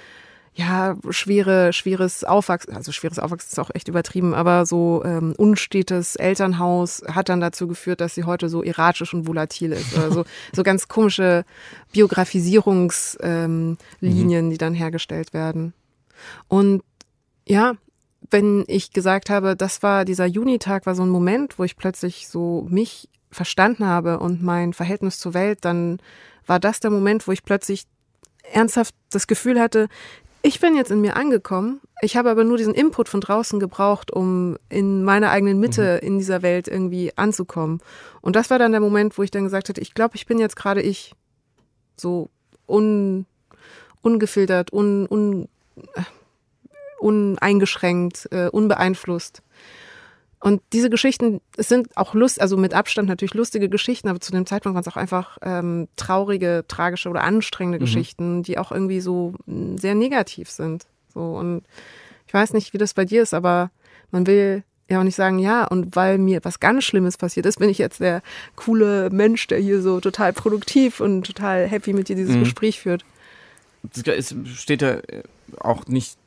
ja, 0.57 0.95
schwere, 1.09 1.73
schweres 1.73 2.23
Aufwachsen, 2.23 2.77
also 2.77 2.93
schweres 2.93 3.19
Aufwachsen 3.19 3.49
ist 3.51 3.59
auch 3.59 3.71
echt 3.73 3.89
übertrieben, 3.89 4.33
aber 4.33 4.65
so 4.65 5.03
ähm, 5.03 5.33
unstetes 5.35 6.15
Elternhaus 6.15 7.03
hat 7.09 7.27
dann 7.27 7.41
dazu 7.41 7.67
geführt, 7.67 7.99
dass 7.99 8.15
sie 8.15 8.23
heute 8.23 8.47
so 8.47 8.63
erratisch 8.63 9.13
und 9.13 9.27
volatil 9.27 9.73
ist. 9.73 9.93
Oder 9.97 10.11
so, 10.11 10.23
ganz 10.63 10.87
komische 10.87 11.43
Biografisierungslinien, 11.91 13.45
ähm, 13.45 13.77
Linien, 13.99 14.49
die 14.49 14.57
dann 14.57 14.73
hergestellt 14.73 15.33
werden. 15.33 15.73
Und 16.47 16.83
ja, 17.45 17.73
wenn 18.31 18.63
ich 18.67 18.91
gesagt 18.91 19.29
habe, 19.29 19.55
das 19.55 19.83
war 19.83 20.05
dieser 20.05 20.25
Junitag, 20.25 20.85
war 20.85 20.95
so 20.95 21.03
ein 21.03 21.09
Moment, 21.09 21.59
wo 21.59 21.63
ich 21.63 21.77
plötzlich 21.77 22.27
so 22.27 22.65
mich 22.69 23.09
verstanden 23.31 23.85
habe 23.85 24.19
und 24.19 24.41
mein 24.41 24.73
Verhältnis 24.73 25.19
zur 25.19 25.33
Welt, 25.33 25.59
dann 25.61 25.99
war 26.45 26.59
das 26.59 26.79
der 26.79 26.91
Moment, 26.91 27.27
wo 27.27 27.31
ich 27.31 27.43
plötzlich 27.43 27.85
ernsthaft 28.51 28.93
das 29.09 29.27
Gefühl 29.27 29.59
hatte, 29.59 29.87
ich 30.41 30.59
bin 30.59 30.75
jetzt 30.75 30.91
in 30.91 31.01
mir 31.01 31.15
angekommen. 31.15 31.81
Ich 32.01 32.15
habe 32.15 32.29
aber 32.29 32.43
nur 32.43 32.57
diesen 32.57 32.75
Input 32.75 33.09
von 33.09 33.19
draußen 33.19 33.59
gebraucht, 33.59 34.11
um 34.11 34.57
in 34.69 35.03
meiner 35.03 35.31
eigenen 35.31 35.59
Mitte 35.59 35.99
in 36.03 36.19
dieser 36.19 36.43
Welt 36.43 36.67
irgendwie 36.67 37.11
anzukommen. 37.17 37.79
Und 38.21 38.35
das 38.35 38.51
war 38.51 38.59
dann 38.59 38.71
der 38.71 38.79
Moment, 38.79 39.17
wo 39.17 39.23
ich 39.23 39.31
dann 39.31 39.45
gesagt 39.45 39.69
hatte, 39.69 39.81
ich 39.81 39.95
glaube, 39.95 40.15
ich 40.15 40.27
bin 40.27 40.37
jetzt 40.37 40.55
gerade 40.55 40.83
ich. 40.83 41.13
So 41.97 42.29
un, 42.67 43.25
ungefiltert, 44.03 44.71
un, 44.71 45.07
un, 45.09 45.47
uneingeschränkt, 46.99 48.27
äh, 48.31 48.47
unbeeinflusst. 48.49 49.41
Und 50.39 50.61
diese 50.73 50.89
Geschichten, 50.91 51.41
es 51.57 51.69
sind 51.69 51.95
auch 51.97 52.13
Lust, 52.13 52.39
also 52.39 52.55
mit 52.55 52.73
Abstand 52.75 53.07
natürlich 53.09 53.33
lustige 53.33 53.67
Geschichten, 53.67 54.09
aber 54.09 54.19
zu 54.19 54.31
dem 54.31 54.45
Zeitpunkt 54.45 54.75
waren 54.75 54.81
es 54.81 54.87
auch 54.87 54.97
einfach 54.97 55.37
ähm, 55.41 55.87
traurige, 55.95 56.65
tragische 56.67 57.09
oder 57.09 57.23
anstrengende 57.23 57.79
Mhm. 57.79 57.83
Geschichten, 57.85 58.43
die 58.43 58.57
auch 58.59 58.71
irgendwie 58.71 58.99
so 59.01 59.33
mh, 59.47 59.79
sehr 59.79 59.95
negativ 59.95 60.51
sind. 60.51 60.85
So 61.13 61.21
und 61.35 61.63
ich 62.27 62.33
weiß 62.33 62.53
nicht, 62.53 62.73
wie 62.73 62.77
das 62.77 62.93
bei 62.93 63.05
dir 63.05 63.23
ist, 63.23 63.33
aber 63.33 63.71
man 64.11 64.27
will 64.27 64.63
ja 64.87 64.99
auch 64.99 65.03
nicht 65.03 65.15
sagen, 65.15 65.39
ja, 65.39 65.65
und 65.65 65.95
weil 65.95 66.19
mir 66.19 66.41
was 66.43 66.59
ganz 66.59 66.83
Schlimmes 66.83 67.17
passiert 67.17 67.47
ist, 67.47 67.57
bin 67.57 67.69
ich 67.69 67.79
jetzt 67.79 67.99
der 67.99 68.21
coole 68.55 69.09
Mensch, 69.09 69.47
der 69.47 69.57
hier 69.57 69.81
so 69.81 69.99
total 69.99 70.31
produktiv 70.31 70.99
und 70.99 71.25
total 71.25 71.65
happy 71.67 71.93
mit 71.93 72.07
dir 72.07 72.15
dieses 72.15 72.35
Mhm. 72.35 72.41
Gespräch 72.41 72.81
führt. 72.81 73.03
Es 74.05 74.35
steht 74.55 74.83
ja 74.83 74.95
äh, 74.95 75.23
auch 75.59 75.87
nicht 75.87 76.17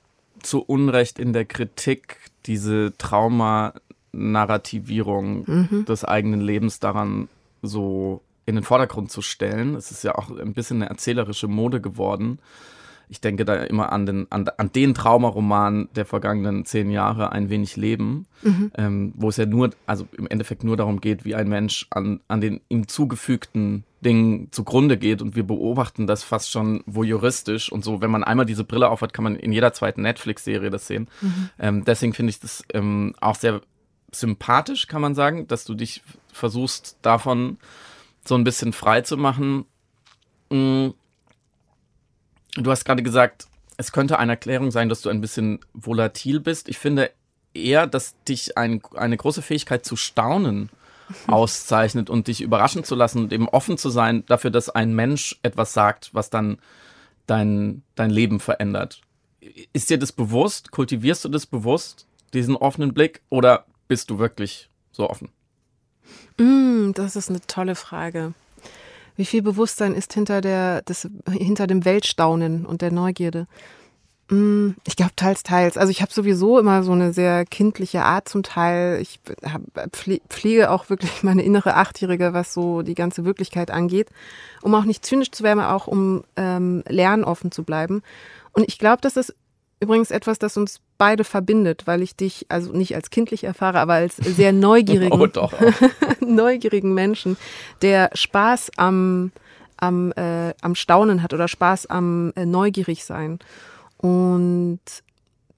zu 0.42 0.62
Unrecht 0.62 1.18
in 1.18 1.32
der 1.32 1.44
Kritik, 1.44 2.16
diese 2.46 2.92
Traumanarrativierung 2.98 5.44
Mhm. 5.46 5.84
des 5.86 6.04
eigenen 6.04 6.40
Lebens 6.40 6.80
daran 6.80 7.28
so 7.62 8.22
in 8.46 8.54
den 8.54 8.64
Vordergrund 8.64 9.10
zu 9.10 9.20
stellen. 9.22 9.74
Es 9.74 9.90
ist 9.90 10.04
ja 10.04 10.14
auch 10.14 10.30
ein 10.30 10.54
bisschen 10.54 10.78
eine 10.78 10.88
erzählerische 10.88 11.48
Mode 11.48 11.80
geworden. 11.80 12.38
Ich 13.08 13.20
denke 13.20 13.44
da 13.44 13.54
immer 13.54 13.92
an 13.92 14.06
den, 14.06 14.26
an, 14.30 14.48
an 14.56 14.70
den 14.72 14.94
Traumaroman 14.94 15.88
der 15.96 16.04
vergangenen 16.04 16.64
zehn 16.64 16.90
Jahre, 16.90 17.32
Ein 17.32 17.48
wenig 17.50 17.76
Leben, 17.76 18.26
Mhm. 18.42 18.70
ähm, 18.76 19.12
wo 19.16 19.28
es 19.30 19.36
ja 19.36 19.46
nur, 19.46 19.70
also 19.86 20.06
im 20.16 20.26
Endeffekt 20.28 20.62
nur 20.62 20.76
darum 20.76 21.00
geht, 21.00 21.24
wie 21.24 21.34
ein 21.34 21.48
Mensch 21.48 21.86
an, 21.90 22.20
an 22.28 22.40
den 22.40 22.60
ihm 22.68 22.86
zugefügten 22.86 23.84
Dingen 24.04 24.52
zugrunde 24.52 24.96
geht 24.96 25.22
und 25.22 25.34
wir 25.34 25.42
beobachten 25.44 26.06
das 26.06 26.22
fast 26.22 26.50
schon 26.50 26.84
voyeuristisch 26.86 27.72
und 27.72 27.84
so. 27.84 28.00
Wenn 28.00 28.10
man 28.12 28.22
einmal 28.22 28.46
diese 28.46 28.62
Brille 28.62 28.88
aufhat, 28.90 29.12
kann 29.12 29.24
man 29.24 29.34
in 29.36 29.52
jeder 29.52 29.72
zweiten 29.72 30.02
Netflix-Serie 30.02 30.70
das 30.70 30.86
sehen. 30.86 31.08
Mhm. 31.20 31.50
Ähm, 31.58 31.84
deswegen 31.84 32.12
finde 32.14 32.30
ich 32.30 32.38
das 32.38 32.62
ähm, 32.72 33.14
auch 33.20 33.34
sehr 33.34 33.60
sympathisch, 34.12 34.86
kann 34.86 35.02
man 35.02 35.14
sagen, 35.14 35.48
dass 35.48 35.64
du 35.64 35.74
dich 35.74 36.02
versuchst, 36.32 36.96
davon 37.02 37.58
so 38.24 38.34
ein 38.36 38.44
bisschen 38.44 38.72
frei 38.72 39.00
zu 39.00 39.16
machen. 39.16 39.64
Mm. 40.50 40.88
Du 42.62 42.70
hast 42.70 42.84
gerade 42.84 43.02
gesagt, 43.02 43.46
es 43.76 43.92
könnte 43.92 44.18
eine 44.18 44.32
Erklärung 44.32 44.70
sein, 44.70 44.88
dass 44.88 45.00
du 45.00 45.08
ein 45.08 45.20
bisschen 45.20 45.60
volatil 45.72 46.40
bist. 46.40 46.68
Ich 46.68 46.78
finde 46.78 47.10
eher, 47.54 47.86
dass 47.86 48.16
dich 48.24 48.58
ein, 48.58 48.82
eine 48.94 49.16
große 49.16 49.42
Fähigkeit 49.42 49.84
zu 49.84 49.96
staunen 49.96 50.70
auszeichnet 51.26 52.10
und 52.10 52.26
dich 52.26 52.40
überraschen 52.40 52.84
zu 52.84 52.94
lassen 52.94 53.22
und 53.22 53.32
eben 53.32 53.48
offen 53.48 53.78
zu 53.78 53.90
sein 53.90 54.26
dafür, 54.26 54.50
dass 54.50 54.68
ein 54.68 54.94
Mensch 54.94 55.38
etwas 55.42 55.72
sagt, 55.72 56.10
was 56.12 56.30
dann 56.30 56.58
dein, 57.26 57.82
dein 57.94 58.10
Leben 58.10 58.40
verändert. 58.40 59.00
ist 59.72 59.90
dir 59.90 59.98
das 59.98 60.12
bewusst? 60.12 60.72
Kultivierst 60.72 61.24
du 61.24 61.28
das 61.28 61.46
bewusst, 61.46 62.06
diesen 62.34 62.56
offenen 62.56 62.92
Blick? 62.92 63.22
Oder 63.30 63.66
bist 63.86 64.10
du 64.10 64.18
wirklich 64.18 64.68
so 64.90 65.08
offen? 65.08 65.30
Mm, 66.38 66.92
das 66.92 67.16
ist 67.16 67.30
eine 67.30 67.40
tolle 67.46 67.74
Frage. 67.74 68.34
Wie 69.18 69.24
viel 69.26 69.42
Bewusstsein 69.42 69.94
ist 69.94 70.12
hinter, 70.14 70.40
der, 70.40 70.80
das, 70.82 71.08
hinter 71.28 71.66
dem 71.66 71.84
Weltstaunen 71.84 72.64
und 72.64 72.82
der 72.82 72.92
Neugierde? 72.92 73.48
Mm, 74.30 74.70
Ich 74.84 74.94
glaube 74.94 75.10
teils, 75.16 75.42
teils. 75.42 75.76
Also 75.76 75.90
ich 75.90 76.02
habe 76.02 76.12
sowieso 76.12 76.58
immer 76.58 76.84
so 76.84 76.92
eine 76.92 77.12
sehr 77.12 77.44
kindliche 77.44 78.04
Art 78.04 78.28
zum 78.28 78.44
Teil. 78.44 79.00
Ich 79.00 79.18
hab, 79.44 79.62
pfle- 79.92 80.20
pflege 80.28 80.70
auch 80.70 80.88
wirklich 80.88 81.10
meine 81.24 81.42
innere 81.42 81.74
Achtjährige, 81.74 82.32
was 82.32 82.54
so 82.54 82.82
die 82.82 82.94
ganze 82.94 83.24
Wirklichkeit 83.24 83.72
angeht, 83.72 84.08
um 84.62 84.72
auch 84.74 84.84
nicht 84.84 85.04
zynisch 85.04 85.32
zu 85.32 85.42
werden, 85.42 85.58
aber 85.58 85.74
auch 85.74 85.88
um 85.88 86.22
ähm, 86.36 86.84
lernoffen 86.88 87.50
zu 87.50 87.64
bleiben. 87.64 88.02
Und 88.52 88.68
ich 88.68 88.78
glaube, 88.78 88.98
das 89.00 89.16
ist 89.16 89.34
übrigens 89.80 90.10
etwas, 90.10 90.38
das 90.38 90.56
uns 90.56 90.80
beide 90.96 91.24
verbindet, 91.24 91.86
weil 91.86 92.02
ich 92.02 92.16
dich 92.16 92.46
also 92.48 92.72
nicht 92.72 92.94
als 92.94 93.10
kindlich 93.10 93.44
erfahre, 93.44 93.78
aber 93.78 93.94
als 93.94 94.16
sehr 94.16 94.52
neugierigen, 94.52 95.12
Oh, 95.20 95.26
doch. 95.26 95.52
neugierigen 96.20 96.94
Menschen, 96.94 97.36
der 97.82 98.10
Spaß 98.14 98.72
am, 98.76 99.32
am, 99.76 100.12
äh, 100.12 100.54
am 100.60 100.74
Staunen 100.74 101.22
hat 101.22 101.32
oder 101.32 101.48
Spaß 101.48 101.86
am 101.86 102.32
äh, 102.36 102.44
neugierig 102.44 103.04
sein. 103.04 103.38
Und 103.98 104.80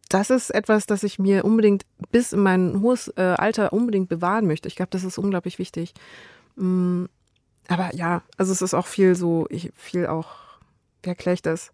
das 0.09 0.31
ist 0.31 0.51
etwas, 0.51 0.87
das 0.87 1.03
ich 1.05 1.19
mir 1.19 1.45
unbedingt 1.45 1.85
bis 2.11 2.33
in 2.33 2.41
mein 2.41 2.81
hohes 2.81 3.09
äh, 3.17 3.35
Alter 3.39 3.73
unbedingt 3.73 4.09
bewahren 4.09 4.47
möchte. 4.47 4.69
Ich 4.69 4.77
glaube, 4.77 4.91
das 4.91 5.05
ist 5.05 5.19
unglaublich 5.19 5.59
wichtig. 5.59 5.95
Mm, 6.57 7.05
aber 7.69 7.95
ja, 7.95 8.23
also 8.37 8.53
es 8.53 8.61
ist 8.61 8.75
auch 8.75 8.89
viel 8.89 9.15
so, 9.15 9.47
ich, 9.51 9.71
viel 9.77 10.07
auch, 10.07 10.29
wie 11.03 11.11
erkläre 11.11 11.35
ich 11.35 11.43
das? 11.43 11.73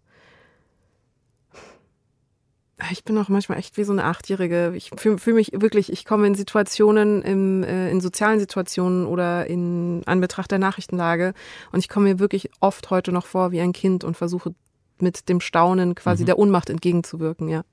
Ich 2.91 3.03
bin 3.03 3.17
auch 3.17 3.27
manchmal 3.27 3.57
echt 3.57 3.75
wie 3.77 3.83
so 3.83 3.91
eine 3.91 4.03
Achtjährige. 4.03 4.73
Ich 4.75 4.91
fühle 4.95 5.17
fühl 5.17 5.33
mich 5.33 5.51
wirklich, 5.53 5.91
ich 5.91 6.05
komme 6.05 6.27
in 6.27 6.35
Situationen, 6.35 7.23
im, 7.23 7.63
äh, 7.63 7.89
in 7.89 8.01
sozialen 8.01 8.39
Situationen 8.39 9.07
oder 9.07 9.47
in 9.47 10.03
Anbetracht 10.05 10.51
der 10.51 10.59
Nachrichtenlage 10.59 11.33
und 11.71 11.79
ich 11.79 11.89
komme 11.89 12.09
mir 12.09 12.19
wirklich 12.19 12.51
oft 12.59 12.91
heute 12.91 13.11
noch 13.11 13.25
vor 13.25 13.51
wie 13.51 13.61
ein 13.61 13.73
Kind 13.73 14.03
und 14.03 14.15
versuche 14.15 14.53
mit 14.99 15.27
dem 15.27 15.41
Staunen 15.41 15.95
quasi 15.95 16.21
Mhm. 16.23 16.27
der 16.27 16.39
Ohnmacht 16.39 16.69
entgegenzuwirken, 16.69 17.49
ja. 17.49 17.63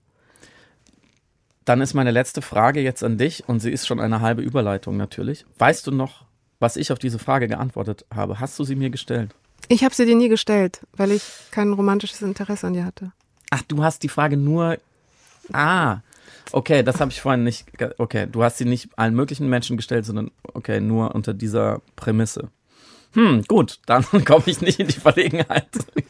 Dann 1.67 1.81
ist 1.81 1.95
meine 1.95 2.11
letzte 2.11 2.43
Frage 2.43 2.81
jetzt 2.81 3.03
an 3.05 3.17
dich 3.19 3.47
und 3.49 3.61
sie 3.61 3.71
ist 3.71 3.87
schon 3.87 4.01
eine 4.01 4.21
halbe 4.21 4.43
Überleitung 4.43 4.97
natürlich. 4.97 5.45
Weißt 5.59 5.87
du 5.87 5.91
noch, 5.91 6.25
was 6.61 6.77
ich 6.77 6.93
auf 6.93 6.99
diese 6.99 7.19
Frage 7.19 7.49
geantwortet 7.49 8.05
habe? 8.15 8.41
Hast 8.41 8.59
du 8.59 8.65
sie 8.65 8.75
mir 8.77 8.91
gestellt? 8.91 9.35
Ich 9.69 9.83
habe 9.85 9.95
sie 9.95 10.05
dir 10.05 10.17
nie 10.17 10.29
gestellt, 10.29 10.81
weil 10.95 11.11
ich 11.11 11.23
kein 11.51 11.73
romantisches 11.73 12.21
Interesse 12.23 12.67
an 12.67 12.75
dir 12.75 12.85
hatte. 12.85 13.13
Ach, 13.51 13.63
du 13.69 13.83
hast 13.83 14.03
die 14.03 14.09
Frage 14.09 14.37
nur. 14.39 14.79
Ah, 15.53 15.99
okay, 16.53 16.83
das 16.83 17.01
habe 17.01 17.11
ich 17.11 17.21
vorhin 17.21 17.45
nicht. 17.45 17.67
Okay, 17.99 18.27
du 18.31 18.43
hast 18.43 18.59
sie 18.59 18.65
nicht 18.65 18.89
allen 18.97 19.15
möglichen 19.15 19.49
Menschen 19.49 19.77
gestellt, 19.77 20.05
sondern 20.07 20.31
okay, 20.55 20.81
nur 20.81 21.15
unter 21.15 21.35
dieser 21.35 21.81
Prämisse. 21.97 22.49
Hm, 23.15 23.43
gut, 23.47 23.79
dann 23.87 24.05
komme 24.25 24.45
ich 24.47 24.61
nicht 24.61 24.81
in 24.81 24.89
die 24.89 24.99
Verlegenheit. 25.01 25.69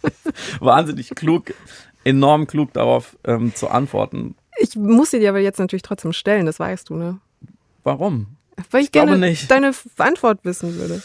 Wahnsinnig 0.61 1.11
klug, 1.11 1.53
enorm 2.05 2.47
klug 2.47 2.73
darauf 2.73 3.17
ähm, 3.25 3.55
zu 3.55 3.69
antworten. 3.69 4.35
Ich 4.59 4.77
muss 4.77 5.11
sie 5.11 5.19
dir 5.19 5.31
aber 5.31 5.41
jetzt 5.41 5.59
natürlich 5.59 5.83
trotzdem 5.83 6.13
stellen, 6.13 6.47
das 6.47 6.59
weißt 6.61 6.89
du, 6.89 6.95
ne? 6.95 7.19
Warum? 7.83 8.37
Weil 8.71 8.83
ich, 8.83 8.87
Ich 8.87 8.93
gerne 8.93 9.19
nicht. 9.19 9.51
deine 9.51 9.73
Antwort 9.99 10.39
wissen 10.45 10.77
würde. 10.77 11.03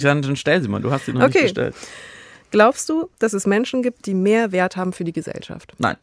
Dann, 0.00 0.22
dann 0.22 0.36
stell 0.36 0.60
sie 0.62 0.68
mal, 0.68 0.80
du 0.80 0.90
hast 0.90 1.06
sie 1.06 1.12
noch 1.12 1.22
Okay. 1.22 1.32
nicht 1.34 1.42
gestellt. 1.42 1.74
Glaubst 2.50 2.88
du, 2.88 3.10
dass 3.18 3.32
es 3.32 3.46
Menschen 3.46 3.82
gibt, 3.82 4.06
die 4.06 4.14
mehr 4.14 4.52
Wert 4.52 4.76
haben 4.76 4.92
für 4.92 5.04
die 5.04 5.12
Gesellschaft? 5.12 5.74
Nein. 5.78 5.96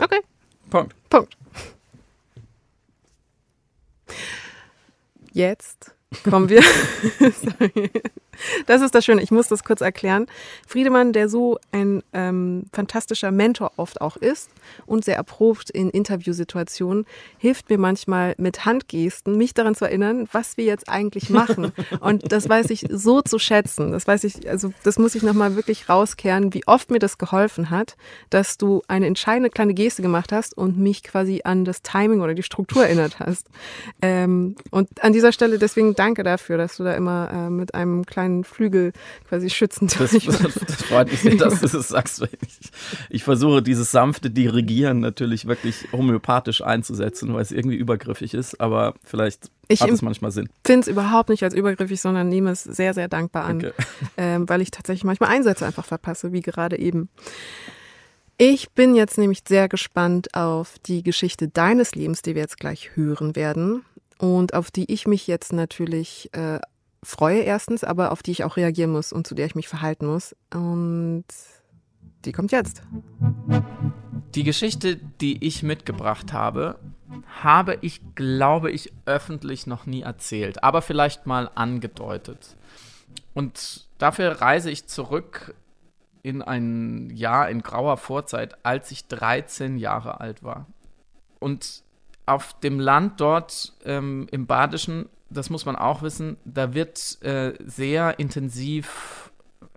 Okay, 0.00 0.20
Punkt. 0.70 0.94
Punkt. 1.10 1.36
Jetzt 5.32 5.92
kommen 6.24 6.48
wir. 6.48 6.62
Das 8.66 8.82
ist 8.82 8.94
das 8.94 9.04
Schöne, 9.04 9.22
ich 9.22 9.30
muss 9.30 9.48
das 9.48 9.64
kurz 9.64 9.80
erklären. 9.80 10.26
Friedemann, 10.66 11.12
der 11.12 11.28
so 11.28 11.58
ein 11.72 12.02
ähm, 12.12 12.64
fantastischer 12.72 13.30
Mentor 13.30 13.72
oft 13.76 14.00
auch 14.00 14.16
ist 14.16 14.50
und 14.86 15.04
sehr 15.04 15.16
erprobt 15.16 15.70
in 15.70 15.90
Interviewsituationen, 15.90 17.06
hilft 17.38 17.70
mir 17.70 17.78
manchmal 17.78 18.34
mit 18.38 18.64
Handgesten, 18.64 19.36
mich 19.36 19.54
daran 19.54 19.74
zu 19.74 19.84
erinnern, 19.84 20.28
was 20.32 20.56
wir 20.56 20.64
jetzt 20.64 20.88
eigentlich 20.88 21.30
machen. 21.30 21.72
Und 22.00 22.32
das 22.32 22.48
weiß 22.48 22.70
ich 22.70 22.86
so 22.90 23.22
zu 23.22 23.38
schätzen. 23.38 23.92
Das 23.92 24.06
weiß 24.06 24.24
ich, 24.24 24.48
also 24.48 24.72
das 24.82 24.98
muss 24.98 25.14
ich 25.14 25.22
nochmal 25.22 25.56
wirklich 25.56 25.88
rauskehren, 25.88 26.54
wie 26.54 26.66
oft 26.66 26.90
mir 26.90 26.98
das 26.98 27.18
geholfen 27.18 27.70
hat, 27.70 27.96
dass 28.30 28.58
du 28.58 28.82
eine 28.88 29.06
entscheidende 29.06 29.50
kleine 29.50 29.74
Geste 29.74 30.02
gemacht 30.02 30.32
hast 30.32 30.56
und 30.56 30.78
mich 30.78 31.02
quasi 31.02 31.40
an 31.44 31.64
das 31.64 31.82
Timing 31.82 32.20
oder 32.20 32.34
die 32.34 32.42
Struktur 32.42 32.84
erinnert 32.84 33.20
hast. 33.20 33.48
Ähm, 34.02 34.56
und 34.70 35.02
an 35.02 35.12
dieser 35.12 35.32
Stelle 35.32 35.58
deswegen 35.58 35.94
danke 35.94 36.22
dafür, 36.22 36.56
dass 36.58 36.76
du 36.76 36.84
da 36.84 36.94
immer 36.94 37.30
äh, 37.32 37.50
mit 37.50 37.74
einem 37.74 38.06
kleinen 38.06 38.29
Flügel 38.44 38.92
quasi 39.28 39.50
schützend 39.50 39.98
Das, 39.98 40.12
das, 40.12 40.54
das 40.54 40.82
freut 40.82 41.10
mich 41.10 41.20
sehr, 41.20 41.36
dass 41.36 41.60
du 41.60 41.68
das 41.68 41.88
sagst. 41.88 42.22
Ich, 42.22 42.70
ich 43.08 43.24
versuche 43.24 43.62
dieses 43.62 43.90
sanfte 43.90 44.30
Dirigieren 44.30 45.00
natürlich 45.00 45.46
wirklich 45.46 45.88
homöopathisch 45.92 46.62
einzusetzen, 46.62 47.34
weil 47.34 47.42
es 47.42 47.52
irgendwie 47.52 47.76
übergriffig 47.76 48.34
ist, 48.34 48.60
aber 48.60 48.94
vielleicht 49.04 49.50
Ich 49.68 49.82
hat 49.82 49.90
es 49.90 50.02
manchmal 50.02 50.30
Sinn. 50.30 50.48
finde 50.64 50.82
es 50.82 50.88
überhaupt 50.88 51.28
nicht 51.28 51.42
als 51.42 51.54
übergriffig, 51.54 52.00
sondern 52.00 52.28
nehme 52.28 52.50
es 52.50 52.64
sehr, 52.64 52.94
sehr 52.94 53.08
dankbar 53.08 53.44
an, 53.44 53.66
ähm, 54.16 54.48
weil 54.48 54.60
ich 54.60 54.70
tatsächlich 54.70 55.04
manchmal 55.04 55.30
Einsätze 55.30 55.66
einfach 55.66 55.84
verpasse, 55.84 56.32
wie 56.32 56.40
gerade 56.40 56.78
eben. 56.78 57.08
Ich 58.42 58.70
bin 58.70 58.94
jetzt 58.94 59.18
nämlich 59.18 59.42
sehr 59.46 59.68
gespannt 59.68 60.34
auf 60.34 60.78
die 60.86 61.02
Geschichte 61.02 61.48
deines 61.48 61.94
Lebens, 61.94 62.22
die 62.22 62.34
wir 62.34 62.40
jetzt 62.40 62.58
gleich 62.58 62.96
hören 62.96 63.36
werden 63.36 63.84
und 64.18 64.54
auf 64.54 64.70
die 64.70 64.90
ich 64.90 65.06
mich 65.06 65.26
jetzt 65.26 65.52
natürlich 65.52 66.30
äh, 66.32 66.58
freue 67.02 67.40
erstens, 67.40 67.84
aber 67.84 68.12
auf 68.12 68.22
die 68.22 68.30
ich 68.30 68.44
auch 68.44 68.56
reagieren 68.56 68.92
muss 68.92 69.12
und 69.12 69.26
zu 69.26 69.34
der 69.34 69.46
ich 69.46 69.54
mich 69.54 69.68
verhalten 69.68 70.06
muss. 70.06 70.36
Und 70.52 71.24
die 72.24 72.32
kommt 72.32 72.52
jetzt. 72.52 72.82
Die 74.34 74.44
Geschichte, 74.44 74.96
die 74.96 75.44
ich 75.44 75.62
mitgebracht 75.62 76.32
habe, 76.32 76.78
habe 77.42 77.78
ich, 77.80 78.00
glaube 78.14 78.70
ich, 78.70 78.92
öffentlich 79.06 79.66
noch 79.66 79.86
nie 79.86 80.02
erzählt, 80.02 80.62
aber 80.62 80.82
vielleicht 80.82 81.26
mal 81.26 81.50
angedeutet. 81.54 82.56
Und 83.34 83.88
dafür 83.98 84.40
reise 84.40 84.70
ich 84.70 84.86
zurück 84.86 85.54
in 86.22 86.42
ein 86.42 87.10
Jahr 87.10 87.48
in 87.48 87.62
grauer 87.62 87.96
Vorzeit, 87.96 88.64
als 88.64 88.90
ich 88.90 89.08
13 89.08 89.78
Jahre 89.78 90.20
alt 90.20 90.42
war. 90.42 90.66
Und 91.38 91.82
auf 92.26 92.58
dem 92.60 92.78
Land 92.78 93.20
dort 93.20 93.72
ähm, 93.84 94.26
im 94.30 94.46
Badischen, 94.46 95.08
das 95.30 95.50
muss 95.50 95.64
man 95.64 95.76
auch 95.76 96.02
wissen, 96.02 96.36
da 96.44 96.74
wird 96.74 97.22
äh, 97.22 97.54
sehr 97.64 98.18
intensiv 98.18 99.30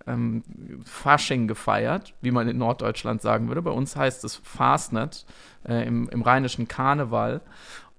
ähm, 0.08 0.44
Fasching 0.86 1.48
gefeiert, 1.48 2.13
wie 2.22 2.32
man 2.32 2.48
in 2.48 2.58
Norddeutschland 2.58 3.22
sagen 3.22 3.48
würde. 3.48 3.62
Bei 3.62 3.72
uns 3.72 3.96
heißt 3.96 4.24
es 4.24 4.36
Fastnet 4.38 5.26
äh, 5.68 5.86
im, 5.88 6.10
im 6.10 6.22
rheinischen 6.22 6.68
Karneval. 6.68 7.42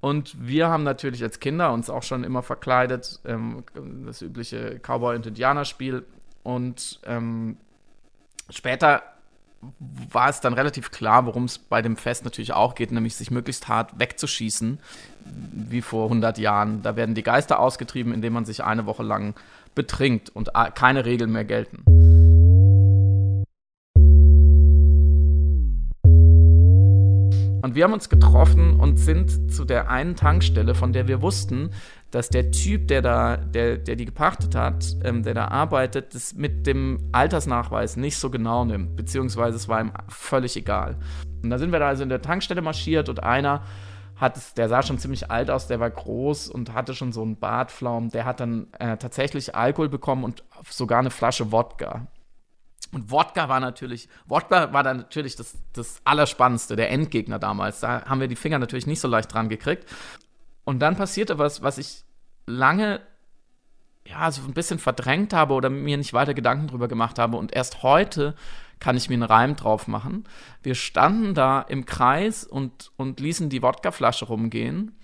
Und 0.01 0.37
wir 0.47 0.69
haben 0.69 0.83
natürlich 0.83 1.23
als 1.23 1.41
Kinder 1.41 1.73
uns 1.73 1.89
auch 1.89 2.03
schon 2.03 2.25
immer 2.25 2.43
verkleidet, 2.43 3.21
ähm, 3.25 3.65
das 4.05 4.21
übliche 4.21 4.79
Cowboy- 4.81 5.17
und 5.17 5.27
Indianerspiel. 5.27 6.05
Und 6.43 7.01
ähm, 7.07 7.57
später 8.51 9.03
war 10.11 10.29
es 10.29 10.41
dann 10.41 10.55
relativ 10.55 10.91
klar, 10.91 11.27
worum 11.27 11.45
es 11.45 11.59
bei 11.59 11.83
dem 11.83 11.97
Fest 11.97 12.25
natürlich 12.25 12.53
auch 12.53 12.75
geht, 12.75 12.93
nämlich 12.93 13.17
sich 13.17 13.31
möglichst 13.31 13.69
hart 13.69 13.99
wegzuschießen, 13.99 14.79
wie 15.53 15.83
vor 15.83 16.05
100 16.05 16.39
Jahren. 16.39 16.83
Da 16.83 16.97
werden 16.97 17.15
die 17.15 17.23
Geister 17.23 17.59
ausgetrieben, 17.59 18.13
indem 18.13 18.33
man 18.33 18.45
sich 18.45 18.63
eine 18.65 18.87
Woche 18.87 19.03
lang 19.03 19.35
betrinkt 19.75 20.31
und 20.31 20.51
keine 20.75 21.05
Regeln 21.05 21.33
mehr 21.33 21.45
gelten. 21.45 22.04
Und 27.65 27.75
wir 27.75 27.85
haben 27.85 27.95
uns 27.95 28.11
getroffen 28.11 28.79
und 28.79 28.99
sind 28.99 29.51
zu 29.51 29.65
der 29.65 29.89
einen 29.89 30.17
Tankstelle, 30.17 30.75
von 30.75 30.93
der 30.93 31.09
wir 31.09 31.23
wussten, 31.23 31.71
dass 32.11 32.29
der 32.29 32.51
Typ, 32.51 32.89
der 32.89 33.01
da, 33.01 33.39
der, 33.39 33.79
der 33.79 33.97
die 33.97 34.05
gepachtet 34.05 34.55
hat, 34.55 34.85
ähm, 35.03 35.23
der 35.23 35.33
da 35.33 35.49
arbeitet, 35.49 36.15
das 36.15 36.35
mit 36.35 36.67
dem 36.67 37.09
Altersnachweis 37.13 37.97
nicht 37.97 38.19
so 38.19 38.29
genau 38.29 38.67
nimmt, 38.67 38.97
beziehungsweise 38.97 39.57
es 39.57 39.67
war 39.67 39.81
ihm 39.81 39.93
völlig 40.09 40.59
egal. 40.59 40.99
Und 41.43 41.49
da 41.49 41.57
sind 41.57 41.73
wir 41.73 41.79
da 41.79 41.89
also 41.89 42.03
in 42.03 42.11
der 42.11 42.21
Tankstelle 42.21 42.61
marschiert 42.61 43.09
und 43.09 43.23
einer 43.23 43.63
hat 44.17 44.59
der 44.59 44.69
sah 44.69 44.83
schon 44.83 44.99
ziemlich 44.99 45.31
alt 45.31 45.49
aus, 45.49 45.67
der 45.67 45.81
war 45.81 45.89
groß 45.89 46.49
und 46.49 46.75
hatte 46.75 46.95
schon 46.95 47.13
so 47.13 47.23
einen 47.23 47.37
Bartflaum, 47.37 48.11
der 48.11 48.27
hat 48.27 48.41
dann 48.41 48.67
äh, 48.79 48.99
tatsächlich 48.99 49.55
Alkohol 49.55 49.89
bekommen 49.89 50.25
und 50.25 50.45
sogar 50.69 50.99
eine 50.99 51.11
Flasche 51.11 51.51
Wodka. 51.51 52.09
Und 52.93 53.11
Wodka 53.11 53.49
war 53.49 53.61
natürlich, 53.61 54.09
Wodka 54.27 54.73
war 54.73 54.83
dann 54.83 54.99
natürlich 54.99 55.37
das, 55.37 55.57
das 55.73 56.01
Allerspannendste, 56.05 56.77
der 56.77 56.91
Endgegner 56.91 57.39
damals. 57.39 57.81
Da 57.81 58.05
haben 58.07 58.21
wir 58.21 58.29
die 58.29 58.37
Finger 58.37 58.59
natürlich 58.59 58.87
nicht 58.87 59.01
so 59.01 59.09
leicht 59.09 59.33
dran 59.33 59.49
gekriegt. 59.49 59.89
Und 60.65 60.81
dann 60.81 60.97
passierte 60.97 61.39
was, 61.39 61.63
was 61.63 61.79
ich 61.79 62.05
lange 62.47 63.01
ja, 64.07 64.31
so 64.31 64.43
ein 64.43 64.53
bisschen 64.53 64.79
verdrängt 64.79 65.33
habe 65.33 65.55
oder 65.55 65.71
mir 65.71 65.97
nicht 65.97 66.13
weiter 66.13 66.35
Gedanken 66.35 66.69
drüber 66.69 66.89
gemacht 66.89 67.19
habe. 67.19 67.37
Und 67.37 67.55
erst 67.55 67.83
heute 67.83 68.35
kann 68.79 68.97
ich 68.97 69.09
mir 69.09 69.15
einen 69.15 69.23
Reim 69.23 69.57
drauf 69.57 69.89
machen. 69.89 70.25
Wir 70.63 70.75
standen 70.75 71.35
da 71.35 71.63
im 71.63 71.87
Kreis 71.87 72.45
und, 72.45 72.93
und 72.97 73.21
ließen 73.21 73.49
die 73.49 73.63
Wodkaflasche 73.63 74.27
rumgehen. 74.27 74.99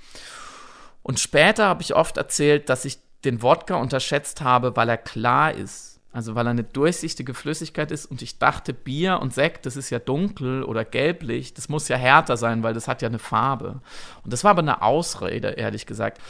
Und 1.02 1.18
später 1.18 1.66
habe 1.66 1.82
ich 1.82 1.94
oft 1.94 2.18
erzählt, 2.18 2.68
dass 2.68 2.84
ich 2.84 2.98
den 3.24 3.42
Wodka 3.42 3.76
unterschätzt 3.76 4.42
habe, 4.42 4.76
weil 4.76 4.88
er 4.88 4.98
klar 4.98 5.52
ist. 5.52 5.89
Also 6.12 6.34
weil 6.34 6.46
er 6.46 6.50
eine 6.50 6.64
durchsichtige 6.64 7.34
Flüssigkeit 7.34 7.92
ist 7.92 8.06
und 8.06 8.20
ich 8.20 8.38
dachte, 8.38 8.74
Bier 8.74 9.20
und 9.20 9.32
Sekt, 9.32 9.64
das 9.64 9.76
ist 9.76 9.90
ja 9.90 10.00
dunkel 10.00 10.64
oder 10.64 10.84
gelblich, 10.84 11.54
das 11.54 11.68
muss 11.68 11.86
ja 11.86 11.96
härter 11.96 12.36
sein, 12.36 12.64
weil 12.64 12.74
das 12.74 12.88
hat 12.88 13.00
ja 13.00 13.08
eine 13.08 13.20
Farbe. 13.20 13.80
Und 14.24 14.32
das 14.32 14.42
war 14.42 14.52
aber 14.52 14.62
eine 14.62 14.82
Ausrede, 14.82 15.50
ehrlich 15.50 15.86
gesagt. 15.86 16.20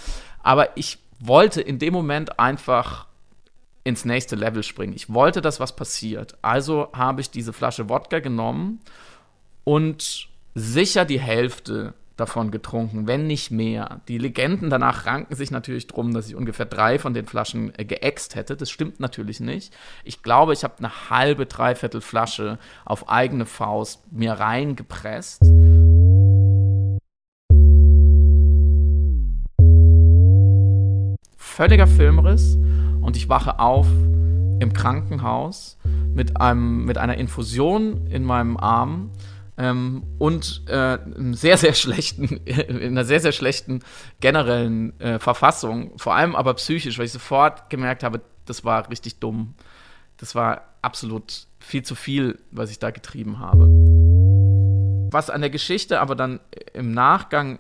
Aber 0.43 0.77
ich 0.77 0.99
wollte 1.19 1.63
in 1.63 1.79
dem 1.79 1.95
Moment 1.95 2.39
einfach 2.39 3.07
ins 3.83 4.05
nächste 4.05 4.37
Level 4.37 4.63
springen. 4.63 4.93
Ich 4.93 5.13
wollte, 5.13 5.41
dass 5.41 5.61
was 5.61 5.75
passiert. 5.75 6.37
Also 6.43 6.89
habe 6.93 7.23
ich 7.23 7.31
diese 7.31 7.55
Flasche 7.55 7.89
Wodka 7.89 8.21
genommen 8.21 8.81
und 9.65 10.29
sicher 10.55 11.07
die 11.07 11.21
Hälfte 11.21 11.95
davon 12.21 12.51
getrunken, 12.51 13.07
wenn 13.07 13.27
nicht 13.27 13.51
mehr. 13.51 14.01
Die 14.07 14.19
Legenden 14.19 14.71
danach 14.71 15.07
ranken 15.07 15.35
sich 15.35 15.51
natürlich 15.51 15.87
drum, 15.87 16.15
dass 16.15 16.29
ich 16.29 16.37
ungefähr 16.37 16.67
drei 16.67 16.99
von 16.99 17.15
den 17.15 17.27
Flaschen 17.27 17.73
äh, 17.77 17.85
geäxt 17.85 18.35
hätte. 18.35 18.57
Das 18.57 18.71
stimmt 18.71 19.01
natürlich 19.01 19.41
nicht. 19.41 19.75
Ich 20.05 20.23
glaube, 20.23 20.53
ich 20.53 20.63
habe 20.63 20.75
eine 20.79 21.11
halbe, 21.11 21.47
dreiviertel 21.47 22.01
Flasche 22.01 22.59
auf 22.85 23.09
eigene 23.09 23.47
Faust 23.47 24.13
mir 24.13 24.35
reingepresst. 24.35 25.43
Völliger 31.37 31.87
Filmriss 31.87 32.57
und 33.01 33.17
ich 33.17 33.29
wache 33.29 33.59
auf 33.59 33.87
im 34.61 34.73
Krankenhaus 34.73 35.79
mit, 36.15 36.41
einem, 36.41 36.85
mit 36.85 36.99
einer 36.99 37.17
Infusion 37.17 38.07
in 38.07 38.25
meinem 38.25 38.57
Arm 38.57 39.11
ähm, 39.61 40.05
und 40.19 40.63
äh, 40.69 40.99
sehr, 41.33 41.59
sehr 41.59 41.75
schlechten, 41.75 42.25
in 42.47 42.87
einer 42.87 43.05
sehr, 43.05 43.21
sehr 43.21 43.33
schlechten 43.33 43.81
generellen 44.21 44.99
äh, 45.01 45.19
Verfassung, 45.19 45.99
vor 45.99 46.15
allem 46.15 46.35
aber 46.35 46.55
psychisch, 46.55 46.99
weil 46.99 47.05
ich 47.05 47.13
sofort 47.13 47.69
gemerkt 47.69 48.03
habe, 48.03 48.23
das 48.47 48.65
war 48.65 48.89
richtig 48.89 49.19
dumm. 49.19 49.55
Das 50.17 50.35
war 50.35 50.63
absolut 50.81 51.47
viel 51.59 51.83
zu 51.83 51.95
viel, 51.95 52.39
was 52.51 52.71
ich 52.71 52.79
da 52.79 52.91
getrieben 52.91 53.39
habe. 53.39 53.67
Was 55.13 55.29
an 55.29 55.43
der 55.43 55.51
Geschichte 55.51 56.01
aber 56.01 56.15
dann 56.15 56.41
im 56.73 56.93
Nachgang 56.93 57.59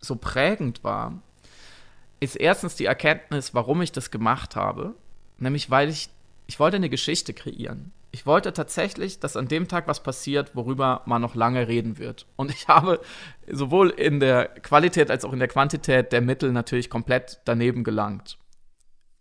so 0.00 0.16
prägend 0.16 0.84
war, 0.84 1.22
ist 2.20 2.36
erstens 2.36 2.76
die 2.76 2.84
Erkenntnis, 2.84 3.54
warum 3.54 3.80
ich 3.80 3.92
das 3.92 4.10
gemacht 4.10 4.54
habe. 4.54 4.94
Nämlich, 5.38 5.70
weil 5.70 5.88
ich, 5.88 6.10
ich 6.46 6.60
wollte 6.60 6.76
eine 6.76 6.90
Geschichte 6.90 7.32
kreieren 7.32 7.90
ich 8.12 8.26
wollte 8.26 8.52
tatsächlich, 8.52 9.20
dass 9.20 9.38
an 9.38 9.48
dem 9.48 9.68
Tag 9.68 9.88
was 9.88 10.02
passiert, 10.02 10.54
worüber 10.54 11.00
man 11.06 11.22
noch 11.22 11.34
lange 11.34 11.66
reden 11.66 11.96
wird. 11.96 12.26
Und 12.36 12.50
ich 12.50 12.68
habe 12.68 13.00
sowohl 13.50 13.88
in 13.88 14.20
der 14.20 14.48
Qualität 14.48 15.10
als 15.10 15.24
auch 15.24 15.32
in 15.32 15.38
der 15.38 15.48
Quantität 15.48 16.12
der 16.12 16.20
Mittel 16.20 16.52
natürlich 16.52 16.90
komplett 16.90 17.40
daneben 17.46 17.84
gelangt. 17.84 18.38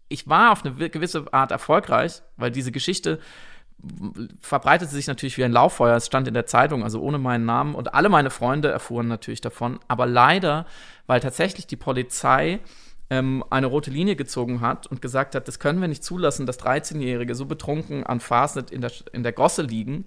Ich 0.09 0.27
war 0.27 0.51
auf 0.51 0.65
eine 0.65 0.89
gewisse 0.89 1.33
Art 1.33 1.51
erfolgreich, 1.51 2.21
weil 2.35 2.51
diese 2.51 2.73
Geschichte 2.73 3.19
verbreitete 4.41 4.91
sich 4.91 5.07
natürlich 5.07 5.37
wie 5.37 5.45
ein 5.45 5.53
Lauffeuer. 5.53 5.95
Es 5.95 6.07
stand 6.07 6.27
in 6.27 6.33
der 6.33 6.45
Zeitung, 6.45 6.83
also 6.83 7.01
ohne 7.01 7.17
meinen 7.17 7.45
Namen. 7.45 7.75
Und 7.75 7.93
alle 7.93 8.09
meine 8.09 8.29
Freunde 8.29 8.69
erfuhren 8.69 9.07
natürlich 9.07 9.41
davon. 9.41 9.79
Aber 9.87 10.05
leider, 10.05 10.65
weil 11.07 11.21
tatsächlich 11.21 11.65
die 11.65 11.77
Polizei 11.77 12.59
ähm, 13.11 13.43
eine 13.49 13.67
rote 13.67 13.91
Linie 13.91 14.15
gezogen 14.15 14.61
hat 14.61 14.87
und 14.87 15.01
gesagt 15.01 15.35
hat, 15.35 15.47
das 15.47 15.59
können 15.59 15.81
wir 15.81 15.89
nicht 15.89 16.03
zulassen, 16.03 16.45
dass 16.45 16.59
13-Jährige 16.59 17.35
so 17.35 17.45
betrunken 17.45 18.05
an 18.05 18.21
Fastnet 18.21 18.71
in 18.71 18.79
der, 18.79 18.91
in 19.11 19.21
der 19.21 19.33
Gosse 19.33 19.63
liegen. 19.63 20.05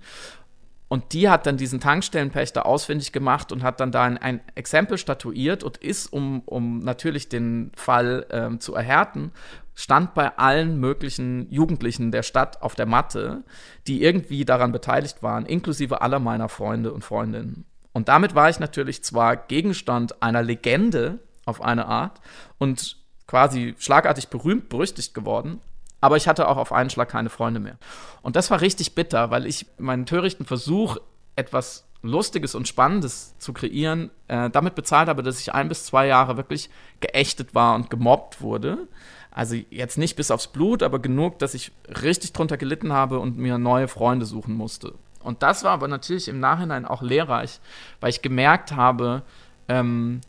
Und 0.88 1.12
die 1.12 1.28
hat 1.28 1.46
dann 1.46 1.58
diesen 1.58 1.80
Tankstellenpächter 1.80 2.64
ausfindig 2.64 3.12
gemacht 3.12 3.52
und 3.52 3.62
hat 3.62 3.80
dann 3.80 3.92
da 3.92 4.04
ein, 4.04 4.16
ein 4.16 4.40
Exempel 4.54 4.96
statuiert 4.96 5.62
und 5.62 5.76
ist, 5.76 6.06
um, 6.06 6.40
um 6.46 6.78
natürlich 6.78 7.28
den 7.28 7.72
Fall 7.76 8.26
ähm, 8.30 8.58
zu 8.58 8.74
erhärten, 8.74 9.32
stand 9.74 10.14
bei 10.14 10.38
allen 10.38 10.80
möglichen 10.80 11.50
Jugendlichen 11.50 12.10
der 12.10 12.22
Stadt 12.22 12.62
auf 12.62 12.74
der 12.74 12.86
Matte, 12.86 13.42
die 13.86 14.02
irgendwie 14.02 14.46
daran 14.46 14.72
beteiligt 14.72 15.22
waren, 15.22 15.44
inklusive 15.44 16.00
aller 16.00 16.20
meiner 16.20 16.48
Freunde 16.48 16.92
und 16.92 17.04
Freundinnen. 17.04 17.66
Und 17.92 18.08
damit 18.08 18.34
war 18.34 18.48
ich 18.48 18.60
natürlich 18.60 19.04
zwar 19.04 19.36
Gegenstand 19.36 20.22
einer 20.22 20.42
Legende, 20.42 21.18
auf 21.44 21.62
eine 21.62 21.86
Art 21.86 22.20
und 22.58 22.96
quasi 23.26 23.74
schlagartig 23.78 24.28
berühmt, 24.28 24.68
berüchtigt 24.68 25.14
geworden. 25.14 25.60
Aber 26.00 26.16
ich 26.16 26.28
hatte 26.28 26.48
auch 26.48 26.58
auf 26.58 26.72
einen 26.72 26.90
Schlag 26.90 27.08
keine 27.08 27.30
Freunde 27.30 27.60
mehr. 27.60 27.78
Und 28.20 28.36
das 28.36 28.50
war 28.50 28.60
richtig 28.60 28.94
bitter, 28.94 29.30
weil 29.30 29.46
ich 29.46 29.66
meinen 29.78 30.04
törichten 30.04 30.44
Versuch, 30.44 30.98
etwas 31.36 31.86
Lustiges 32.02 32.54
und 32.54 32.68
Spannendes 32.68 33.34
zu 33.38 33.54
kreieren, 33.54 34.10
äh, 34.28 34.50
damit 34.50 34.74
bezahlt 34.74 35.08
habe, 35.08 35.22
dass 35.22 35.40
ich 35.40 35.54
ein 35.54 35.68
bis 35.68 35.86
zwei 35.86 36.06
Jahre 36.06 36.36
wirklich 36.36 36.68
geächtet 37.00 37.54
war 37.54 37.74
und 37.74 37.88
gemobbt 37.88 38.42
wurde. 38.42 38.86
Also 39.30 39.56
jetzt 39.70 39.98
nicht 39.98 40.14
bis 40.14 40.30
aufs 40.30 40.48
Blut, 40.48 40.82
aber 40.82 40.98
genug, 40.98 41.38
dass 41.38 41.54
ich 41.54 41.72
richtig 42.02 42.34
drunter 42.34 42.56
gelitten 42.56 42.92
habe 42.92 43.18
und 43.18 43.38
mir 43.38 43.58
neue 43.58 43.88
Freunde 43.88 44.26
suchen 44.26 44.54
musste. 44.54 44.92
Und 45.20 45.42
das 45.42 45.64
war 45.64 45.72
aber 45.72 45.88
natürlich 45.88 46.28
im 46.28 46.38
Nachhinein 46.38 46.84
auch 46.84 47.02
lehrreich, 47.02 47.60
weil 48.00 48.10
ich 48.10 48.20
gemerkt 48.20 48.72
habe, 48.72 49.22
ähm, 49.68 50.20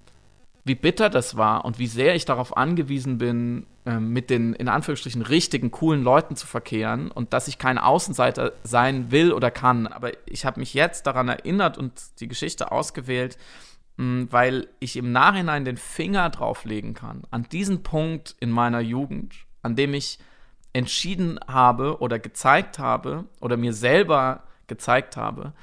wie 0.65 0.75
bitter 0.75 1.11
das 1.11 1.37
war 1.37 1.63
und 1.63 1.77
wie 1.77 1.87
sehr 1.87 2.15
ich 2.15 2.25
darauf 2.25 2.57
angewiesen 2.57 3.19
bin, 3.19 3.67
ähm, 3.85 4.09
mit 4.09 4.31
den 4.31 4.53
in 4.53 4.67
Anführungsstrichen 4.67 5.21
richtigen, 5.21 5.69
coolen 5.69 6.03
Leuten 6.03 6.35
zu 6.35 6.47
verkehren 6.47 7.11
und 7.11 7.33
dass 7.33 7.47
ich 7.47 7.59
kein 7.59 7.77
Außenseiter 7.77 8.51
sein 8.63 9.11
will 9.11 9.31
oder 9.31 9.51
kann. 9.51 9.85
Aber 9.85 10.11
ich 10.25 10.43
habe 10.43 10.59
mich 10.59 10.73
jetzt 10.73 11.05
daran 11.05 11.29
erinnert 11.29 11.77
und 11.77 11.93
die 12.19 12.27
Geschichte 12.27 12.71
ausgewählt, 12.71 13.37
mh, 13.97 14.27
weil 14.31 14.67
ich 14.79 14.97
im 14.97 15.11
Nachhinein 15.11 15.65
den 15.65 15.77
Finger 15.77 16.31
drauflegen 16.31 16.95
kann. 16.95 17.21
An 17.29 17.43
diesen 17.43 17.83
Punkt 17.83 18.35
in 18.39 18.49
meiner 18.49 18.79
Jugend, 18.81 19.35
an 19.61 19.75
dem 19.75 19.93
ich 19.93 20.17
entschieden 20.73 21.39
habe 21.47 21.99
oder 21.99 22.17
gezeigt 22.17 22.79
habe 22.79 23.25
oder 23.39 23.55
mir 23.55 23.71
selber 23.71 24.43
gezeigt 24.65 25.15
habe, 25.15 25.53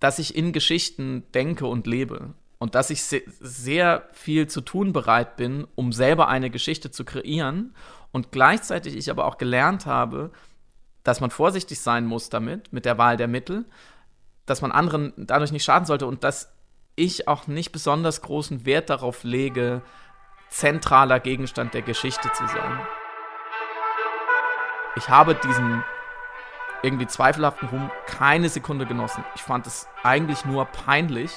dass 0.00 0.18
ich 0.18 0.34
in 0.34 0.52
Geschichten 0.52 1.24
denke 1.34 1.66
und 1.66 1.86
lebe 1.86 2.34
und 2.62 2.76
dass 2.76 2.90
ich 2.90 3.02
se 3.02 3.22
sehr 3.40 4.08
viel 4.12 4.46
zu 4.46 4.60
tun 4.60 4.92
bereit 4.92 5.34
bin, 5.34 5.66
um 5.74 5.90
selber 5.90 6.28
eine 6.28 6.48
Geschichte 6.48 6.92
zu 6.92 7.04
kreieren 7.04 7.74
und 8.12 8.30
gleichzeitig 8.30 8.94
ich 8.96 9.10
aber 9.10 9.24
auch 9.24 9.36
gelernt 9.36 9.84
habe, 9.84 10.30
dass 11.02 11.20
man 11.20 11.32
vorsichtig 11.32 11.80
sein 11.80 12.06
muss 12.06 12.28
damit, 12.28 12.72
mit 12.72 12.84
der 12.84 12.98
Wahl 12.98 13.16
der 13.16 13.26
Mittel, 13.26 13.64
dass 14.46 14.62
man 14.62 14.70
anderen 14.70 15.12
dadurch 15.16 15.50
nicht 15.50 15.64
schaden 15.64 15.86
sollte 15.86 16.06
und 16.06 16.22
dass 16.22 16.52
ich 16.94 17.26
auch 17.26 17.48
nicht 17.48 17.72
besonders 17.72 18.22
großen 18.22 18.64
Wert 18.64 18.90
darauf 18.90 19.24
lege, 19.24 19.82
zentraler 20.48 21.18
Gegenstand 21.18 21.74
der 21.74 21.82
Geschichte 21.82 22.30
zu 22.32 22.46
sein. 22.46 22.78
Ich 24.94 25.08
habe 25.08 25.34
diesen 25.34 25.82
irgendwie 26.84 27.08
zweifelhaften 27.08 27.70
Ruhm 27.70 27.90
keine 28.06 28.48
Sekunde 28.48 28.86
genossen. 28.86 29.24
Ich 29.34 29.42
fand 29.42 29.66
es 29.66 29.88
eigentlich 30.04 30.44
nur 30.44 30.66
peinlich 30.66 31.32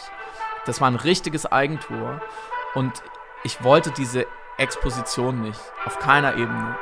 das 0.66 0.82
war 0.82 0.89
ein 0.89 0.95
richtiges 0.95 1.45
Eigentor 1.45 2.22
und 2.74 3.03
ich 3.43 3.63
wollte 3.63 3.91
diese 3.91 4.26
Exposition 4.57 5.41
nicht, 5.41 5.59
auf 5.86 5.99
keiner 5.99 6.36
Ebene. 6.36 6.76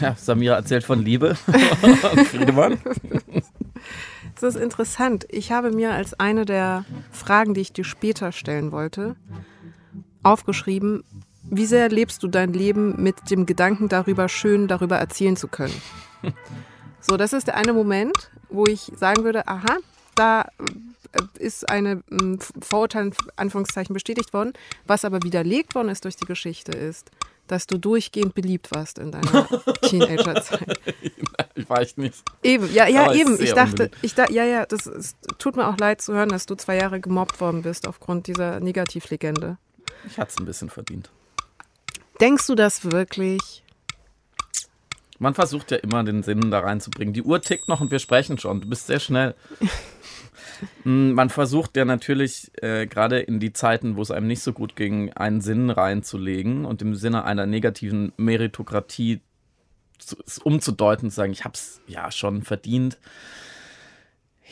Ja, 0.00 0.14
Samira 0.16 0.56
erzählt 0.56 0.84
von 0.84 1.02
Liebe. 1.02 1.34
Friedemann. 2.24 2.78
Das 4.34 4.54
ist 4.54 4.60
interessant. 4.60 5.26
Ich 5.28 5.52
habe 5.52 5.70
mir 5.70 5.92
als 5.92 6.18
eine 6.18 6.46
der 6.46 6.86
Fragen, 7.10 7.52
die 7.52 7.60
ich 7.60 7.72
dir 7.74 7.84
später 7.84 8.32
stellen 8.32 8.72
wollte, 8.72 9.16
aufgeschrieben, 10.22 11.04
wie 11.50 11.66
sehr 11.66 11.88
lebst 11.88 12.22
du 12.22 12.28
dein 12.28 12.52
Leben 12.52 13.02
mit 13.02 13.30
dem 13.30 13.46
Gedanken 13.46 13.88
darüber, 13.88 14.28
schön 14.28 14.68
darüber 14.68 14.96
erzählen 14.96 15.36
zu 15.36 15.48
können? 15.48 15.80
So, 17.02 17.16
das 17.16 17.32
ist 17.32 17.46
der 17.46 17.56
eine 17.56 17.72
Moment, 17.72 18.30
wo 18.50 18.66
ich 18.66 18.92
sagen 18.94 19.24
würde, 19.24 19.48
aha, 19.48 19.78
da 20.14 20.42
äh, 21.12 21.22
ist 21.38 21.68
eine 21.70 22.02
ähm, 22.10 22.38
Vorurteil 22.60 23.06
in 23.06 23.14
Anführungszeichen 23.36 23.94
bestätigt 23.94 24.34
worden. 24.34 24.52
Was 24.86 25.06
aber 25.06 25.22
widerlegt 25.22 25.74
worden 25.74 25.88
ist 25.88 26.04
durch 26.04 26.16
die 26.16 26.26
Geschichte 26.26 26.72
ist, 26.72 27.10
dass 27.46 27.66
du 27.66 27.78
durchgehend 27.78 28.34
beliebt 28.34 28.70
warst 28.70 28.98
in 28.98 29.12
deiner 29.12 29.48
Teenagerzeit. 29.82 30.78
Ich 31.54 31.68
weiß 31.68 31.96
nicht. 31.96 32.22
Eben, 32.42 32.72
ja, 32.72 32.86
ja, 32.86 33.12
eben. 33.12 33.42
Ich 33.42 33.54
dachte, 33.54 33.90
ich 34.02 34.14
da, 34.14 34.26
ja, 34.26 34.44
ja, 34.44 34.66
das 34.66 34.86
es 34.86 35.16
tut 35.38 35.56
mir 35.56 35.68
auch 35.68 35.78
leid 35.78 36.00
zu 36.00 36.12
hören, 36.12 36.28
dass 36.28 36.46
du 36.46 36.54
zwei 36.54 36.76
Jahre 36.76 37.00
gemobbt 37.00 37.40
worden 37.40 37.62
bist 37.62 37.88
aufgrund 37.88 38.26
dieser 38.26 38.60
Negativlegende. 38.60 39.56
Ich 40.06 40.18
hatte 40.18 40.30
es 40.30 40.38
ein 40.38 40.44
bisschen 40.44 40.70
verdient. 40.70 41.10
Denkst 42.20 42.46
du 42.46 42.54
das 42.54 42.90
wirklich? 42.90 43.62
Man 45.18 45.34
versucht 45.34 45.70
ja 45.70 45.78
immer 45.78 46.04
den 46.04 46.22
Sinn 46.22 46.50
da 46.50 46.60
reinzubringen. 46.60 47.14
Die 47.14 47.22
Uhr 47.22 47.40
tickt 47.40 47.68
noch 47.68 47.80
und 47.80 47.90
wir 47.90 47.98
sprechen 47.98 48.38
schon. 48.38 48.60
Du 48.60 48.68
bist 48.68 48.86
sehr 48.86 49.00
schnell. 49.00 49.34
Mm, 50.84 51.12
Man 51.12 51.30
versucht 51.30 51.74
ja 51.76 51.86
natürlich 51.86 52.50
äh, 52.62 52.86
gerade 52.86 53.18
in 53.20 53.40
die 53.40 53.54
Zeiten, 53.54 53.96
wo 53.96 54.02
es 54.02 54.10
einem 54.10 54.26
nicht 54.26 54.42
so 54.42 54.52
gut 54.52 54.76
ging, 54.76 55.10
einen 55.14 55.40
Sinn 55.40 55.70
reinzulegen 55.70 56.66
und 56.66 56.82
im 56.82 56.94
Sinne 56.94 57.24
einer 57.24 57.46
negativen 57.46 58.12
Meritokratie 58.18 59.22
zu, 59.98 60.16
es 60.26 60.36
umzudeuten, 60.36 61.08
zu 61.08 61.16
sagen, 61.16 61.32
ich 61.32 61.44
hab's 61.44 61.80
ja 61.86 62.10
schon 62.12 62.42
verdient. 62.42 62.98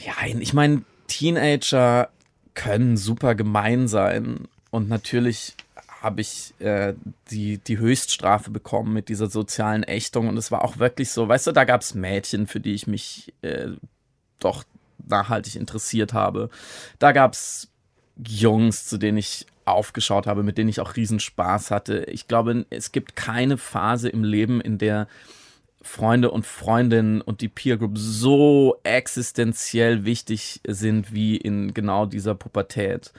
Ja, 0.02 0.14
ich 0.26 0.54
meine, 0.54 0.82
Teenager 1.08 2.08
können 2.54 2.96
super 2.96 3.34
gemein 3.34 3.86
sein 3.86 4.48
und 4.70 4.88
natürlich 4.88 5.56
habe 6.01 6.20
ich 6.20 6.55
äh, 6.61 6.94
die, 7.30 7.59
die 7.59 7.78
Höchststrafe 7.78 8.51
bekommen 8.51 8.92
mit 8.92 9.09
dieser 9.09 9.28
sozialen 9.28 9.82
Ächtung 9.82 10.28
und 10.28 10.36
es 10.36 10.51
war 10.51 10.64
auch 10.64 10.78
wirklich 10.78 11.11
so, 11.11 11.28
weißt 11.28 11.49
du, 11.49 11.53
da 11.53 11.64
gab 11.64 11.80
es 11.80 11.94
Mädchen, 11.94 12.46
für 12.46 12.61
die 12.61 12.74
ich 12.74 12.86
mich 12.86 13.32
äh, 13.42 13.68
doch 14.38 14.64
nachhaltig 15.07 15.57
interessiert 15.57 16.12
habe. 16.12 16.51
Da 16.99 17.12
gab 17.12 17.32
es 17.32 17.68
Jungs, 18.26 18.86
zu 18.86 18.99
denen 18.99 19.18
ich 19.18 19.46
aufgeschaut 19.64 20.26
habe, 20.26 20.42
mit 20.42 20.59
denen 20.59 20.70
ich 20.70 20.80
auch 20.80 20.96
Riesenspaß 20.96 21.70
hatte. 21.70 22.05
Ich 22.05 22.26
glaube, 22.28 22.66
es 22.70 22.92
gibt 22.92 23.16
keine 23.16 23.57
Phase 23.57 24.09
im 24.09 24.24
Leben, 24.24 24.61
in 24.61 24.78
der 24.78 25.09
Freunde 25.82 26.30
und 26.30 26.46
Freundinnen 26.46 27.20
und 27.20 27.40
die 27.40 27.49
Peer 27.49 27.76
Group 27.76 27.96
so 27.96 28.78
existenziell 28.82 30.05
wichtig 30.05 30.61
sind 30.66 31.12
wie 31.12 31.36
in 31.36 31.74
genau 31.74 32.07
dieser 32.07 32.34
Pubertät. 32.34 33.12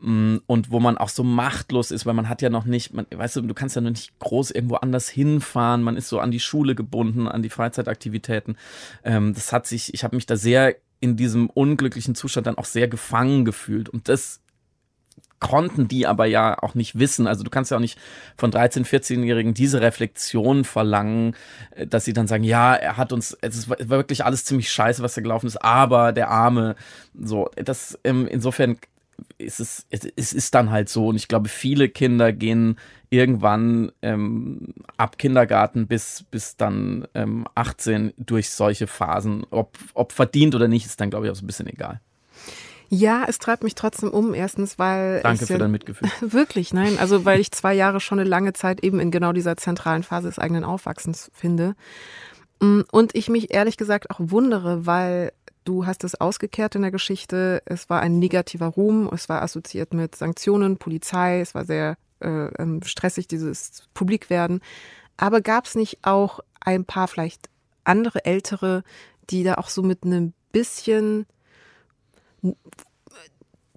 Mm, 0.00 0.36
Und 0.46 0.70
wo 0.70 0.80
man 0.80 0.96
auch 0.96 1.08
so 1.08 1.24
machtlos 1.24 1.90
ist, 1.90 2.06
weil 2.06 2.14
man 2.14 2.28
hat 2.28 2.42
ja 2.42 2.50
noch 2.50 2.64
nicht, 2.64 2.94
man, 2.94 3.06
weißt 3.10 3.36
du, 3.36 3.40
du 3.42 3.54
kannst 3.54 3.74
ja 3.76 3.82
noch 3.82 3.90
nicht 3.90 4.16
groß 4.20 4.52
irgendwo 4.52 4.76
anders 4.76 5.08
hinfahren, 5.08 5.82
man 5.82 5.96
ist 5.96 6.08
so 6.08 6.20
an 6.20 6.30
die 6.30 6.40
Schule 6.40 6.74
gebunden, 6.74 7.26
an 7.26 7.42
die 7.42 7.50
Freizeitaktivitäten. 7.50 8.56
Ähm, 9.04 9.34
das 9.34 9.52
hat 9.52 9.66
sich, 9.66 9.92
ich 9.94 10.04
habe 10.04 10.16
mich 10.16 10.26
da 10.26 10.36
sehr 10.36 10.76
in 11.00 11.16
diesem 11.16 11.48
unglücklichen 11.50 12.14
Zustand 12.14 12.46
dann 12.46 12.58
auch 12.58 12.64
sehr 12.64 12.88
gefangen 12.88 13.44
gefühlt. 13.44 13.88
Und 13.88 14.08
das 14.08 14.40
konnten 15.40 15.86
die 15.86 16.06
aber 16.06 16.26
ja 16.26 16.60
auch 16.60 16.74
nicht 16.74 16.98
wissen. 16.98 17.26
Also 17.26 17.44
du 17.44 17.50
kannst 17.50 17.70
ja 17.70 17.76
auch 17.76 17.80
nicht 17.80 17.98
von 18.36 18.50
13-, 18.50 18.84
14-Jährigen 18.84 19.54
diese 19.54 19.80
Reflexion 19.80 20.64
verlangen, 20.64 21.34
äh, 21.72 21.86
dass 21.86 22.04
sie 22.04 22.12
dann 22.12 22.26
sagen, 22.26 22.44
ja, 22.44 22.74
er 22.74 22.96
hat 22.96 23.12
uns, 23.12 23.36
es 23.40 23.68
war 23.68 23.76
wirklich 23.80 24.24
alles 24.24 24.44
ziemlich 24.44 24.70
scheiße, 24.70 25.02
was 25.02 25.14
da 25.14 25.20
gelaufen 25.20 25.46
ist, 25.46 25.56
aber 25.62 26.12
der 26.12 26.30
Arme, 26.30 26.76
so, 27.20 27.50
das, 27.56 27.98
ähm, 28.04 28.26
insofern 28.26 28.78
es, 29.38 29.60
es, 29.60 29.86
es 30.16 30.32
ist 30.32 30.54
dann 30.54 30.70
halt 30.70 30.88
so. 30.88 31.08
Und 31.08 31.16
ich 31.16 31.28
glaube, 31.28 31.48
viele 31.48 31.88
Kinder 31.88 32.32
gehen 32.32 32.78
irgendwann 33.10 33.92
ähm, 34.02 34.74
ab 34.96 35.18
Kindergarten 35.18 35.86
bis, 35.86 36.24
bis 36.30 36.56
dann 36.56 37.06
ähm, 37.14 37.46
18 37.54 38.12
durch 38.18 38.50
solche 38.50 38.86
Phasen. 38.86 39.46
Ob, 39.50 39.78
ob 39.94 40.12
verdient 40.12 40.54
oder 40.54 40.68
nicht, 40.68 40.86
ist 40.86 41.00
dann, 41.00 41.10
glaube 41.10 41.26
ich, 41.26 41.32
auch 41.32 41.36
so 41.36 41.44
ein 41.44 41.46
bisschen 41.46 41.68
egal. 41.68 42.00
Ja, 42.90 43.24
es 43.28 43.38
treibt 43.38 43.64
mich 43.64 43.74
trotzdem 43.74 44.10
um. 44.10 44.34
Erstens, 44.34 44.78
weil 44.78 45.20
Danke 45.22 45.46
für 45.46 45.58
dein 45.58 45.70
Mitgefühl. 45.70 46.08
Wirklich, 46.20 46.72
nein. 46.72 46.98
Also 46.98 47.24
weil 47.24 47.38
ich 47.40 47.50
zwei 47.52 47.74
Jahre 47.74 48.00
schon 48.00 48.18
eine 48.18 48.28
lange 48.28 48.54
Zeit 48.54 48.82
eben 48.82 48.98
in 48.98 49.10
genau 49.10 49.32
dieser 49.32 49.56
zentralen 49.56 50.02
Phase 50.02 50.28
des 50.28 50.38
eigenen 50.38 50.64
Aufwachsens 50.64 51.30
finde. 51.34 51.74
Mm, 52.60 52.80
Und 52.90 53.14
ich 53.14 53.28
mich 53.28 53.52
ehrlich 53.52 53.76
gesagt 53.76 54.10
auch 54.10 54.20
wundere, 54.20 54.86
weil 54.86 55.32
du 55.68 55.84
hast 55.84 56.02
es 56.02 56.18
ausgekehrt 56.18 56.74
in 56.74 56.82
der 56.82 56.90
Geschichte. 56.90 57.62
Es 57.66 57.90
war 57.90 58.00
ein 58.00 58.18
negativer 58.18 58.66
Ruhm. 58.66 59.10
Es 59.12 59.28
war 59.28 59.42
assoziiert 59.42 59.92
mit 59.92 60.16
Sanktionen, 60.16 60.78
Polizei. 60.78 61.40
Es 61.40 61.54
war 61.54 61.66
sehr 61.66 61.96
äh, 62.20 62.46
ähm, 62.58 62.82
stressig, 62.82 63.28
dieses 63.28 63.82
Publikwerden. 63.92 64.60
Aber 65.18 65.42
gab 65.42 65.66
es 65.66 65.74
nicht 65.74 65.98
auch 66.02 66.40
ein 66.60 66.86
paar 66.86 67.06
vielleicht 67.06 67.50
andere 67.84 68.24
Ältere, 68.24 68.82
die 69.28 69.44
da 69.44 69.54
auch 69.54 69.68
so 69.68 69.82
mit 69.82 70.04
einem 70.04 70.32
bisschen 70.52 71.26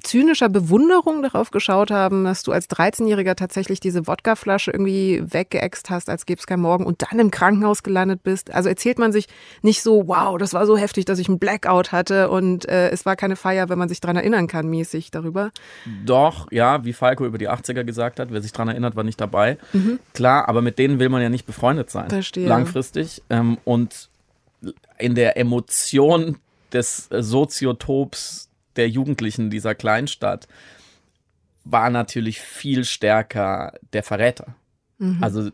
zynischer 0.02 0.49
Bewunderung 0.49 1.24
darauf 1.24 1.52
geschaut 1.52 1.91
haben, 1.91 2.24
dass 2.24 2.43
du 2.43 2.52
als 2.52 2.70
13-Jähriger 2.70 3.36
tatsächlich 3.36 3.80
diese 3.80 4.08
Wodkaflasche 4.08 4.72
irgendwie 4.72 5.22
weggeext 5.24 5.89
hast, 5.89 6.10
als 6.10 6.26
gäbe 6.26 6.39
es 6.39 6.47
kein 6.47 6.60
Morgen 6.60 6.86
und 6.86 7.02
dann 7.02 7.20
im 7.20 7.32
Krankenhaus 7.32 7.84
gelandet 7.84 8.24
bist. 8.24 8.54
Also 8.54 8.70
erzählt 8.70 8.99
man 8.99 9.12
sich 9.12 9.28
nicht 9.62 9.82
so, 9.82 10.08
wow, 10.08 10.38
das 10.38 10.54
war 10.54 10.66
so 10.66 10.78
heftig, 10.78 11.06
dass 11.06 11.20
ich 11.20 11.28
einen 11.28 11.39
Blackout 11.39 11.91
hatte 11.91 12.30
und 12.30 12.68
äh, 12.68 12.89
es 12.89 13.06
war 13.06 13.16
keine 13.16 13.36
Feier, 13.36 13.70
wenn 13.70 13.80
man 13.80 13.89
sich 13.89 14.02
dran 14.02 14.16
erinnern 14.16 14.47
kann, 14.47 14.68
mäßig 14.68 15.12
darüber. 15.12 15.52
Doch, 16.06 16.52
ja, 16.52 16.84
wie 16.86 16.93
Falco 16.93 17.26
über 17.26 17.38
die 17.38 17.49
80er 17.49 17.84
gesagt 17.84 18.20
hat, 18.20 18.32
wer 18.32 18.41
sich 18.41 18.52
dran 18.52 18.68
erinnert, 18.68 18.95
war 18.95 19.04
nicht 19.04 19.20
dabei. 19.20 19.58
Klar, 20.14 20.49
aber 20.49 20.62
mit 20.62 20.80
denen 20.80 20.99
will 20.99 21.10
man 21.10 21.22
ja 21.22 21.30
nicht 21.30 21.45
befreundet 21.45 21.89
sein. 21.89 22.10
Verstehe. 22.10 22.47
Langfristig. 22.47 23.22
Ähm, 23.30 23.58
und 23.64 24.10
in 24.97 25.16
der 25.16 25.38
Emotion 25.38 26.38
des 26.72 27.10
äh, 27.12 27.22
Soziotops 27.24 28.49
der 28.76 28.89
Jugendlichen 28.89 29.49
dieser 29.49 29.76
Kleinstadt 29.76 30.47
war 31.63 31.89
natürlich 31.89 32.41
viel 32.41 32.84
stärker 32.86 33.74
der 33.93 34.03
Verräter. 34.03 34.55
Also 35.22 35.49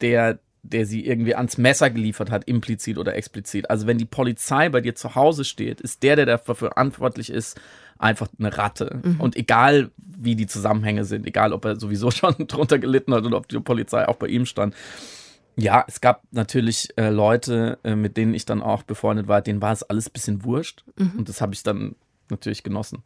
der, 0.00 0.38
der 0.62 0.86
sie 0.86 1.06
irgendwie 1.06 1.34
ans 1.34 1.58
Messer 1.58 1.90
geliefert 1.90 2.30
hat, 2.30 2.44
implizit 2.44 2.98
oder 2.98 3.14
explizit. 3.14 3.70
Also 3.70 3.86
wenn 3.86 3.98
die 3.98 4.04
Polizei 4.04 4.68
bei 4.68 4.80
dir 4.80 4.94
zu 4.94 5.14
Hause 5.14 5.44
steht, 5.44 5.80
ist 5.80 6.02
der, 6.02 6.16
der 6.16 6.26
dafür 6.26 6.54
verantwortlich 6.54 7.30
ist, 7.30 7.60
einfach 7.98 8.28
eine 8.38 8.56
Ratte. 8.56 9.00
Und 9.18 9.36
egal, 9.36 9.90
wie 9.96 10.36
die 10.36 10.46
Zusammenhänge 10.46 11.04
sind, 11.04 11.26
egal, 11.26 11.52
ob 11.52 11.64
er 11.64 11.78
sowieso 11.78 12.10
schon 12.12 12.34
drunter 12.46 12.78
gelitten 12.78 13.14
hat 13.14 13.24
oder 13.24 13.36
ob 13.36 13.48
die 13.48 13.58
Polizei 13.60 14.06
auch 14.06 14.16
bei 14.16 14.28
ihm 14.28 14.46
stand. 14.46 14.74
Ja, 15.56 15.84
es 15.88 16.00
gab 16.00 16.22
natürlich 16.30 16.96
äh, 16.96 17.10
Leute, 17.10 17.78
äh, 17.82 17.96
mit 17.96 18.16
denen 18.16 18.32
ich 18.32 18.44
dann 18.44 18.62
auch 18.62 18.84
befreundet 18.84 19.26
war, 19.26 19.42
denen 19.42 19.60
war 19.60 19.72
es 19.72 19.82
alles 19.82 20.08
ein 20.08 20.12
bisschen 20.12 20.44
wurscht. 20.44 20.84
Und 21.16 21.28
das 21.28 21.40
habe 21.40 21.52
ich 21.52 21.64
dann 21.64 21.96
natürlich 22.30 22.62
genossen. 22.62 23.02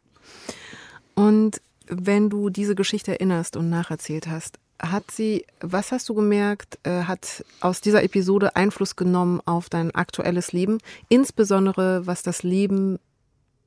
Und 1.15 1.61
wenn 1.87 2.29
du 2.29 2.49
diese 2.49 2.75
Geschichte 2.75 3.11
erinnerst 3.11 3.57
und 3.57 3.69
nacherzählt 3.69 4.27
hast, 4.27 4.59
hat 4.79 5.11
sie, 5.11 5.45
was 5.61 5.91
hast 5.91 6.09
du 6.09 6.13
gemerkt, 6.13 6.77
äh, 6.83 7.03
hat 7.03 7.45
aus 7.61 7.81
dieser 7.81 8.03
Episode 8.03 8.55
Einfluss 8.55 8.95
genommen 8.95 9.41
auf 9.45 9.69
dein 9.69 9.91
aktuelles 9.91 10.51
Leben, 10.51 10.79
insbesondere 11.09 12.05
was 12.05 12.23
das 12.23 12.43
Leben 12.43 12.99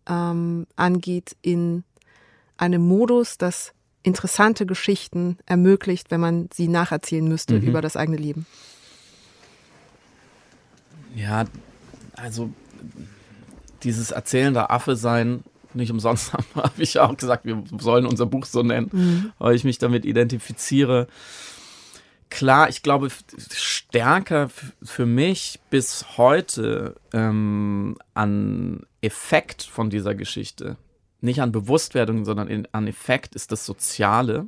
ähm, 0.06 0.66
angeht 0.76 1.36
in 1.42 1.84
einem 2.58 2.86
Modus, 2.86 3.38
das 3.38 3.72
interessante 4.02 4.66
Geschichten 4.66 5.38
ermöglicht, 5.46 6.10
wenn 6.10 6.20
man 6.20 6.48
sie 6.52 6.68
nacherzählen 6.68 7.26
müsste 7.26 7.56
über 7.56 7.80
das 7.80 7.96
eigene 7.96 8.16
Leben? 8.16 8.46
Ja, 11.14 11.44
also 12.14 12.50
dieses 13.86 14.10
erzählende 14.10 14.70
Affe 14.70 14.96
sein, 14.96 15.44
nicht 15.72 15.90
umsonst 15.90 16.32
habe 16.54 16.82
ich 16.82 16.98
auch 16.98 17.16
gesagt, 17.16 17.44
wir 17.44 17.62
sollen 17.78 18.06
unser 18.06 18.26
Buch 18.26 18.44
so 18.44 18.62
nennen, 18.62 19.32
weil 19.38 19.54
ich 19.54 19.64
mich 19.64 19.78
damit 19.78 20.04
identifiziere. 20.04 21.06
Klar, 22.28 22.68
ich 22.68 22.82
glaube, 22.82 23.08
stärker 23.52 24.50
für 24.82 25.06
mich 25.06 25.60
bis 25.70 26.18
heute 26.18 26.96
ähm, 27.12 27.96
an 28.14 28.84
Effekt 29.00 29.62
von 29.62 29.90
dieser 29.90 30.14
Geschichte, 30.14 30.76
nicht 31.20 31.40
an 31.40 31.52
Bewusstwerdung, 31.52 32.24
sondern 32.24 32.48
in, 32.48 32.68
an 32.72 32.88
Effekt 32.88 33.36
ist 33.36 33.52
das 33.52 33.64
Soziale, 33.64 34.46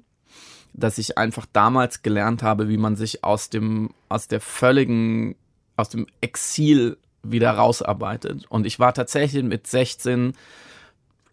dass 0.72 0.98
ich 0.98 1.16
einfach 1.16 1.46
damals 1.52 2.02
gelernt 2.02 2.42
habe, 2.42 2.68
wie 2.68 2.76
man 2.76 2.96
sich 2.96 3.22
aus 3.22 3.48
dem, 3.48 3.90
aus 4.08 4.26
der 4.26 4.40
völligen, 4.40 5.36
aus 5.76 5.88
dem 5.88 6.06
Exil 6.20 6.98
wieder 7.22 7.52
rausarbeitet. 7.52 8.46
Und 8.48 8.66
ich 8.66 8.78
war 8.78 8.94
tatsächlich 8.94 9.42
mit 9.42 9.66
16 9.66 10.34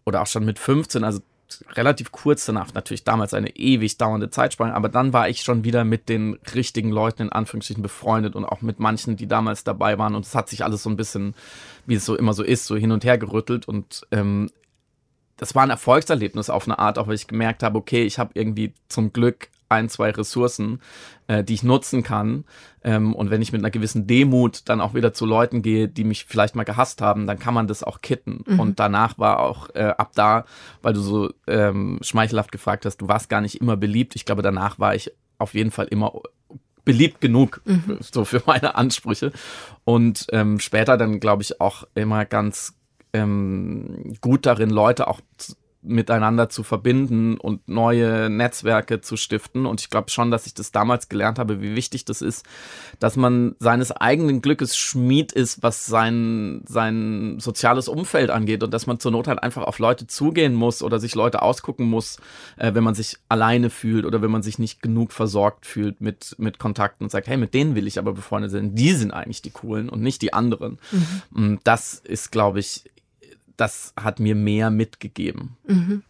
oder 0.04 0.22
auch 0.22 0.26
schon 0.26 0.44
mit 0.44 0.58
15, 0.58 1.04
also 1.04 1.20
relativ 1.72 2.12
kurz 2.12 2.44
danach, 2.46 2.74
natürlich 2.74 3.04
damals 3.04 3.34
eine 3.34 3.56
ewig 3.56 3.98
dauernde 3.98 4.30
Zeitspanne, 4.30 4.74
aber 4.74 4.88
dann 4.88 5.12
war 5.12 5.28
ich 5.28 5.42
schon 5.42 5.64
wieder 5.64 5.84
mit 5.84 6.08
den 6.08 6.38
richtigen 6.54 6.90
Leuten 6.90 7.22
in 7.22 7.32
Anführungsstrichen 7.32 7.82
befreundet 7.82 8.34
und 8.34 8.44
auch 8.44 8.62
mit 8.62 8.80
manchen, 8.80 9.16
die 9.16 9.26
damals 9.26 9.64
dabei 9.64 9.98
waren. 9.98 10.14
Und 10.14 10.26
es 10.26 10.34
hat 10.34 10.48
sich 10.48 10.64
alles 10.64 10.82
so 10.82 10.90
ein 10.90 10.96
bisschen, 10.96 11.34
wie 11.86 11.94
es 11.94 12.04
so 12.04 12.16
immer 12.16 12.32
so 12.32 12.42
ist, 12.42 12.66
so 12.66 12.76
hin 12.76 12.92
und 12.92 13.04
her 13.04 13.18
gerüttelt. 13.18 13.68
Und 13.68 14.06
ähm, 14.10 14.50
das 15.36 15.54
war 15.54 15.62
ein 15.62 15.70
Erfolgserlebnis 15.70 16.50
auf 16.50 16.66
eine 16.66 16.78
Art, 16.78 16.98
auch 16.98 17.06
weil 17.06 17.14
ich 17.14 17.26
gemerkt 17.26 17.62
habe, 17.62 17.78
okay, 17.78 18.04
ich 18.04 18.18
habe 18.18 18.30
irgendwie 18.34 18.72
zum 18.88 19.12
Glück 19.12 19.48
ein, 19.68 19.88
zwei 19.88 20.10
Ressourcen, 20.10 20.80
äh, 21.26 21.42
die 21.42 21.54
ich 21.54 21.62
nutzen 21.62 22.02
kann. 22.02 22.44
Ähm, 22.84 23.14
und 23.14 23.30
wenn 23.30 23.42
ich 23.42 23.52
mit 23.52 23.60
einer 23.60 23.70
gewissen 23.70 24.06
Demut 24.06 24.68
dann 24.68 24.80
auch 24.80 24.94
wieder 24.94 25.12
zu 25.12 25.26
Leuten 25.26 25.62
gehe, 25.62 25.88
die 25.88 26.04
mich 26.04 26.24
vielleicht 26.24 26.54
mal 26.54 26.64
gehasst 26.64 27.00
haben, 27.00 27.26
dann 27.26 27.38
kann 27.38 27.54
man 27.54 27.66
das 27.66 27.82
auch 27.82 28.00
kitten. 28.00 28.44
Und 28.60 28.78
danach 28.78 29.18
war 29.18 29.40
auch 29.40 29.68
äh, 29.74 29.92
ab 29.98 30.12
da, 30.14 30.44
weil 30.82 30.92
du 30.92 31.00
so 31.00 31.30
ähm, 31.46 31.98
schmeichelhaft 32.02 32.52
gefragt 32.52 32.86
hast, 32.86 32.98
du 32.98 33.08
warst 33.08 33.28
gar 33.28 33.40
nicht 33.40 33.60
immer 33.60 33.76
beliebt. 33.76 34.14
Ich 34.16 34.24
glaube, 34.24 34.42
danach 34.42 34.78
war 34.78 34.94
ich 34.94 35.10
auf 35.38 35.54
jeden 35.54 35.70
Fall 35.70 35.86
immer 35.86 36.12
beliebt 36.84 37.20
genug 37.20 37.60
für, 37.84 37.98
so 38.00 38.24
für 38.24 38.42
meine 38.46 38.76
Ansprüche 38.76 39.32
und 39.82 40.28
ähm, 40.30 40.60
später 40.60 40.96
dann 40.96 41.18
glaube 41.18 41.42
ich 41.42 41.60
auch 41.60 41.82
immer 41.96 42.24
ganz 42.24 42.74
ähm, 43.12 44.14
gut 44.20 44.46
darin 44.46 44.70
Leute 44.70 45.08
auch 45.08 45.20
z- 45.36 45.56
miteinander 45.86 46.48
zu 46.48 46.62
verbinden 46.62 47.36
und 47.38 47.68
neue 47.68 48.28
Netzwerke 48.30 49.00
zu 49.00 49.16
stiften. 49.16 49.66
Und 49.66 49.80
ich 49.80 49.90
glaube 49.90 50.10
schon, 50.10 50.30
dass 50.30 50.46
ich 50.46 50.54
das 50.54 50.72
damals 50.72 51.08
gelernt 51.08 51.38
habe, 51.38 51.60
wie 51.62 51.74
wichtig 51.74 52.04
das 52.04 52.22
ist, 52.22 52.44
dass 52.98 53.16
man 53.16 53.56
seines 53.58 53.92
eigenen 53.92 54.42
Glückes 54.42 54.76
Schmied 54.76 55.32
ist, 55.32 55.62
was 55.62 55.86
sein, 55.86 56.62
sein 56.66 57.38
soziales 57.38 57.88
Umfeld 57.88 58.30
angeht 58.30 58.62
und 58.62 58.72
dass 58.72 58.86
man 58.86 59.00
zur 59.00 59.12
Not 59.12 59.28
halt 59.28 59.42
einfach 59.42 59.62
auf 59.62 59.78
Leute 59.78 60.06
zugehen 60.06 60.54
muss 60.54 60.82
oder 60.82 60.98
sich 60.98 61.14
Leute 61.14 61.42
ausgucken 61.42 61.86
muss, 61.86 62.18
äh, 62.56 62.74
wenn 62.74 62.84
man 62.84 62.94
sich 62.94 63.16
alleine 63.28 63.70
fühlt 63.70 64.04
oder 64.04 64.22
wenn 64.22 64.30
man 64.30 64.42
sich 64.42 64.58
nicht 64.58 64.82
genug 64.82 65.12
versorgt 65.12 65.66
fühlt 65.66 66.00
mit, 66.00 66.34
mit 66.38 66.58
Kontakten 66.58 67.04
und 67.04 67.10
sagt, 67.10 67.28
hey, 67.28 67.36
mit 67.36 67.54
denen 67.54 67.74
will 67.74 67.86
ich 67.86 67.98
aber 67.98 68.12
befreundet 68.12 68.50
sein. 68.50 68.74
Die 68.74 68.92
sind 68.92 69.12
eigentlich 69.12 69.42
die 69.42 69.50
coolen 69.50 69.88
und 69.88 70.02
nicht 70.02 70.22
die 70.22 70.32
anderen. 70.32 70.78
Mhm. 71.30 71.60
Das 71.64 71.94
ist, 71.94 72.32
glaube 72.32 72.60
ich, 72.60 72.84
das 73.56 73.92
hat 73.98 74.20
mir 74.20 74.34
mehr 74.34 74.70
mitgegeben. 74.70 75.56
Mhm. 75.66 76.02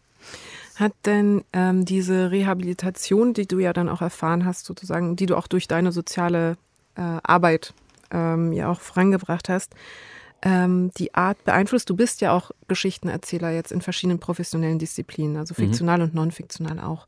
Hat 0.77 0.93
denn 1.07 1.43
ähm, 1.53 1.85
diese 1.85 2.31
Rehabilitation, 2.31 3.33
die 3.33 3.47
du 3.47 3.59
ja 3.59 3.73
dann 3.73 3.89
auch 3.89 4.03
erfahren 4.03 4.45
hast, 4.45 4.67
sozusagen, 4.67 5.17
die 5.17 5.27
du 5.27 5.37
auch 5.37 5.47
durch 5.47 5.69
deine 5.69 5.91
soziale 5.91 6.59
äh, 6.97 7.01
Arbeit 7.23 7.73
ähm, 8.11 8.53
ja 8.53 8.71
auch 8.71 8.81
vorangebracht 8.81 9.49
hast, 9.49 9.75
ähm, 10.43 10.91
die 10.99 11.15
Art 11.15 11.43
beeinflusst? 11.45 11.89
Du 11.89 11.97
bist 11.97 12.21
ja 12.21 12.33
auch 12.33 12.51
Geschichtenerzähler 12.69 13.51
jetzt 13.51 13.73
in 13.73 13.81
verschiedenen 13.81 14.19
professionellen 14.19 14.79
Disziplinen, 14.79 15.39
also 15.39 15.55
fiktional 15.55 15.99
mhm. 15.99 16.05
und 16.05 16.15
non-fiktional 16.15 16.79
auch. 16.81 17.07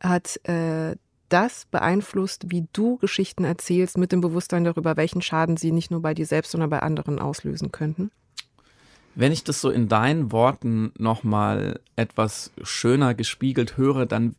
Hat 0.00 0.40
äh, 0.48 0.96
das 1.28 1.66
beeinflusst, 1.70 2.50
wie 2.50 2.66
du 2.72 2.96
Geschichten 2.96 3.44
erzählst, 3.44 3.98
mit 3.98 4.12
dem 4.12 4.20
Bewusstsein 4.20 4.64
darüber, 4.64 4.96
welchen 4.96 5.22
Schaden 5.22 5.56
sie 5.56 5.72
nicht 5.72 5.90
nur 5.90 6.02
bei 6.02 6.14
dir 6.14 6.26
selbst, 6.26 6.52
sondern 6.52 6.70
bei 6.70 6.80
anderen 6.80 7.18
auslösen 7.18 7.70
könnten? 7.70 8.10
Wenn 9.14 9.32
ich 9.32 9.44
das 9.44 9.60
so 9.60 9.70
in 9.70 9.88
deinen 9.88 10.32
Worten 10.32 10.92
nochmal 10.98 11.80
etwas 11.96 12.52
schöner 12.62 13.14
gespiegelt 13.14 13.76
höre, 13.76 14.06
dann 14.06 14.36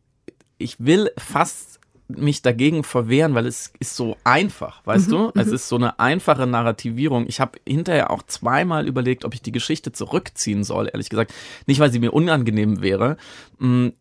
ich 0.57 0.80
will 0.80 1.11
fast 1.17 1.80
mich 2.17 2.41
dagegen 2.41 2.84
verwehren, 2.84 3.36
weil 3.36 3.45
es 3.45 3.74
ist 3.80 3.95
so 3.95 4.17
einfach, 4.24 4.86
weißt 4.86 5.07
mhm, 5.07 5.11
du? 5.11 5.32
Es 5.36 5.47
mhm. 5.47 5.53
ist 5.53 5.69
so 5.69 5.76
eine 5.78 5.99
einfache 5.99 6.45
Narrativierung. 6.47 7.26
Ich 7.28 7.39
habe 7.39 7.59
hinterher 7.67 8.11
auch 8.11 8.24
zweimal 8.24 8.88
überlegt, 8.88 9.26
ob 9.26 9.34
ich 9.34 9.41
die 9.41 9.51
Geschichte 9.51 9.91
zurückziehen 9.91 10.63
soll, 10.63 10.89
ehrlich 10.91 11.09
gesagt. 11.09 11.34
Nicht, 11.67 11.80
weil 11.80 11.91
sie 11.91 11.99
mir 11.99 12.13
unangenehm 12.13 12.82
wäre, 12.82 13.17
mh, 13.59 13.67
mm, 13.67 13.93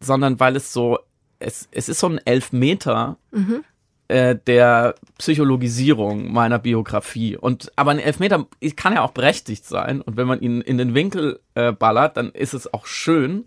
sondern 0.00 0.38
weil 0.40 0.56
es 0.56 0.72
so, 0.72 0.98
es, 1.38 1.68
es 1.70 1.88
ist 1.88 2.00
so 2.00 2.08
ein 2.08 2.20
Elfmeter, 2.24 3.16
mhm. 3.30 3.64
Äh, 4.08 4.36
der 4.46 4.94
Psychologisierung 5.18 6.32
meiner 6.32 6.60
Biografie. 6.60 7.36
Und 7.36 7.72
aber 7.74 7.90
ein 7.90 7.98
Elfmeter 7.98 8.46
kann 8.76 8.92
ja 8.92 9.02
auch 9.02 9.10
berechtigt 9.10 9.64
sein. 9.64 10.00
Und 10.00 10.16
wenn 10.16 10.28
man 10.28 10.40
ihn 10.40 10.60
in 10.60 10.78
den 10.78 10.94
Winkel 10.94 11.40
äh, 11.54 11.72
ballert, 11.72 12.16
dann 12.16 12.30
ist 12.30 12.54
es 12.54 12.72
auch 12.72 12.86
schön. 12.86 13.46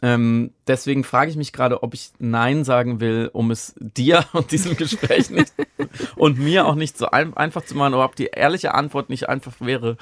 Ähm, 0.00 0.52
deswegen 0.66 1.04
frage 1.04 1.30
ich 1.30 1.36
mich 1.36 1.52
gerade, 1.52 1.82
ob 1.82 1.92
ich 1.92 2.12
Nein 2.18 2.64
sagen 2.64 3.00
will, 3.00 3.28
um 3.34 3.50
es 3.50 3.74
dir 3.78 4.24
und 4.32 4.52
diesem 4.52 4.74
Gespräch 4.78 5.28
nicht 5.28 5.52
und 6.16 6.38
mir 6.38 6.66
auch 6.66 6.76
nicht 6.76 6.96
so 6.96 7.10
ein, 7.10 7.36
einfach 7.36 7.66
zu 7.66 7.76
machen, 7.76 7.92
oder 7.92 8.06
ob 8.06 8.16
die 8.16 8.30
ehrliche 8.32 8.74
Antwort 8.74 9.10
nicht 9.10 9.28
einfach 9.28 9.52
wäre, 9.60 9.98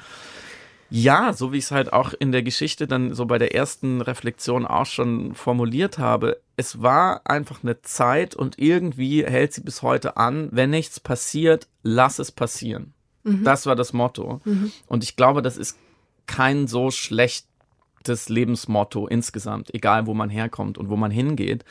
ja, 0.91 1.33
so 1.33 1.51
wie 1.51 1.57
ich 1.57 1.65
es 1.65 1.71
halt 1.71 1.93
auch 1.93 2.13
in 2.17 2.31
der 2.31 2.43
Geschichte 2.43 2.87
dann 2.87 3.13
so 3.13 3.25
bei 3.25 3.37
der 3.37 3.53
ersten 3.53 4.01
Reflexion 4.01 4.65
auch 4.65 4.85
schon 4.85 5.35
formuliert 5.35 5.99
habe. 5.99 6.41
Es 6.57 6.81
war 6.81 7.21
einfach 7.25 7.63
eine 7.63 7.81
Zeit 7.81 8.35
und 8.35 8.57
irgendwie 8.57 9.23
hält 9.23 9.53
sie 9.53 9.61
bis 9.61 9.81
heute 9.81 10.17
an, 10.17 10.49
wenn 10.51 10.71
nichts 10.71 10.99
passiert, 10.99 11.67
lass 11.83 12.19
es 12.19 12.31
passieren. 12.31 12.93
Mhm. 13.23 13.43
Das 13.43 13.65
war 13.65 13.75
das 13.75 13.93
Motto. 13.93 14.41
Mhm. 14.45 14.71
Und 14.87 15.03
ich 15.03 15.15
glaube, 15.15 15.41
das 15.41 15.57
ist 15.57 15.77
kein 16.25 16.67
so 16.67 16.91
schlechtes 16.91 18.29
Lebensmotto 18.29 19.07
insgesamt, 19.07 19.73
egal 19.73 20.07
wo 20.07 20.13
man 20.13 20.29
herkommt 20.29 20.77
und 20.77 20.89
wo 20.89 20.95
man 20.95 21.11
hingeht. 21.11 21.65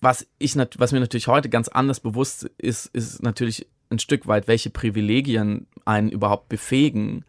Was 0.00 0.26
ich, 0.38 0.56
was 0.56 0.92
mir 0.92 1.00
natürlich 1.00 1.28
heute 1.28 1.48
ganz 1.48 1.68
anders 1.68 2.00
bewusst 2.00 2.50
ist, 2.58 2.86
ist 2.86 3.22
natürlich 3.22 3.66
ein 3.90 3.98
Stück 3.98 4.26
weit, 4.26 4.48
welche 4.48 4.70
Privilegien 4.70 5.66
einen 5.84 6.08
überhaupt 6.08 6.48
befähigen, 6.48 7.24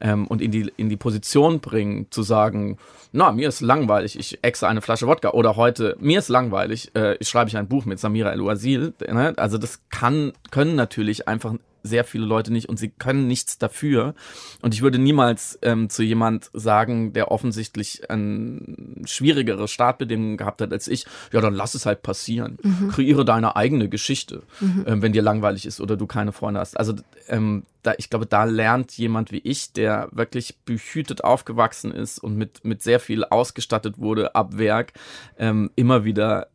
ähm, 0.00 0.26
und 0.26 0.40
in 0.42 0.50
die, 0.50 0.72
in 0.76 0.88
die 0.88 0.96
Position 0.96 1.60
bringen, 1.60 2.06
zu 2.10 2.22
sagen, 2.22 2.78
na, 3.12 3.32
mir 3.32 3.48
ist 3.48 3.60
langweilig, 3.60 4.18
ich 4.18 4.38
exe 4.42 4.68
eine 4.68 4.82
Flasche 4.82 5.06
Wodka 5.06 5.30
oder 5.30 5.56
heute, 5.56 5.96
mir 5.98 6.18
ist 6.18 6.28
langweilig, 6.28 6.90
äh, 6.94 7.16
ich 7.18 7.28
schreibe 7.28 7.48
ich 7.48 7.56
ein 7.56 7.68
Buch 7.68 7.84
mit 7.84 7.98
Samira 7.98 8.32
El-Ouazil. 8.32 8.92
Ne? 9.00 9.34
Also 9.36 9.58
das 9.58 9.80
kann, 9.90 10.32
können 10.50 10.74
natürlich 10.74 11.26
einfach 11.26 11.54
sehr 11.82 12.04
viele 12.04 12.24
Leute 12.24 12.52
nicht 12.52 12.68
und 12.68 12.78
sie 12.78 12.88
können 12.88 13.26
nichts 13.26 13.58
dafür. 13.58 14.14
Und 14.62 14.74
ich 14.74 14.82
würde 14.82 14.98
niemals 14.98 15.58
ähm, 15.62 15.88
zu 15.88 16.02
jemand 16.02 16.50
sagen, 16.52 17.12
der 17.12 17.30
offensichtlich 17.30 18.10
ein 18.10 19.02
schwierigere 19.04 19.68
Startbedingungen 19.68 20.36
gehabt 20.36 20.60
hat 20.60 20.72
als 20.72 20.88
ich, 20.88 21.06
ja, 21.32 21.40
dann 21.40 21.54
lass 21.54 21.74
es 21.74 21.86
halt 21.86 22.02
passieren. 22.02 22.58
Mhm. 22.62 22.88
Kreiere 22.88 23.24
deine 23.24 23.56
eigene 23.56 23.88
Geschichte, 23.88 24.42
mhm. 24.60 24.84
ähm, 24.86 25.02
wenn 25.02 25.12
dir 25.12 25.22
langweilig 25.22 25.66
ist 25.66 25.80
oder 25.80 25.96
du 25.96 26.06
keine 26.06 26.32
Freunde 26.32 26.60
hast. 26.60 26.78
Also 26.78 26.94
ähm, 27.28 27.64
da, 27.82 27.94
ich 27.96 28.10
glaube, 28.10 28.26
da 28.26 28.44
lernt 28.44 28.92
jemand 28.98 29.32
wie 29.32 29.40
ich, 29.44 29.72
der 29.72 30.08
wirklich 30.12 30.58
behütet 30.64 31.24
aufgewachsen 31.24 31.92
ist 31.92 32.18
und 32.18 32.36
mit, 32.36 32.64
mit 32.64 32.82
sehr 32.82 33.00
viel 33.00 33.24
ausgestattet 33.24 33.98
wurde 33.98 34.34
ab 34.34 34.58
Werk, 34.58 34.92
ähm, 35.38 35.70
immer 35.76 36.04
wieder 36.04 36.48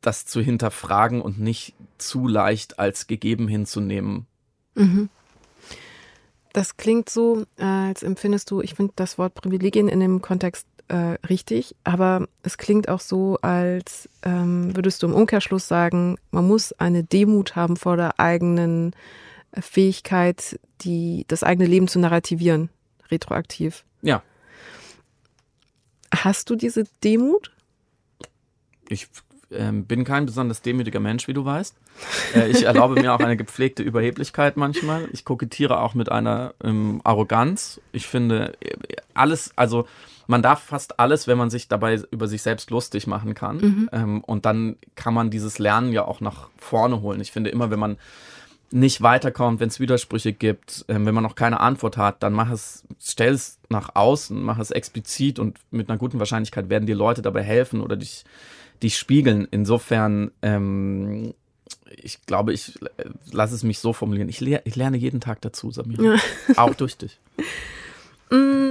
das 0.00 0.26
zu 0.26 0.40
hinterfragen 0.40 1.20
und 1.20 1.38
nicht 1.38 1.74
zu 1.98 2.26
leicht 2.26 2.78
als 2.78 3.06
gegeben 3.06 3.48
hinzunehmen. 3.48 4.26
Mhm. 4.74 5.08
Das 6.52 6.76
klingt 6.76 7.08
so, 7.08 7.44
äh, 7.58 7.64
als 7.64 8.02
empfindest 8.02 8.50
du, 8.50 8.60
ich 8.60 8.74
finde 8.74 8.92
das 8.96 9.18
Wort 9.18 9.34
Privilegien 9.34 9.88
in 9.88 10.00
dem 10.00 10.20
Kontext 10.20 10.66
äh, 10.88 11.16
richtig, 11.28 11.76
aber 11.84 12.26
es 12.42 12.58
klingt 12.58 12.88
auch 12.88 13.00
so, 13.00 13.38
als 13.42 14.08
ähm, 14.22 14.74
würdest 14.74 15.02
du 15.02 15.06
im 15.06 15.14
Umkehrschluss 15.14 15.68
sagen, 15.68 16.16
man 16.32 16.46
muss 16.48 16.72
eine 16.72 17.04
Demut 17.04 17.54
haben 17.54 17.76
vor 17.76 17.96
der 17.96 18.18
eigenen 18.18 18.94
Fähigkeit, 19.52 20.58
die, 20.80 21.24
das 21.28 21.44
eigene 21.44 21.68
Leben 21.68 21.86
zu 21.86 22.00
narrativieren, 22.00 22.70
retroaktiv. 23.10 23.84
Ja. 24.02 24.22
Hast 26.12 26.50
du 26.50 26.56
diese 26.56 26.84
Demut? 27.04 27.52
Ich 28.88 29.06
ähm, 29.52 29.84
bin 29.84 30.04
kein 30.04 30.26
besonders 30.26 30.62
demütiger 30.62 31.00
Mensch, 31.00 31.28
wie 31.28 31.32
du 31.32 31.44
weißt. 31.44 31.76
Äh, 32.34 32.48
ich 32.48 32.64
erlaube 32.64 33.00
mir 33.00 33.14
auch 33.14 33.20
eine 33.20 33.36
gepflegte 33.36 33.82
Überheblichkeit 33.82 34.56
manchmal. 34.56 35.08
Ich 35.12 35.24
kokettiere 35.24 35.80
auch 35.80 35.94
mit 35.94 36.10
einer 36.10 36.54
ähm, 36.62 37.00
Arroganz. 37.04 37.80
Ich 37.92 38.06
finde 38.06 38.54
äh, 38.60 38.74
alles, 39.14 39.52
also 39.56 39.86
man 40.26 40.42
darf 40.42 40.62
fast 40.62 41.00
alles, 41.00 41.26
wenn 41.26 41.36
man 41.36 41.50
sich 41.50 41.68
dabei 41.68 42.00
über 42.10 42.28
sich 42.28 42.42
selbst 42.42 42.70
lustig 42.70 43.06
machen 43.06 43.34
kann. 43.34 43.56
Mhm. 43.56 43.90
Ähm, 43.92 44.20
und 44.24 44.46
dann 44.46 44.76
kann 44.94 45.12
man 45.12 45.30
dieses 45.30 45.58
Lernen 45.58 45.92
ja 45.92 46.04
auch 46.04 46.20
nach 46.20 46.48
vorne 46.56 47.00
holen. 47.00 47.20
Ich 47.20 47.32
finde 47.32 47.50
immer, 47.50 47.70
wenn 47.70 47.80
man 47.80 47.96
nicht 48.72 49.02
weiterkommt, 49.02 49.60
wenn 49.60 49.68
es 49.68 49.80
Widersprüche 49.80 50.32
gibt, 50.32 50.84
ähm, 50.88 51.06
wenn 51.06 51.14
man 51.14 51.24
noch 51.24 51.34
keine 51.34 51.60
Antwort 51.60 51.96
hat, 51.96 52.22
dann 52.22 52.32
mach 52.32 52.50
es, 52.50 52.84
stell 53.02 53.34
es 53.34 53.58
nach 53.68 53.94
außen, 53.94 54.40
mach 54.40 54.58
es 54.58 54.70
explizit 54.70 55.38
und 55.38 55.58
mit 55.70 55.88
einer 55.88 55.98
guten 55.98 56.18
Wahrscheinlichkeit 56.18 56.68
werden 56.68 56.86
dir 56.86 56.94
Leute 56.94 57.22
dabei 57.22 57.42
helfen 57.42 57.80
oder 57.80 57.96
dich 57.96 58.24
dich 58.82 58.96
spiegeln. 58.98 59.46
Insofern, 59.50 60.30
ähm, 60.42 61.34
ich 61.90 62.24
glaube, 62.26 62.52
ich 62.52 62.80
äh, 62.82 63.04
lasse 63.30 63.54
es 63.54 63.62
mich 63.62 63.78
so 63.78 63.92
formulieren. 63.92 64.28
Ich, 64.28 64.40
le 64.40 64.62
ich 64.64 64.76
lerne 64.76 64.96
jeden 64.96 65.20
Tag 65.20 65.40
dazu, 65.42 65.70
Samira. 65.70 66.16
Auch 66.56 66.74
durch 66.74 66.96
dich. 66.96 67.18
Mm, 68.32 68.69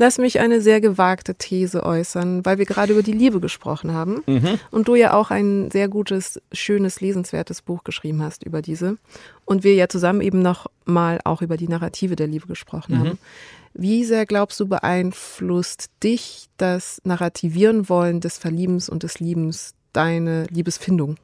lass 0.00 0.16
mich 0.16 0.40
eine 0.40 0.62
sehr 0.62 0.80
gewagte 0.80 1.34
These 1.34 1.84
äußern, 1.84 2.44
weil 2.46 2.56
wir 2.56 2.64
gerade 2.64 2.94
über 2.94 3.02
die 3.02 3.12
Liebe 3.12 3.38
gesprochen 3.38 3.92
haben 3.92 4.22
mhm. 4.26 4.58
und 4.70 4.88
du 4.88 4.94
ja 4.94 5.12
auch 5.12 5.30
ein 5.30 5.70
sehr 5.70 5.88
gutes, 5.88 6.40
schönes, 6.52 7.02
lesenswertes 7.02 7.60
Buch 7.60 7.84
geschrieben 7.84 8.22
hast 8.22 8.42
über 8.42 8.62
diese 8.62 8.96
und 9.44 9.62
wir 9.62 9.74
ja 9.74 9.88
zusammen 9.88 10.22
eben 10.22 10.40
noch 10.40 10.68
mal 10.86 11.20
auch 11.24 11.42
über 11.42 11.58
die 11.58 11.68
Narrative 11.68 12.16
der 12.16 12.28
Liebe 12.28 12.46
gesprochen 12.46 12.94
mhm. 12.94 12.98
haben. 12.98 13.18
Wie 13.74 14.04
sehr 14.04 14.24
glaubst 14.24 14.58
du, 14.58 14.66
beeinflusst 14.66 15.90
dich 16.02 16.48
das 16.56 17.02
Narrativieren 17.04 17.90
wollen 17.90 18.20
des 18.20 18.38
Verliebens 18.38 18.88
und 18.88 19.02
des 19.02 19.20
Liebens 19.20 19.74
deine 19.92 20.44
Liebesfindung? 20.44 21.16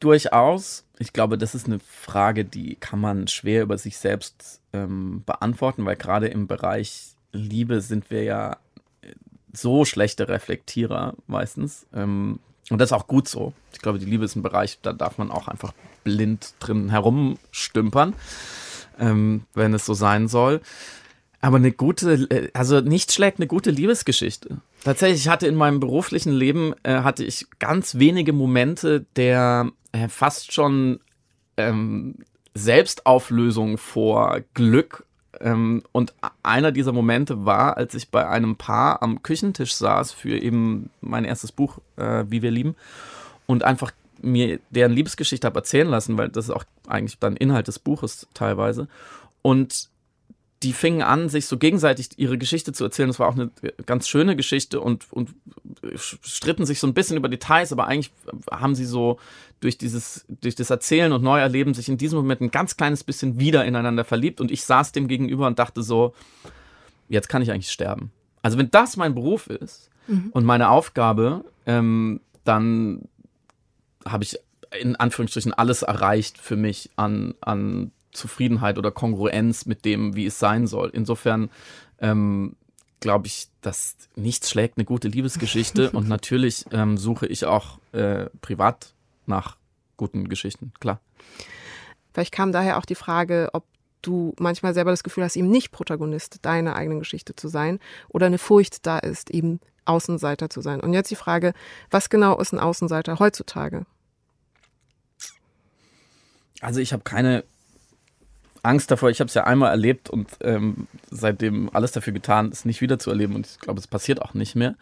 Durchaus. 0.00 0.84
Ich 0.98 1.12
glaube, 1.12 1.38
das 1.38 1.54
ist 1.54 1.66
eine 1.66 1.78
Frage, 1.78 2.44
die 2.44 2.76
kann 2.76 3.00
man 3.00 3.28
schwer 3.28 3.62
über 3.62 3.78
sich 3.78 3.98
selbst 3.98 4.60
ähm, 4.72 5.22
beantworten, 5.26 5.84
weil 5.84 5.96
gerade 5.96 6.28
im 6.28 6.46
Bereich 6.46 7.14
Liebe 7.32 7.80
sind 7.80 8.10
wir 8.10 8.22
ja 8.24 8.56
so 9.56 9.84
schlechte 9.84 10.28
Reflektierer 10.28 11.14
meistens. 11.26 11.86
Ähm, 11.94 12.38
und 12.70 12.78
das 12.78 12.88
ist 12.90 12.92
auch 12.92 13.06
gut 13.06 13.28
so. 13.28 13.52
Ich 13.72 13.80
glaube, 13.80 13.98
die 13.98 14.06
Liebe 14.06 14.24
ist 14.24 14.36
ein 14.36 14.42
Bereich, 14.42 14.78
da 14.82 14.92
darf 14.92 15.18
man 15.18 15.30
auch 15.30 15.48
einfach 15.48 15.72
blind 16.04 16.54
drin 16.58 16.90
herumstümpern, 16.90 18.14
ähm, 18.98 19.44
wenn 19.54 19.74
es 19.74 19.86
so 19.86 19.94
sein 19.94 20.28
soll. 20.28 20.60
Aber 21.40 21.56
eine 21.56 21.72
gute, 21.72 22.12
äh, 22.30 22.50
also 22.54 22.80
nichts 22.80 23.14
schlägt 23.14 23.38
eine 23.38 23.46
gute 23.46 23.70
Liebesgeschichte. 23.70 24.58
Tatsächlich, 24.84 25.22
ich 25.22 25.28
hatte 25.28 25.46
in 25.46 25.54
meinem 25.54 25.80
beruflichen 25.80 26.32
Leben, 26.32 26.74
äh, 26.82 27.00
hatte 27.00 27.24
ich 27.24 27.46
ganz 27.58 27.96
wenige 27.98 28.32
Momente 28.32 29.04
der 29.16 29.70
äh, 29.92 30.08
fast 30.08 30.52
schon 30.52 31.00
ähm, 31.56 32.16
Selbstauflösung 32.54 33.78
vor 33.78 34.40
Glück. 34.54 35.04
Ähm, 35.40 35.82
und 35.92 36.14
einer 36.42 36.72
dieser 36.72 36.92
Momente 36.92 37.44
war, 37.44 37.76
als 37.76 37.94
ich 37.94 38.10
bei 38.10 38.26
einem 38.26 38.56
Paar 38.56 39.02
am 39.02 39.22
Küchentisch 39.22 39.74
saß 39.74 40.12
für 40.12 40.38
eben 40.38 40.90
mein 41.00 41.24
erstes 41.24 41.52
Buch, 41.52 41.78
äh, 41.96 42.24
Wie 42.28 42.42
wir 42.42 42.50
lieben, 42.50 42.74
und 43.46 43.62
einfach 43.62 43.92
mir 44.22 44.60
deren 44.70 44.92
Liebesgeschichte 44.92 45.46
habe 45.46 45.58
erzählen 45.58 45.88
lassen, 45.88 46.16
weil 46.16 46.30
das 46.30 46.46
ist 46.46 46.50
auch 46.50 46.64
eigentlich 46.86 47.18
dann 47.18 47.36
Inhalt 47.36 47.68
des 47.68 47.78
Buches 47.78 48.26
teilweise. 48.32 48.88
Und 49.42 49.90
die 50.62 50.72
fingen 50.72 51.02
an, 51.02 51.28
sich 51.28 51.46
so 51.46 51.58
gegenseitig 51.58 52.10
ihre 52.16 52.38
Geschichte 52.38 52.72
zu 52.72 52.84
erzählen. 52.84 53.08
Das 53.08 53.18
war 53.18 53.28
auch 53.28 53.34
eine 53.34 53.50
ganz 53.84 54.08
schöne 54.08 54.36
Geschichte 54.36 54.80
und, 54.80 55.12
und 55.12 55.34
stritten 55.94 56.64
sich 56.64 56.80
so 56.80 56.86
ein 56.86 56.94
bisschen 56.94 57.16
über 57.16 57.28
Details, 57.28 57.72
aber 57.72 57.86
eigentlich 57.86 58.12
haben 58.50 58.74
sie 58.74 58.86
so 58.86 59.18
durch 59.60 59.76
dieses, 59.76 60.24
durch 60.28 60.54
das 60.54 60.70
Erzählen 60.70 61.12
und 61.12 61.22
Neuerleben 61.22 61.74
sich 61.74 61.88
in 61.88 61.98
diesem 61.98 62.18
Moment 62.18 62.40
ein 62.40 62.50
ganz 62.50 62.76
kleines 62.76 63.04
bisschen 63.04 63.38
wieder 63.38 63.64
ineinander 63.64 64.04
verliebt 64.04 64.40
und 64.40 64.50
ich 64.50 64.64
saß 64.64 64.92
dem 64.92 65.08
gegenüber 65.08 65.46
und 65.46 65.58
dachte 65.58 65.82
so, 65.82 66.14
jetzt 67.08 67.28
kann 67.28 67.42
ich 67.42 67.50
eigentlich 67.50 67.70
sterben. 67.70 68.10
Also 68.42 68.58
wenn 68.58 68.70
das 68.70 68.96
mein 68.96 69.14
Beruf 69.14 69.48
ist 69.48 69.90
mhm. 70.06 70.30
und 70.32 70.44
meine 70.44 70.70
Aufgabe, 70.70 71.44
ähm, 71.66 72.20
dann 72.44 73.08
habe 74.06 74.24
ich 74.24 74.38
in 74.80 74.96
Anführungsstrichen 74.96 75.52
alles 75.52 75.82
erreicht 75.82 76.38
für 76.38 76.56
mich 76.56 76.90
an, 76.96 77.34
an 77.40 77.92
Zufriedenheit 78.12 78.78
oder 78.78 78.90
Kongruenz 78.90 79.66
mit 79.66 79.84
dem, 79.84 80.16
wie 80.16 80.26
es 80.26 80.38
sein 80.38 80.66
soll. 80.66 80.90
Insofern 80.92 81.50
ähm, 82.00 82.56
glaube 83.00 83.26
ich, 83.26 83.48
dass 83.60 83.96
nichts 84.14 84.50
schlägt 84.50 84.78
eine 84.78 84.84
gute 84.84 85.08
Liebesgeschichte 85.08 85.90
und 85.92 86.08
natürlich 86.08 86.64
ähm, 86.72 86.96
suche 86.96 87.26
ich 87.26 87.44
auch 87.44 87.78
äh, 87.92 88.26
privat 88.40 88.94
nach 89.26 89.56
guten 89.96 90.28
Geschichten, 90.28 90.72
klar. 90.80 91.00
Vielleicht 92.12 92.32
kam 92.32 92.52
daher 92.52 92.78
auch 92.78 92.84
die 92.84 92.94
Frage, 92.94 93.50
ob 93.52 93.64
du 94.02 94.34
manchmal 94.38 94.72
selber 94.72 94.90
das 94.90 95.02
Gefühl 95.02 95.24
hast, 95.24 95.36
eben 95.36 95.50
nicht 95.50 95.72
Protagonist 95.72 96.38
deiner 96.42 96.76
eigenen 96.76 97.00
Geschichte 97.00 97.34
zu 97.34 97.48
sein 97.48 97.80
oder 98.08 98.26
eine 98.26 98.38
Furcht 98.38 98.86
da 98.86 98.98
ist, 98.98 99.30
eben 99.30 99.60
Außenseiter 99.84 100.48
zu 100.48 100.60
sein. 100.60 100.80
Und 100.80 100.92
jetzt 100.92 101.10
die 101.10 101.16
Frage, 101.16 101.52
was 101.90 102.08
genau 102.08 102.38
ist 102.40 102.52
ein 102.52 102.58
Außenseiter 102.58 103.18
heutzutage? 103.18 103.84
Also 106.60 106.80
ich 106.80 106.92
habe 106.92 107.02
keine 107.02 107.44
Angst 108.66 108.90
davor. 108.90 109.10
Ich 109.10 109.20
habe 109.20 109.28
es 109.28 109.34
ja 109.34 109.44
einmal 109.44 109.70
erlebt 109.70 110.10
und 110.10 110.28
ähm, 110.42 110.88
seitdem 111.10 111.70
alles 111.72 111.92
dafür 111.92 112.12
getan, 112.12 112.50
es 112.52 112.64
nicht 112.64 112.80
wieder 112.80 112.98
zu 112.98 113.10
erleben. 113.10 113.34
Und 113.34 113.46
ich 113.46 113.58
glaube, 113.58 113.80
es 113.80 113.86
passiert 113.86 114.20
auch 114.22 114.34
nicht 114.34 114.54
mehr. 114.54 114.74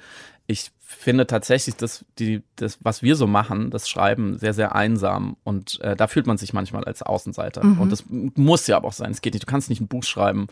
Ich 0.47 0.72
finde 0.80 1.26
tatsächlich, 1.26 1.76
dass 1.76 2.05
die, 2.18 2.43
das, 2.57 2.78
was 2.82 3.03
wir 3.03 3.16
so 3.16 3.26
machen, 3.26 3.70
das 3.70 3.89
Schreiben, 3.89 4.39
sehr, 4.39 4.55
sehr 4.55 4.74
einsam. 4.74 5.37
Und 5.45 5.80
äh, 5.80 5.97
da 5.97 6.07
fühlt 6.07 6.26
man 6.26 6.39
sich 6.39 6.53
manchmal 6.53 6.85
als 6.85 7.03
Außenseiter. 7.03 7.64
Mhm. 7.64 7.80
Und 7.80 7.93
das 7.93 8.05
muss 8.09 8.66
ja 8.66 8.76
aber 8.76 8.89
auch 8.89 8.93
sein. 8.93 9.11
Es 9.11 9.20
geht 9.20 9.35
nicht. 9.35 9.45
Du 9.45 9.51
kannst 9.51 9.68
nicht 9.68 9.80
ein 9.80 9.89
Buch 9.89 10.05
schreiben, 10.05 10.47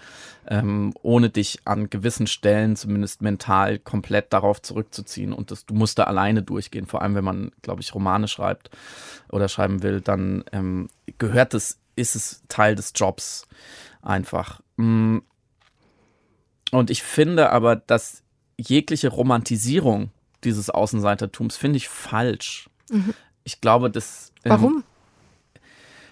ähm, 0.47 0.93
ohne 1.03 1.31
dich 1.31 1.61
an 1.65 1.91
gewissen 1.91 2.27
Stellen, 2.27 2.77
zumindest 2.77 3.23
mental, 3.23 3.79
komplett 3.79 4.33
darauf 4.33 4.61
zurückzuziehen. 4.61 5.33
Und 5.33 5.51
das, 5.51 5.67
du 5.67 5.75
musst 5.75 5.99
da 5.99 6.05
alleine 6.05 6.43
durchgehen. 6.43 6.87
Vor 6.87 7.03
allem, 7.03 7.15
wenn 7.15 7.25
man, 7.25 7.53
glaube 7.63 7.83
ich, 7.83 7.95
Romane 7.95 8.29
schreibt 8.29 8.71
oder 9.31 9.49
schreiben 9.49 9.83
will, 9.83 10.01
dann 10.01 10.45
ähm, 10.53 10.89
gehört 11.19 11.55
es 11.55 11.79
ist 12.03 12.15
es 12.15 12.43
Teil 12.49 12.75
des 12.75 12.93
Jobs 12.95 13.47
einfach. 14.03 14.61
Mm. 14.77 15.19
Und 16.71 16.91
ich 16.91 17.03
finde 17.03 17.51
aber, 17.51 17.77
dass 17.77 18.23
jegliche 18.59 19.09
Romantisierung 19.09 20.11
dieses 20.45 20.71
Außenseitertums 20.71 21.57
finde 21.57 21.77
ich 21.77 21.89
falsch. 21.89 22.69
Mhm. 22.91 23.15
Ich 23.45 23.61
glaube, 23.61 23.91
dass. 23.91 24.33
Ähm, 24.45 24.51
Warum? 24.51 24.85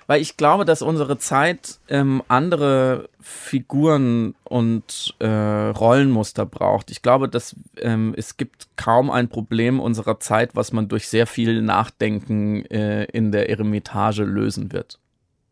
Weil 0.07 0.21
ich 0.21 0.37
glaube, 0.37 0.65
dass 0.65 0.83
unsere 0.83 1.19
Zeit 1.19 1.79
ähm, 1.89 2.21
andere 2.27 3.09
Figuren 3.21 4.35
und 4.43 5.15
äh, 5.21 5.29
Rollenmuster 5.29 6.47
braucht. 6.47 6.91
Ich 6.91 7.03
glaube, 7.03 7.29
dass 7.29 7.55
ähm, 7.77 8.13
es 8.17 8.37
gibt 8.37 8.67
kaum 8.77 9.09
ein 9.09 9.29
Problem 9.29 9.79
unserer 9.79 10.19
Zeit, 10.19 10.57
was 10.57 10.73
man 10.73 10.89
durch 10.89 11.09
sehr 11.09 11.29
viel 11.29 11.63
Nachdenken 11.63 12.65
äh, 12.67 13.05
in 13.05 13.31
der 13.31 13.51
Eremitage 13.51 14.25
lösen 14.25 14.73
wird. 14.73 14.99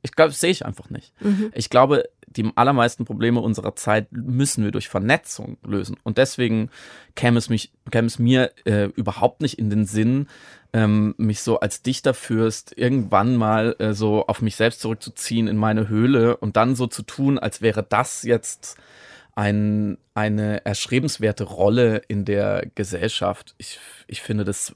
Ich 0.03 0.13
glaube, 0.13 0.31
das 0.31 0.41
sehe 0.41 0.51
ich 0.51 0.65
einfach 0.65 0.91
nicht. 0.91 1.13
Mhm. 1.21 1.51
Ich 1.55 1.71
glaube, 1.71 2.09
die 2.27 2.51
allermeisten 2.55 3.05
Probleme 3.05 3.41
unserer 3.41 3.75
Zeit 3.75 4.09
müssen 4.13 4.65
wir 4.65 4.71
durch 4.71 4.89
Vernetzung 4.89 5.57
lösen. 5.65 5.97
Und 6.03 6.19
deswegen 6.19 6.71
käme 7.15 7.39
es, 7.39 7.49
mich, 7.49 7.73
käme 7.91 8.07
es 8.07 8.19
mir 8.19 8.53
äh, 8.65 8.85
überhaupt 8.97 9.41
nicht 9.41 9.59
in 9.59 9.71
den 9.71 9.87
Sinn, 9.87 10.29
ähm, 10.73 11.15
mich 11.17 11.43
so 11.43 11.61
als 11.61 11.83
Dichterfürst 11.83 12.77
irgendwann 12.77 13.37
mal 13.37 13.75
äh, 13.79 13.95
so 13.95 14.27
auf 14.27 14.43
mich 14.43 14.57
selbst 14.57 14.81
zurückzuziehen 14.81 15.49
in 15.49 15.57
meine 15.57 15.89
Höhle 15.89 16.37
und 16.37 16.57
dann 16.57 16.77
so 16.77 16.87
zu 16.87 17.03
tun, 17.03 17.39
als 17.39 17.63
wäre 17.63 17.83
das 17.83 18.23
jetzt 18.23 18.77
ein, 19.35 19.99
eine 20.15 20.65
erschrebenswerte 20.67 21.45
Rolle 21.45 22.03
in 22.09 22.25
der 22.25 22.67
Gesellschaft. 22.75 23.55
Ich, 23.57 23.79
ich 24.07 24.21
finde 24.21 24.45
das 24.45 24.75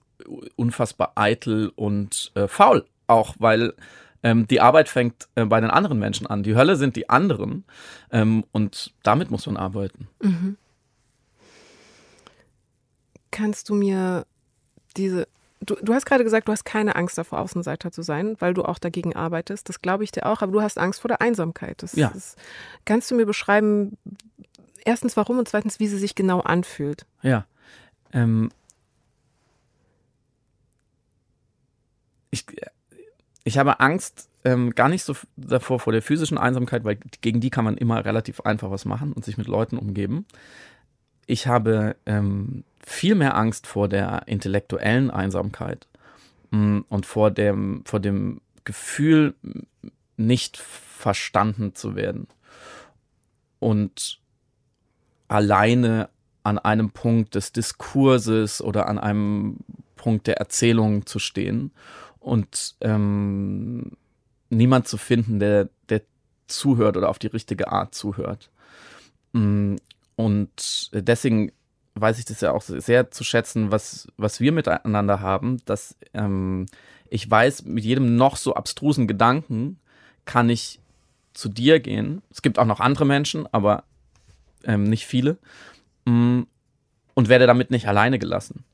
unfassbar 0.56 1.12
eitel 1.16 1.72
und 1.74 2.32
äh, 2.34 2.48
faul. 2.48 2.86
Auch 3.08 3.34
weil 3.38 3.74
ähm, 4.22 4.46
die 4.46 4.60
Arbeit 4.60 4.88
fängt 4.88 5.28
äh, 5.34 5.44
bei 5.44 5.60
den 5.60 5.70
anderen 5.70 5.98
Menschen 5.98 6.26
an. 6.26 6.42
Die 6.42 6.54
Hölle 6.54 6.76
sind 6.76 6.96
die 6.96 7.10
anderen. 7.10 7.64
Ähm, 8.10 8.44
und 8.52 8.92
damit 9.02 9.30
muss 9.30 9.46
man 9.46 9.56
arbeiten. 9.56 10.08
Mhm. 10.20 10.56
Kannst 13.30 13.68
du 13.68 13.74
mir 13.74 14.26
diese. 14.96 15.26
Du, 15.60 15.76
du 15.76 15.94
hast 15.94 16.06
gerade 16.06 16.24
gesagt, 16.24 16.48
du 16.48 16.52
hast 16.52 16.64
keine 16.64 16.96
Angst 16.96 17.16
davor, 17.16 17.38
Außenseiter 17.38 17.92
zu 17.92 18.02
sein, 18.02 18.36
weil 18.40 18.52
du 18.52 18.64
auch 18.64 18.78
dagegen 18.78 19.14
arbeitest. 19.14 19.68
Das 19.68 19.80
glaube 19.80 20.02
ich 20.02 20.10
dir 20.10 20.26
auch, 20.26 20.42
aber 20.42 20.50
du 20.50 20.60
hast 20.60 20.76
Angst 20.76 21.00
vor 21.00 21.08
der 21.08 21.20
Einsamkeit. 21.20 21.82
Das, 21.82 21.94
ja. 21.94 22.10
Das, 22.12 22.34
kannst 22.84 23.10
du 23.10 23.14
mir 23.14 23.26
beschreiben, 23.26 23.96
erstens 24.84 25.16
warum 25.16 25.38
und 25.38 25.48
zweitens, 25.48 25.78
wie 25.78 25.86
sie 25.86 25.98
sich 25.98 26.16
genau 26.16 26.40
anfühlt? 26.40 27.06
Ja. 27.22 27.46
Ähm, 28.12 28.50
ich, 32.32 32.44
ich 33.44 33.58
habe 33.58 33.80
Angst 33.80 34.28
ähm, 34.44 34.74
gar 34.74 34.88
nicht 34.88 35.04
so 35.04 35.14
davor 35.36 35.78
vor 35.80 35.92
der 35.92 36.02
physischen 36.02 36.38
Einsamkeit, 36.38 36.84
weil 36.84 36.98
gegen 37.20 37.40
die 37.40 37.50
kann 37.50 37.64
man 37.64 37.76
immer 37.76 38.04
relativ 38.04 38.40
einfach 38.40 38.70
was 38.70 38.84
machen 38.84 39.12
und 39.12 39.24
sich 39.24 39.38
mit 39.38 39.46
Leuten 39.46 39.78
umgeben. 39.78 40.26
Ich 41.26 41.46
habe 41.46 41.96
ähm, 42.06 42.64
viel 42.84 43.14
mehr 43.14 43.36
Angst 43.36 43.66
vor 43.66 43.88
der 43.88 44.22
intellektuellen 44.26 45.10
Einsamkeit 45.10 45.86
mh, 46.50 46.58
mm, 46.58 46.84
und 46.88 47.06
vor 47.06 47.30
dem, 47.30 47.82
vor 47.84 48.00
dem 48.00 48.40
Gefühl, 48.64 49.34
nicht 50.16 50.56
verstanden 50.56 51.74
zu 51.74 51.96
werden 51.96 52.28
und 53.58 54.20
alleine 55.28 56.10
an 56.44 56.58
einem 56.58 56.90
Punkt 56.90 57.34
des 57.34 57.52
Diskurses 57.52 58.60
oder 58.60 58.88
an 58.88 58.98
einem 58.98 59.58
Punkt 59.96 60.26
der 60.26 60.38
Erzählung 60.38 61.06
zu 61.06 61.18
stehen 61.18 61.72
und 62.22 62.76
ähm, 62.80 63.92
niemand 64.50 64.88
zu 64.88 64.96
finden, 64.96 65.38
der, 65.38 65.68
der 65.88 66.02
zuhört 66.46 66.96
oder 66.96 67.08
auf 67.08 67.18
die 67.18 67.26
richtige 67.26 67.70
Art 67.70 67.94
zuhört. 67.94 68.50
Mm, 69.32 69.76
und 70.16 70.90
deswegen 70.92 71.52
weiß 71.94 72.18
ich 72.18 72.24
das 72.24 72.40
ja 72.40 72.52
auch 72.52 72.62
sehr 72.62 73.10
zu 73.10 73.24
schätzen, 73.24 73.70
was, 73.70 74.08
was 74.16 74.40
wir 74.40 74.52
miteinander 74.52 75.20
haben, 75.20 75.58
dass 75.64 75.96
ähm, 76.14 76.66
ich 77.10 77.30
weiß, 77.30 77.64
mit 77.64 77.84
jedem 77.84 78.16
noch 78.16 78.36
so 78.36 78.54
abstrusen 78.54 79.06
Gedanken 79.06 79.78
kann 80.24 80.48
ich 80.48 80.80
zu 81.34 81.48
dir 81.48 81.80
gehen. 81.80 82.22
Es 82.30 82.42
gibt 82.42 82.58
auch 82.58 82.66
noch 82.66 82.80
andere 82.80 83.04
Menschen, 83.04 83.46
aber 83.52 83.84
ähm, 84.64 84.84
nicht 84.84 85.06
viele. 85.06 85.38
Mm, 86.04 86.42
und 87.14 87.28
werde 87.28 87.46
damit 87.46 87.70
nicht 87.70 87.88
alleine 87.88 88.18
gelassen. 88.18 88.64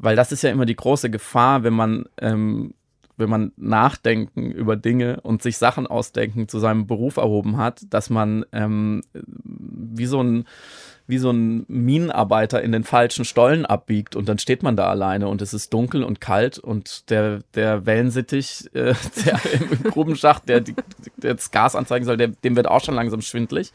Weil 0.00 0.16
das 0.16 0.32
ist 0.32 0.42
ja 0.42 0.50
immer 0.50 0.66
die 0.66 0.76
große 0.76 1.10
Gefahr, 1.10 1.64
wenn 1.64 1.74
man, 1.74 2.04
ähm, 2.20 2.74
wenn 3.16 3.28
man 3.28 3.52
nachdenken 3.56 4.52
über 4.52 4.76
Dinge 4.76 5.20
und 5.22 5.42
sich 5.42 5.58
Sachen 5.58 5.86
ausdenken 5.88 6.46
zu 6.48 6.60
seinem 6.60 6.86
Beruf 6.86 7.16
erhoben 7.16 7.56
hat, 7.56 7.82
dass 7.90 8.08
man 8.08 8.44
ähm, 8.52 9.02
wie 9.12 10.06
so 10.06 10.22
ein 10.22 10.44
wie 11.08 11.18
so 11.18 11.30
ein 11.30 11.64
Minenarbeiter 11.68 12.62
in 12.62 12.70
den 12.70 12.84
falschen 12.84 13.24
Stollen 13.24 13.64
abbiegt 13.64 14.14
und 14.14 14.28
dann 14.28 14.38
steht 14.38 14.62
man 14.62 14.76
da 14.76 14.88
alleine 14.88 15.28
und 15.28 15.40
es 15.40 15.54
ist 15.54 15.72
dunkel 15.72 16.04
und 16.04 16.20
kalt 16.20 16.58
und 16.58 17.08
der, 17.08 17.40
der 17.54 17.86
Wellensittich, 17.86 18.68
äh, 18.74 18.92
der 19.24 19.40
im 19.54 19.90
Grubenschacht, 19.90 20.46
der, 20.50 20.60
der 21.16 21.34
das 21.34 21.50
Gas 21.50 21.74
anzeigen 21.74 22.04
soll, 22.04 22.18
der, 22.18 22.28
dem 22.28 22.56
wird 22.56 22.68
auch 22.68 22.84
schon 22.84 22.94
langsam 22.94 23.22
schwindlig 23.22 23.72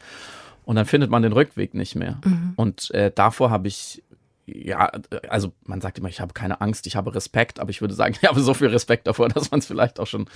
und 0.64 0.76
dann 0.76 0.86
findet 0.86 1.10
man 1.10 1.22
den 1.22 1.32
Rückweg 1.32 1.74
nicht 1.74 1.96
mehr. 1.96 2.20
Mhm. 2.24 2.52
Und 2.54 2.92
äh, 2.92 3.10
davor 3.12 3.50
habe 3.50 3.66
ich 3.66 4.04
ja, 4.46 4.90
also 5.28 5.52
man 5.64 5.80
sagt 5.80 5.98
immer, 5.98 6.08
ich 6.08 6.20
habe 6.20 6.34
keine 6.34 6.60
Angst, 6.60 6.86
ich 6.86 6.96
habe 6.96 7.14
Respekt, 7.14 7.60
aber 7.60 7.70
ich 7.70 7.80
würde 7.80 7.94
sagen, 7.94 8.14
ich 8.20 8.28
habe 8.28 8.40
so 8.40 8.54
viel 8.54 8.68
Respekt 8.68 9.06
davor, 9.06 9.28
dass 9.28 9.50
man 9.50 9.60
es 9.60 9.66
vielleicht 9.66 10.00
auch 10.00 10.06
schon 10.06 10.26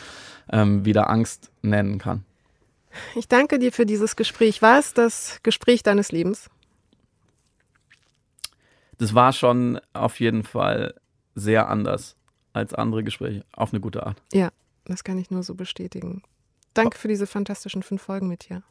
ähm, 0.51 0.85
wieder 0.85 1.11
Angst 1.11 1.51
nennen 1.63 1.99
kann. 1.99 2.25
Ich 3.15 3.29
danke 3.29 3.59
dir 3.59 3.73
für 3.73 3.87
dieses 3.87 4.17
Gespräch. 4.17 4.63
War 4.63 4.79
es 4.79 4.95
das 4.95 5.41
Gespräch 5.43 5.83
deines 5.83 6.11
Lebens? 6.11 6.49
Das 8.97 9.15
war 9.15 9.33
schon 9.33 9.81
auf 9.93 10.19
jeden 10.19 10.43
Fall 10.43 10.95
sehr 11.35 11.69
anders 11.69 12.17
als 12.53 12.75
andere 12.75 13.05
Gespräche, 13.05 13.45
auf 13.53 13.73
eine 13.73 13.81
gute 13.81 14.05
Art. 14.05 14.21
Ja, 14.33 14.51
das 14.85 15.05
kann 15.05 15.19
ich 15.19 15.31
nur 15.31 15.43
so 15.43 15.55
bestätigen. 15.55 16.23
danke 16.75 16.99
für 16.99 17.09
diese 17.09 17.27
fantastischen 17.27 17.83
fünf 17.83 18.03
Folgen 18.03 18.27
mit 18.27 18.49
dir. 18.49 18.63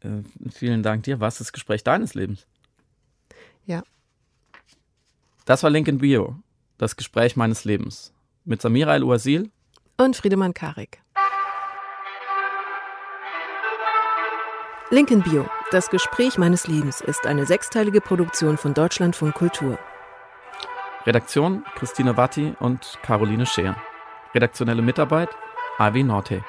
Äh, 0.00 0.22
vielen 0.50 0.82
Dank 0.82 1.04
dir. 1.04 1.20
Was 1.20 1.34
ist 1.34 1.40
das 1.40 1.52
Gespräch 1.52 1.84
deines 1.84 2.14
Lebens? 2.14 2.46
Ja. 3.64 3.82
Das 5.48 5.62
war 5.62 5.70
Link 5.70 5.88
in 5.88 5.96
Bio, 5.96 6.36
das 6.76 6.94
Gespräch 6.94 7.34
meines 7.34 7.64
Lebens. 7.64 8.12
Mit 8.44 8.60
Samira 8.60 8.94
El-Uasil 8.94 9.50
Und 9.96 10.14
Friedemann 10.14 10.52
Karik. 10.52 11.00
Link 14.90 15.10
in 15.10 15.22
Bio, 15.22 15.48
das 15.70 15.88
Gespräch 15.88 16.36
meines 16.36 16.66
Lebens, 16.66 17.00
ist 17.00 17.26
eine 17.26 17.46
sechsteilige 17.46 18.02
Produktion 18.02 18.58
von 18.58 18.74
Deutschlandfunk 18.74 19.36
Kultur. 19.36 19.78
Redaktion 21.06 21.64
Christine 21.76 22.18
Watti 22.18 22.54
und 22.60 22.98
Caroline 23.02 23.46
Scheer. 23.46 23.74
Redaktionelle 24.34 24.82
Mitarbeit 24.82 25.30
Ivy 25.78 26.02
Norte. 26.02 26.44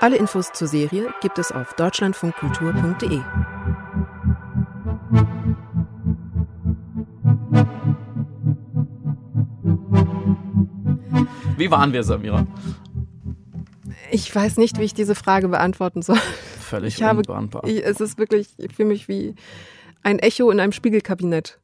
Alle 0.00 0.16
Infos 0.16 0.50
zur 0.50 0.66
Serie 0.66 1.14
gibt 1.20 1.38
es 1.38 1.52
auf 1.52 1.74
deutschlandfunkkultur.de. 1.74 3.20
Wie 11.60 11.70
waren 11.70 11.92
wir, 11.92 12.02
Samira? 12.02 12.46
Ich 14.10 14.34
weiß 14.34 14.56
nicht, 14.56 14.78
wie 14.78 14.84
ich 14.84 14.94
diese 14.94 15.14
Frage 15.14 15.48
beantworten 15.48 16.00
soll. 16.00 16.16
Völlig 16.58 16.96
Ich 16.96 17.02
habe, 17.02 17.22
ich, 17.64 17.84
es 17.84 18.00
ist 18.00 18.18
wirklich, 18.18 18.48
ich 18.56 18.74
fühle 18.74 18.88
mich 18.88 19.08
wie 19.08 19.34
ein 20.02 20.18
Echo 20.18 20.50
in 20.50 20.58
einem 20.58 20.72
Spiegelkabinett. 20.72 21.58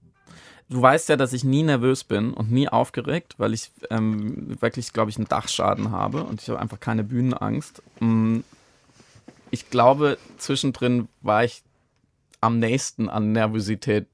Du 0.69 0.83
weißt 0.83 1.09
ja, 1.09 1.17
dass 1.17 1.33
ich 1.33 1.45
nie 1.45 1.63
nervös 1.63 2.05
bin 2.05 2.35
und 2.35 2.51
nie 2.53 2.69
aufgeregt, 2.69 3.37
weil 3.39 3.55
ich 3.55 3.71
ähm, 3.89 4.61
wirklich, 4.61 4.93
glaube 4.93 5.11
ich, 5.11 5.17
einen 5.17 5.29
Dachschaden 5.29 5.93
habe 5.93 6.25
und 6.25 6.43
ich 6.43 6.49
habe 6.51 6.61
einfach 6.61 6.81
keine 6.81 7.03
Bühnenangst. 7.03 7.83
Mm, 8.01 8.41
Ich 9.51 9.71
glaube, 9.71 10.19
zwischendrin 10.37 11.09
war 11.23 11.45
ich 11.45 11.63
am 12.43 12.59
nächsten 12.59 13.09
an 13.09 13.33
Nervosität, 13.33 14.07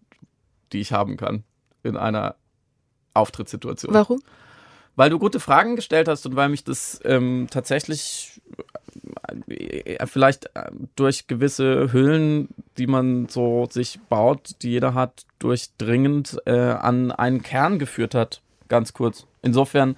die 0.73 0.81
ich 0.81 0.93
haben 0.93 1.17
kann 1.17 1.43
in 1.83 1.97
einer 1.97 2.37
Auftrittssituation. 3.15 3.93
Warum? 3.93 4.23
Weil 4.95 5.11
du 5.11 5.19
gute 5.19 5.41
Fragen 5.41 5.77
gestellt 5.77 6.09
hast 6.09 6.27
und 6.27 6.37
weil 6.37 6.49
mich 6.51 6.65
das 6.65 7.01
ähm, 7.05 7.47
tatsächlich 7.51 8.41
äh, 9.49 10.07
vielleicht 10.07 10.47
äh, 10.55 10.71
durch 10.97 11.27
gewisse 11.27 11.93
Hüllen, 11.93 12.49
die 12.79 12.87
man 12.87 13.29
so 13.29 13.67
sich 13.71 14.01
baut, 14.09 14.57
die 14.63 14.71
jeder 14.71 14.95
hat, 14.95 15.25
durchdringend 15.39 16.39
äh, 16.47 16.53
an 16.53 17.11
einen 17.11 17.43
Kern 17.43 17.79
geführt 17.79 18.15
hat. 18.15 18.43
Ganz 18.69 18.93
kurz. 18.93 19.27
Insofern, 19.43 19.97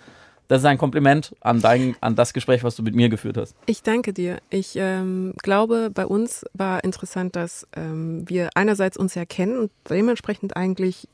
das 0.49 0.61
ist 0.63 0.67
ein 0.67 0.79
Kompliment 0.79 1.35
an, 1.41 1.61
dein, 1.61 1.97
an 2.01 2.17
das 2.17 2.33
Gespräch, 2.33 2.65
was 2.65 2.77
du 2.77 2.83
mit 2.83 2.95
mir 2.95 3.09
geführt 3.09 3.37
hast. 3.37 3.57
Ich 3.67 3.83
danke 3.83 4.13
dir. 4.13 4.39
Ich 4.51 4.77
ähm, 4.77 5.35
glaube, 5.43 5.91
bei 5.93 6.07
uns 6.07 6.45
war 6.55 6.85
interessant, 6.85 7.37
dass 7.37 7.67
ähm, 7.77 8.29
wir 8.29 8.51
einerseits 8.55 8.97
uns 8.97 9.15
ja 9.15 9.25
kennen 9.25 9.59
und 9.59 9.73
dementsprechend 9.89 10.57
eigentlich 10.57 11.09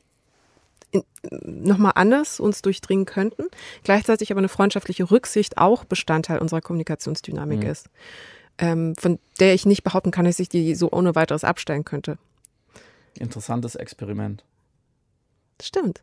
nochmal 1.43 1.93
anders 1.95 2.39
uns 2.39 2.61
durchdringen 2.61 3.05
könnten, 3.05 3.43
gleichzeitig 3.83 4.31
aber 4.31 4.39
eine 4.39 4.49
freundschaftliche 4.49 5.09
Rücksicht 5.09 5.57
auch 5.57 5.83
Bestandteil 5.85 6.39
unserer 6.39 6.61
Kommunikationsdynamik 6.61 7.61
Mhm. 7.63 7.69
ist, 7.69 7.89
ähm, 8.57 8.95
von 8.97 9.19
der 9.39 9.53
ich 9.53 9.65
nicht 9.65 9.83
behaupten 9.83 10.11
kann, 10.11 10.25
dass 10.25 10.39
ich 10.39 10.49
die 10.49 10.75
so 10.75 10.91
ohne 10.91 11.15
weiteres 11.15 11.43
abstellen 11.43 11.85
könnte. 11.85 12.17
Interessantes 13.17 13.75
Experiment. 13.75 14.43
Stimmt. 15.61 16.01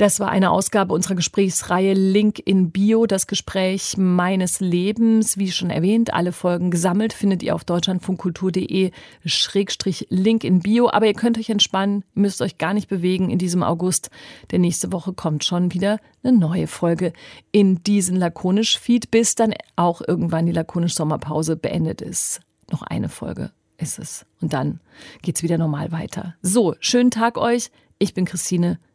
Das 0.00 0.18
war 0.18 0.30
eine 0.30 0.50
Ausgabe 0.50 0.94
unserer 0.94 1.14
Gesprächsreihe 1.14 1.92
Link 1.92 2.38
in 2.38 2.70
Bio, 2.70 3.04
das 3.04 3.26
Gespräch 3.26 3.98
meines 3.98 4.58
Lebens. 4.58 5.36
Wie 5.36 5.52
schon 5.52 5.68
erwähnt, 5.68 6.14
alle 6.14 6.32
Folgen 6.32 6.70
gesammelt 6.70 7.12
findet 7.12 7.42
ihr 7.42 7.54
auf 7.54 7.64
deutschlandfunkkultur.de 7.64 8.92
Schrägstrich 9.26 10.06
Link 10.08 10.42
in 10.42 10.60
Bio. 10.60 10.88
Aber 10.88 11.04
ihr 11.04 11.12
könnt 11.12 11.36
euch 11.36 11.50
entspannen, 11.50 12.02
müsst 12.14 12.40
euch 12.40 12.56
gar 12.56 12.72
nicht 12.72 12.88
bewegen 12.88 13.28
in 13.28 13.36
diesem 13.36 13.62
August, 13.62 14.08
denn 14.50 14.62
nächste 14.62 14.90
Woche 14.90 15.12
kommt 15.12 15.44
schon 15.44 15.74
wieder 15.74 15.98
eine 16.22 16.34
neue 16.34 16.66
Folge 16.66 17.12
in 17.52 17.84
diesen 17.84 18.16
Lakonisch-Feed, 18.16 19.10
bis 19.10 19.34
dann 19.34 19.52
auch 19.76 20.00
irgendwann 20.00 20.46
die 20.46 20.52
Lakonisch-Sommerpause 20.52 21.56
beendet 21.56 22.00
ist. 22.00 22.40
Noch 22.72 22.80
eine 22.80 23.10
Folge 23.10 23.50
ist 23.76 23.98
es. 23.98 24.24
Und 24.40 24.54
dann 24.54 24.80
geht's 25.20 25.42
wieder 25.42 25.58
normal 25.58 25.92
weiter. 25.92 26.36
So, 26.40 26.74
schönen 26.80 27.10
Tag 27.10 27.36
euch. 27.36 27.70
Ich 27.98 28.14
bin 28.14 28.24
Christine. 28.24 28.78